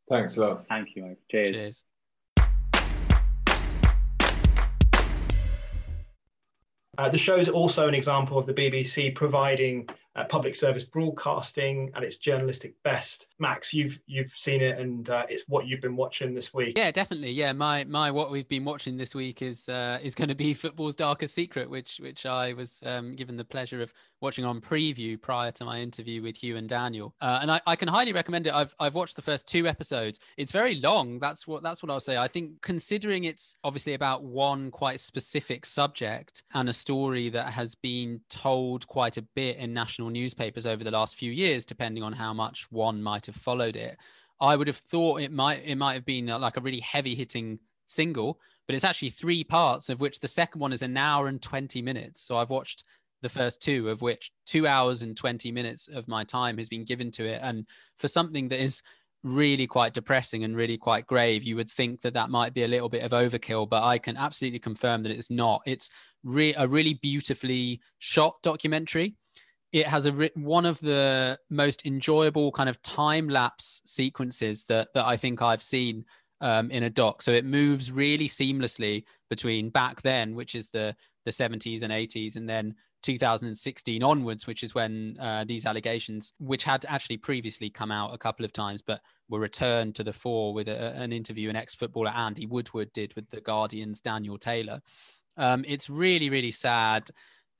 Thanks 0.09 0.35
a 0.35 0.41
lot. 0.41 0.65
Thank 0.67 0.89
you, 0.95 1.03
mate. 1.03 1.17
Cheers. 1.29 1.51
Cheers. 1.51 1.85
Uh, 6.97 7.09
the 7.09 7.17
show 7.17 7.37
is 7.37 7.47
also 7.47 7.87
an 7.87 7.95
example 7.95 8.37
of 8.37 8.45
the 8.45 8.53
BBC 8.53 9.15
providing 9.15 9.87
uh, 10.15 10.25
public 10.25 10.55
service 10.55 10.83
broadcasting 10.83 11.91
at 11.95 12.03
its 12.03 12.17
journalistic 12.17 12.75
best. 12.83 13.27
Max, 13.39 13.73
you've 13.73 13.97
you've 14.07 14.31
seen 14.31 14.61
it, 14.61 14.77
and 14.77 15.09
uh, 15.09 15.25
it's 15.29 15.43
what 15.47 15.67
you've 15.67 15.81
been 15.81 15.95
watching 15.95 16.33
this 16.33 16.53
week. 16.53 16.73
Yeah, 16.77 16.91
definitely. 16.91 17.31
Yeah, 17.31 17.53
my 17.53 17.85
my 17.85 18.11
what 18.11 18.29
we've 18.29 18.47
been 18.47 18.65
watching 18.65 18.97
this 18.97 19.15
week 19.15 19.41
is 19.41 19.69
uh, 19.69 19.99
is 20.03 20.13
going 20.13 20.27
to 20.27 20.35
be 20.35 20.53
football's 20.61 20.95
darkest 20.95 21.33
secret, 21.33 21.69
which 21.69 21.99
which 22.01 22.25
I 22.25 22.53
was 22.53 22.83
um, 22.85 23.15
given 23.15 23.37
the 23.37 23.45
pleasure 23.45 23.81
of 23.81 23.93
watching 24.19 24.43
on 24.43 24.59
preview 24.59 25.19
prior 25.19 25.51
to 25.51 25.65
my 25.65 25.79
interview 25.79 26.21
with 26.21 26.35
Hugh 26.35 26.57
and 26.57 26.67
Daniel, 26.67 27.15
uh, 27.21 27.39
and 27.41 27.49
I, 27.49 27.61
I 27.65 27.75
can 27.77 27.87
highly 27.87 28.11
recommend 28.11 28.47
it. 28.47 28.53
I've 28.53 28.75
I've 28.79 28.95
watched 28.95 29.15
the 29.15 29.21
first 29.21 29.47
two 29.47 29.65
episodes. 29.65 30.19
It's 30.35 30.51
very 30.51 30.75
long. 30.75 31.19
That's 31.19 31.47
what 31.47 31.63
that's 31.63 31.81
what 31.81 31.89
I'll 31.89 32.01
say. 32.01 32.17
I 32.17 32.27
think 32.27 32.61
considering 32.61 33.23
it's 33.23 33.55
obviously 33.63 33.93
about 33.93 34.23
one 34.23 34.71
quite 34.71 34.99
specific 34.99 35.65
subject 35.65 36.43
and 36.53 36.67
a 36.67 36.73
story 36.73 37.29
that 37.29 37.53
has 37.53 37.75
been 37.75 38.19
told 38.29 38.85
quite 38.87 39.15
a 39.15 39.21
bit 39.21 39.55
in 39.57 39.73
national 39.73 40.00
national 40.01 40.21
newspapers 40.21 40.65
over 40.65 40.83
the 40.83 40.91
last 40.91 41.15
few 41.15 41.31
years, 41.31 41.63
depending 41.63 42.03
on 42.03 42.13
how 42.13 42.33
much 42.33 42.65
one 42.71 43.03
might 43.03 43.27
have 43.27 43.35
followed 43.35 43.75
it. 43.75 43.97
I 44.39 44.55
would 44.55 44.67
have 44.67 44.77
thought 44.77 45.21
it 45.21 45.31
might 45.31 45.63
it 45.63 45.75
might 45.75 45.93
have 45.93 46.05
been 46.05 46.29
uh, 46.29 46.39
like 46.39 46.57
a 46.57 46.61
really 46.61 46.79
heavy 46.79 47.13
hitting 47.13 47.59
single, 47.85 48.39
but 48.65 48.73
it's 48.73 48.83
actually 48.83 49.11
three 49.11 49.43
parts, 49.43 49.89
of 49.89 50.01
which 50.01 50.19
the 50.19 50.27
second 50.27 50.59
one 50.59 50.73
is 50.73 50.81
an 50.81 50.97
hour 50.97 51.27
and 51.27 51.41
20 51.41 51.81
minutes. 51.83 52.21
So 52.21 52.37
I've 52.37 52.49
watched 52.49 52.83
the 53.21 53.29
first 53.29 53.61
two, 53.61 53.89
of 53.89 54.01
which 54.01 54.31
two 54.47 54.65
hours 54.65 55.03
and 55.03 55.15
20 55.15 55.51
minutes 55.51 55.87
of 55.87 56.07
my 56.07 56.23
time 56.23 56.57
has 56.57 56.69
been 56.69 56.85
given 56.85 57.11
to 57.11 57.25
it. 57.25 57.39
And 57.43 57.67
for 57.97 58.07
something 58.07 58.49
that 58.49 58.59
is 58.59 58.81
really 59.23 59.67
quite 59.67 59.93
depressing 59.93 60.43
and 60.43 60.55
really 60.55 60.77
quite 60.77 61.05
grave, 61.05 61.43
you 61.43 61.55
would 61.55 61.69
think 61.69 62.01
that 62.01 62.15
that 62.15 62.31
might 62.31 62.55
be 62.55 62.63
a 62.63 62.67
little 62.67 62.89
bit 62.89 63.03
of 63.03 63.11
overkill, 63.11 63.69
but 63.69 63.83
I 63.83 63.99
can 63.99 64.17
absolutely 64.17 64.59
confirm 64.59 65.03
that 65.03 65.11
it's 65.11 65.29
not. 65.29 65.61
It's 65.67 65.91
re- 66.23 66.55
a 66.57 66.67
really 66.67 66.95
beautifully 66.95 67.79
shot 67.99 68.41
documentary 68.41 69.17
it 69.71 69.87
has 69.87 70.05
a 70.05 70.29
one 70.35 70.65
of 70.65 70.79
the 70.79 71.39
most 71.49 71.85
enjoyable 71.85 72.51
kind 72.51 72.69
of 72.69 72.81
time 72.81 73.29
lapse 73.29 73.81
sequences 73.85 74.65
that 74.65 74.89
that 74.93 75.05
I 75.05 75.17
think 75.17 75.41
I've 75.41 75.63
seen 75.63 76.05
um, 76.41 76.71
in 76.71 76.83
a 76.83 76.89
doc. 76.89 77.21
So 77.21 77.31
it 77.31 77.45
moves 77.45 77.91
really 77.91 78.27
seamlessly 78.27 79.03
between 79.29 79.69
back 79.69 80.01
then, 80.01 80.35
which 80.35 80.55
is 80.55 80.69
the 80.69 80.95
the 81.23 81.31
70s 81.31 81.83
and 81.83 81.93
80s, 81.93 82.35
and 82.35 82.49
then 82.49 82.73
2016 83.03 84.03
onwards, 84.03 84.47
which 84.47 84.63
is 84.63 84.75
when 84.75 85.15
uh, 85.19 85.43
these 85.47 85.65
allegations, 85.65 86.33
which 86.39 86.63
had 86.63 86.85
actually 86.87 87.17
previously 87.17 87.69
come 87.69 87.91
out 87.91 88.13
a 88.13 88.17
couple 88.17 88.43
of 88.43 88.53
times, 88.53 88.81
but 88.81 89.01
were 89.29 89.39
returned 89.39 89.95
to 89.95 90.03
the 90.03 90.13
fore 90.13 90.53
with 90.53 90.67
a, 90.67 90.93
an 90.95 91.11
interview 91.11 91.49
an 91.49 91.55
ex-footballer 91.55 92.11
Andy 92.11 92.45
Woodward 92.45 92.91
did 92.93 93.15
with 93.15 93.29
the 93.29 93.41
Guardian's 93.41 94.01
Daniel 94.01 94.37
Taylor. 94.37 94.81
Um, 95.37 95.63
it's 95.67 95.89
really, 95.89 96.29
really 96.29 96.51
sad. 96.51 97.09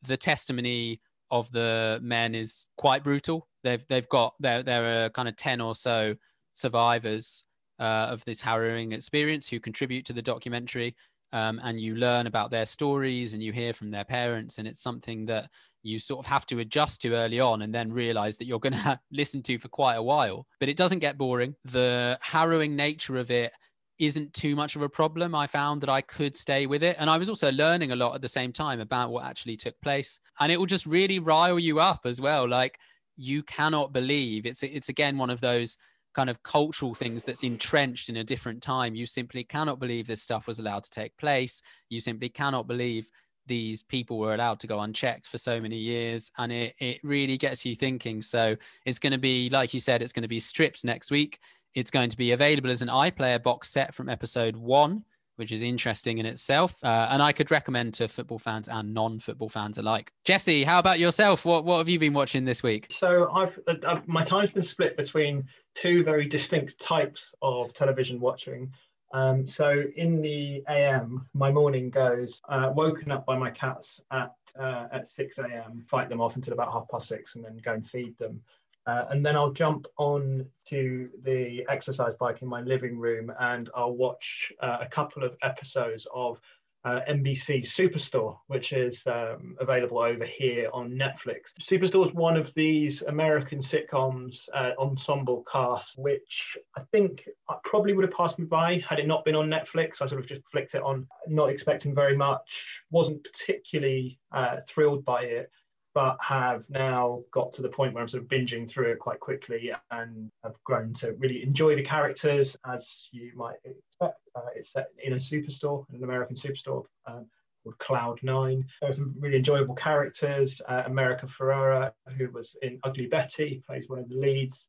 The 0.03 0.17
testimony 0.17 0.99
of 1.31 1.51
the 1.51 1.99
men 2.03 2.35
is 2.35 2.67
quite 2.77 3.03
brutal. 3.03 3.47
They've 3.63 3.85
they've 3.87 4.07
got 4.09 4.35
there 4.39 4.61
there 4.63 5.05
are 5.05 5.09
kind 5.09 5.27
of 5.27 5.35
ten 5.35 5.61
or 5.61 5.73
so 5.73 6.15
survivors 6.53 7.43
uh, 7.79 8.07
of 8.11 8.23
this 8.25 8.41
harrowing 8.41 8.91
experience 8.91 9.47
who 9.47 9.59
contribute 9.59 10.05
to 10.05 10.13
the 10.13 10.21
documentary, 10.21 10.95
um, 11.31 11.59
and 11.63 11.79
you 11.79 11.95
learn 11.95 12.27
about 12.27 12.51
their 12.51 12.65
stories 12.65 13.33
and 13.33 13.41
you 13.41 13.51
hear 13.51 13.73
from 13.73 13.89
their 13.89 14.05
parents, 14.05 14.57
and 14.57 14.67
it's 14.67 14.81
something 14.81 15.25
that 15.25 15.49
you 15.83 15.97
sort 15.97 16.19
of 16.19 16.29
have 16.29 16.45
to 16.45 16.59
adjust 16.59 17.01
to 17.01 17.15
early 17.15 17.39
on 17.39 17.63
and 17.63 17.73
then 17.73 17.91
realize 17.91 18.37
that 18.37 18.45
you're 18.45 18.59
going 18.59 18.73
to 18.83 18.99
listen 19.11 19.41
to 19.43 19.57
for 19.57 19.69
quite 19.69 19.95
a 19.95 20.03
while. 20.03 20.45
But 20.59 20.69
it 20.69 20.77
doesn't 20.77 20.99
get 20.99 21.17
boring. 21.17 21.55
The 21.65 22.19
harrowing 22.21 22.75
nature 22.75 23.17
of 23.17 23.31
it 23.31 23.53
isn't 24.01 24.33
too 24.33 24.55
much 24.55 24.75
of 24.75 24.81
a 24.81 24.89
problem. 24.89 25.35
I 25.35 25.45
found 25.45 25.79
that 25.81 25.89
I 25.89 26.01
could 26.01 26.35
stay 26.35 26.65
with 26.65 26.81
it. 26.81 26.95
And 26.99 27.07
I 27.07 27.17
was 27.17 27.29
also 27.29 27.51
learning 27.51 27.91
a 27.91 27.95
lot 27.95 28.15
at 28.15 28.21
the 28.21 28.27
same 28.27 28.51
time 28.51 28.79
about 28.79 29.11
what 29.11 29.25
actually 29.25 29.55
took 29.55 29.79
place. 29.81 30.19
And 30.39 30.51
it 30.51 30.57
will 30.57 30.65
just 30.65 30.87
really 30.87 31.19
rile 31.19 31.59
you 31.59 31.79
up 31.79 32.01
as 32.05 32.19
well. 32.19 32.49
Like 32.49 32.79
you 33.15 33.43
cannot 33.43 33.93
believe 33.93 34.47
it's 34.47 34.63
it's 34.63 34.89
again 34.89 35.19
one 35.19 35.29
of 35.29 35.39
those 35.39 35.77
kind 36.15 36.31
of 36.31 36.41
cultural 36.41 36.95
things 36.95 37.23
that's 37.23 37.43
entrenched 37.43 38.09
in 38.09 38.17
a 38.17 38.23
different 38.23 38.63
time. 38.63 38.95
You 38.95 39.05
simply 39.05 39.43
cannot 39.43 39.79
believe 39.79 40.07
this 40.07 40.23
stuff 40.23 40.47
was 40.47 40.57
allowed 40.57 40.83
to 40.85 40.89
take 40.89 41.15
place. 41.17 41.61
You 41.89 42.01
simply 42.01 42.27
cannot 42.27 42.67
believe 42.67 43.09
these 43.45 43.83
people 43.83 44.17
were 44.17 44.33
allowed 44.33 44.59
to 44.61 44.67
go 44.67 44.79
unchecked 44.79 45.27
for 45.27 45.37
so 45.37 45.59
many 45.59 45.77
years 45.77 46.31
and 46.37 46.51
it, 46.51 46.73
it 46.79 46.99
really 47.03 47.37
gets 47.37 47.65
you 47.65 47.75
thinking 47.75 48.21
so 48.21 48.55
it's 48.85 48.99
going 48.99 49.11
to 49.11 49.17
be 49.17 49.49
like 49.49 49.73
you 49.73 49.79
said 49.79 50.01
it's 50.01 50.13
going 50.13 50.21
to 50.21 50.27
be 50.27 50.39
stripped 50.39 50.85
next 50.85 51.09
week 51.09 51.39
it's 51.75 51.91
going 51.91 52.09
to 52.09 52.17
be 52.17 52.31
available 52.31 52.69
as 52.69 52.81
an 52.81 52.87
iPlayer 52.87 53.41
box 53.41 53.69
set 53.69 53.93
from 53.93 54.09
episode 54.09 54.55
one, 54.55 55.03
which 55.37 55.51
is 55.51 55.63
interesting 55.63 56.17
in 56.17 56.25
itself. 56.25 56.75
Uh, 56.83 57.07
and 57.11 57.21
I 57.21 57.31
could 57.31 57.51
recommend 57.51 57.93
to 57.95 58.07
football 58.07 58.39
fans 58.39 58.67
and 58.67 58.93
non-football 58.93 59.49
fans 59.49 59.77
alike. 59.77 60.11
Jesse, 60.25 60.63
how 60.63 60.79
about 60.79 60.99
yourself? 60.99 61.45
What 61.45 61.65
what 61.65 61.77
have 61.77 61.89
you 61.89 61.99
been 61.99 62.13
watching 62.13 62.45
this 62.45 62.61
week? 62.61 62.87
So 62.97 63.29
I've, 63.31 63.57
uh, 63.67 63.75
I've 63.87 64.07
my 64.07 64.23
time's 64.23 64.51
been 64.51 64.63
split 64.63 64.97
between 64.97 65.45
two 65.75 66.03
very 66.03 66.27
distinct 66.27 66.79
types 66.79 67.33
of 67.41 67.73
television 67.73 68.19
watching. 68.19 68.71
Um, 69.13 69.45
so 69.45 69.83
in 69.95 70.21
the 70.21 70.63
AM, 70.69 71.27
my 71.33 71.51
morning 71.51 71.89
goes 71.89 72.41
uh, 72.47 72.71
woken 72.73 73.11
up 73.11 73.25
by 73.25 73.37
my 73.37 73.51
cats 73.51 73.99
at 74.11 74.33
uh, 74.57 74.87
at 74.91 75.07
6 75.07 75.37
a.m. 75.39 75.83
Fight 75.89 76.09
them 76.09 76.21
off 76.21 76.35
until 76.35 76.53
about 76.53 76.71
half 76.71 76.87
past 76.89 77.07
six, 77.07 77.35
and 77.35 77.43
then 77.43 77.57
go 77.63 77.73
and 77.73 77.87
feed 77.87 78.17
them. 78.17 78.41
Uh, 78.87 79.05
and 79.09 79.25
then 79.25 79.35
I'll 79.35 79.51
jump 79.51 79.85
on 79.97 80.45
to 80.69 81.09
the 81.23 81.63
exercise 81.69 82.15
bike 82.15 82.41
in 82.41 82.47
my 82.47 82.61
living 82.61 82.97
room 82.97 83.31
and 83.39 83.69
I'll 83.75 83.95
watch 83.95 84.51
uh, 84.61 84.77
a 84.81 84.87
couple 84.87 85.23
of 85.23 85.35
episodes 85.43 86.07
of 86.13 86.39
uh, 86.83 87.01
NBC 87.07 87.63
Superstore, 87.63 88.37
which 88.47 88.73
is 88.73 89.03
um, 89.05 89.55
available 89.59 89.99
over 89.99 90.25
here 90.25 90.67
on 90.73 90.91
Netflix. 90.91 91.51
Superstore 91.69 92.05
is 92.05 92.13
one 92.13 92.35
of 92.35 92.51
these 92.55 93.03
American 93.03 93.59
sitcoms 93.59 94.49
uh, 94.55 94.71
ensemble 94.79 95.45
casts, 95.51 95.95
which 95.97 96.57
I 96.75 96.81
think 96.91 97.29
I 97.49 97.57
probably 97.63 97.93
would 97.93 98.05
have 98.05 98.17
passed 98.17 98.39
me 98.39 98.45
by 98.45 98.83
had 98.87 98.97
it 98.97 99.05
not 99.05 99.23
been 99.25 99.35
on 99.35 99.47
Netflix. 99.47 100.01
I 100.01 100.07
sort 100.07 100.21
of 100.21 100.27
just 100.27 100.41
flicked 100.51 100.73
it 100.73 100.81
on, 100.81 101.07
not 101.27 101.49
expecting 101.49 101.93
very 101.93 102.17
much, 102.17 102.81
wasn't 102.89 103.23
particularly 103.23 104.19
uh, 104.31 104.57
thrilled 104.67 105.05
by 105.05 105.21
it 105.23 105.51
but 105.93 106.17
have 106.21 106.63
now 106.69 107.21
got 107.31 107.53
to 107.53 107.61
the 107.61 107.69
point 107.69 107.93
where 107.93 108.01
I'm 108.01 108.09
sort 108.09 108.23
of 108.23 108.29
binging 108.29 108.69
through 108.69 108.91
it 108.91 108.99
quite 108.99 109.19
quickly 109.19 109.73
and 109.91 110.31
have 110.43 110.55
grown 110.63 110.93
to 110.95 111.13
really 111.13 111.43
enjoy 111.43 111.75
the 111.75 111.83
characters 111.83 112.55
as 112.65 113.09
you 113.11 113.31
might 113.35 113.57
expect. 113.65 114.19
Uh, 114.35 114.49
it's 114.55 114.71
set 114.71 114.87
in 115.03 115.13
a 115.13 115.17
superstore, 115.17 115.85
an 115.93 116.03
American 116.03 116.35
superstore 116.35 116.85
um, 117.05 117.25
called 117.63 117.77
Cloud 117.79 118.19
Nine. 118.23 118.65
There 118.79 118.89
are 118.89 118.93
some 118.93 119.13
really 119.19 119.37
enjoyable 119.37 119.75
characters. 119.75 120.61
Uh, 120.67 120.83
America 120.85 121.27
Ferrera, 121.27 121.91
who 122.17 122.31
was 122.31 122.55
in 122.61 122.79
Ugly 122.83 123.07
Betty, 123.07 123.61
plays 123.67 123.89
one 123.89 123.99
of 123.99 124.07
the 124.07 124.15
leads. 124.15 124.67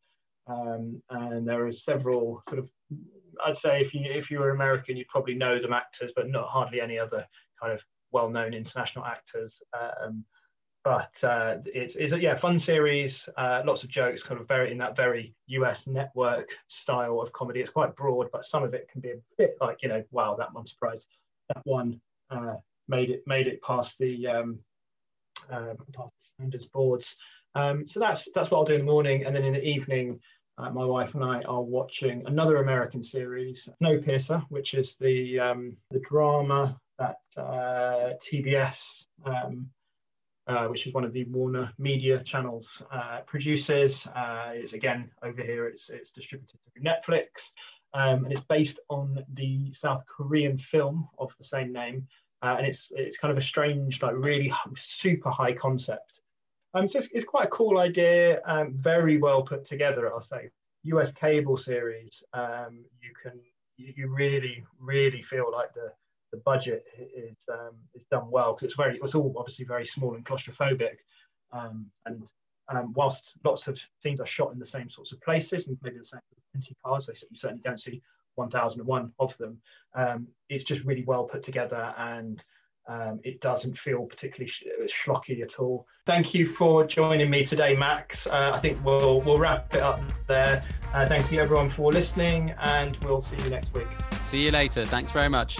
Um, 0.48 1.00
and 1.10 1.46
there 1.46 1.64
are 1.66 1.72
several 1.72 2.42
sort 2.48 2.58
of, 2.58 2.68
I'd 3.46 3.56
say 3.56 3.80
if 3.80 3.94
you 3.94 4.02
if 4.10 4.28
you 4.28 4.40
were 4.40 4.50
American, 4.50 4.96
you'd 4.96 5.08
probably 5.08 5.34
know 5.34 5.60
them 5.60 5.72
actors, 5.72 6.12
but 6.16 6.28
not 6.28 6.48
hardly 6.48 6.80
any 6.80 6.98
other 6.98 7.24
kind 7.60 7.72
of 7.72 7.80
well-known 8.10 8.52
international 8.52 9.04
actors. 9.04 9.54
Um, 9.72 10.24
but 10.84 11.12
uh, 11.22 11.58
it's, 11.66 11.94
it's 11.94 12.12
a 12.12 12.20
yeah 12.20 12.36
fun 12.36 12.58
series 12.58 13.28
uh, 13.36 13.62
lots 13.64 13.82
of 13.82 13.88
jokes 13.88 14.22
kind 14.22 14.40
of 14.40 14.48
very 14.48 14.72
in 14.72 14.78
that 14.78 14.96
very 14.96 15.34
us 15.48 15.86
network 15.86 16.50
style 16.68 17.20
of 17.20 17.32
comedy. 17.32 17.60
It's 17.60 17.70
quite 17.70 17.94
broad 17.96 18.28
but 18.32 18.44
some 18.44 18.62
of 18.62 18.74
it 18.74 18.88
can 18.90 19.00
be 19.00 19.10
a 19.10 19.16
bit 19.38 19.56
like 19.60 19.78
you 19.82 19.88
know 19.88 20.02
wow 20.10 20.34
that 20.36 20.48
i'm 20.56 20.66
surprised 20.66 21.06
that 21.48 21.60
one 21.64 22.00
uh, 22.30 22.56
made 22.88 23.10
it 23.10 23.22
made 23.26 23.46
it 23.46 23.62
past 23.62 23.98
the 23.98 24.26
um, 24.26 24.58
uh, 25.50 25.74
past 25.94 26.12
the 26.20 26.26
standards 26.34 26.66
boards. 26.66 27.14
Um, 27.54 27.86
so 27.86 28.00
that's 28.00 28.28
that's 28.34 28.50
what 28.50 28.58
i'll 28.58 28.64
do 28.64 28.74
in 28.74 28.80
the 28.80 28.92
morning. 28.92 29.24
And 29.24 29.34
then 29.36 29.44
in 29.44 29.54
the 29.54 29.64
evening 29.64 30.20
uh, 30.58 30.70
my 30.70 30.84
wife 30.84 31.14
and 31.14 31.24
I 31.24 31.42
are 31.42 31.62
watching 31.62 32.22
another 32.26 32.56
American 32.56 33.02
series, 33.02 33.68
Snowpiercer, 33.82 34.44
which 34.48 34.74
is 34.74 34.96
the 35.00 35.40
um, 35.40 35.76
the 35.90 36.00
drama 36.00 36.78
that 36.98 37.16
uh, 37.36 38.14
TBS 38.24 38.78
um, 39.24 39.68
uh, 40.46 40.66
which 40.66 40.86
is 40.86 40.94
one 40.94 41.04
of 41.04 41.12
the 41.12 41.24
Warner 41.24 41.72
Media 41.78 42.22
channels 42.22 42.68
uh, 42.90 43.20
produces. 43.26 44.06
Uh, 44.08 44.50
it's 44.54 44.72
again 44.72 45.10
over 45.22 45.42
here. 45.42 45.66
It's 45.66 45.88
it's 45.90 46.10
distributed 46.10 46.58
through 46.72 46.82
Netflix, 46.82 47.26
um, 47.94 48.24
and 48.24 48.32
it's 48.32 48.46
based 48.48 48.78
on 48.88 49.24
the 49.34 49.72
South 49.74 50.02
Korean 50.06 50.58
film 50.58 51.08
of 51.18 51.32
the 51.38 51.44
same 51.44 51.72
name. 51.72 52.06
Uh, 52.42 52.56
and 52.58 52.66
it's 52.66 52.88
it's 52.92 53.16
kind 53.16 53.30
of 53.30 53.38
a 53.38 53.46
strange, 53.46 54.02
like 54.02 54.14
really 54.16 54.52
super 54.80 55.30
high 55.30 55.52
concept. 55.52 56.12
Um, 56.74 56.88
so 56.88 56.98
it's, 56.98 57.08
it's 57.12 57.24
quite 57.24 57.46
a 57.46 57.50
cool 57.50 57.78
idea, 57.78 58.40
um, 58.46 58.74
very 58.74 59.18
well 59.18 59.42
put 59.42 59.64
together. 59.64 60.12
I'll 60.12 60.22
say 60.22 60.50
US 60.84 61.12
cable 61.12 61.56
series. 61.56 62.22
Um, 62.32 62.84
you 63.00 63.12
can 63.22 63.38
you, 63.76 63.92
you 63.96 64.08
really 64.08 64.64
really 64.80 65.22
feel 65.22 65.52
like 65.52 65.72
the 65.74 65.92
the 66.32 66.38
budget 66.38 66.84
is 66.98 67.36
um, 67.52 67.74
is 67.94 68.04
done 68.10 68.30
well 68.30 68.54
because 68.54 68.66
it's 68.66 68.76
very 68.76 68.98
it's 69.02 69.14
all 69.14 69.34
obviously 69.36 69.64
very 69.64 69.86
small 69.86 70.14
and 70.14 70.24
claustrophobic, 70.24 70.96
um, 71.52 71.86
and 72.06 72.22
um, 72.68 72.92
whilst 72.96 73.34
lots 73.44 73.66
of 73.66 73.78
scenes 74.02 74.20
are 74.20 74.26
shot 74.26 74.52
in 74.52 74.58
the 74.58 74.66
same 74.66 74.88
sorts 74.88 75.12
of 75.12 75.20
places 75.20 75.68
and 75.68 75.76
maybe 75.82 75.98
the 75.98 76.04
same 76.04 76.20
20 76.52 76.76
cars, 76.84 77.06
they 77.06 77.14
you 77.30 77.36
certainly 77.36 77.62
don't 77.64 77.80
see 77.80 78.00
1001 78.36 79.12
of 79.18 79.36
them. 79.38 79.58
Um, 79.94 80.26
it's 80.48 80.64
just 80.64 80.84
really 80.84 81.04
well 81.04 81.24
put 81.24 81.42
together 81.42 81.94
and 81.98 82.42
um, 82.88 83.20
it 83.22 83.40
doesn't 83.40 83.78
feel 83.78 84.06
particularly 84.06 84.50
sh- 84.50 84.64
schlocky 84.88 85.42
at 85.42 85.58
all. 85.58 85.86
Thank 86.06 86.34
you 86.34 86.52
for 86.52 86.84
joining 86.84 87.30
me 87.30 87.44
today, 87.44 87.76
Max. 87.76 88.26
Uh, 88.26 88.50
I 88.52 88.58
think 88.58 88.84
we'll 88.84 89.20
we'll 89.20 89.38
wrap 89.38 89.72
it 89.74 89.82
up 89.82 90.00
there. 90.26 90.64
Uh, 90.92 91.06
thank 91.06 91.30
you 91.30 91.40
everyone 91.40 91.70
for 91.70 91.92
listening, 91.92 92.54
and 92.60 92.96
we'll 93.04 93.20
see 93.20 93.36
you 93.44 93.50
next 93.50 93.72
week. 93.72 93.86
See 94.24 94.44
you 94.44 94.50
later. 94.50 94.84
Thanks 94.84 95.10
very 95.12 95.28
much. 95.28 95.58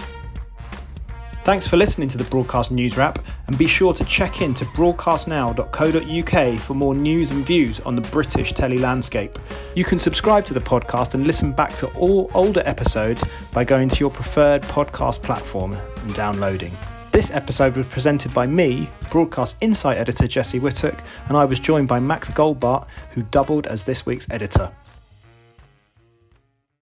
Thanks 1.43 1.67
for 1.67 1.75
listening 1.75 2.07
to 2.07 2.17
the 2.17 2.23
Broadcast 2.23 2.71
News 2.71 2.95
Wrap, 2.95 3.19
and 3.47 3.57
be 3.57 3.67
sure 3.67 3.93
to 3.93 4.05
check 4.05 4.41
in 4.41 4.53
to 4.53 4.63
broadcastnow.co.uk 4.63 6.59
for 6.61 6.73
more 6.73 6.95
news 6.95 7.31
and 7.31 7.45
views 7.45 7.81
on 7.81 7.97
the 7.97 8.01
British 8.01 8.53
telly 8.53 8.77
landscape. 8.77 9.37
You 9.75 9.83
can 9.83 9.99
subscribe 9.99 10.45
to 10.45 10.53
the 10.53 10.61
podcast 10.61 11.15
and 11.15 11.27
listen 11.27 11.51
back 11.51 11.75
to 11.77 11.87
all 11.97 12.31
older 12.33 12.63
episodes 12.63 13.25
by 13.51 13.65
going 13.65 13.89
to 13.89 13.99
your 13.99 14.09
preferred 14.09 14.61
podcast 14.61 15.21
platform 15.21 15.73
and 15.73 16.13
downloading. 16.13 16.77
This 17.11 17.29
episode 17.29 17.75
was 17.75 17.89
presented 17.89 18.33
by 18.33 18.47
me, 18.47 18.89
Broadcast 19.11 19.57
Insight 19.59 19.97
Editor 19.97 20.27
Jesse 20.27 20.59
Whittock, 20.59 21.03
and 21.27 21.35
I 21.35 21.43
was 21.43 21.59
joined 21.59 21.89
by 21.89 21.99
Max 21.99 22.29
Goldbart, 22.29 22.87
who 23.11 23.21
doubled 23.21 23.67
as 23.67 23.83
this 23.83 24.05
week's 24.05 24.31
editor. 24.31 24.71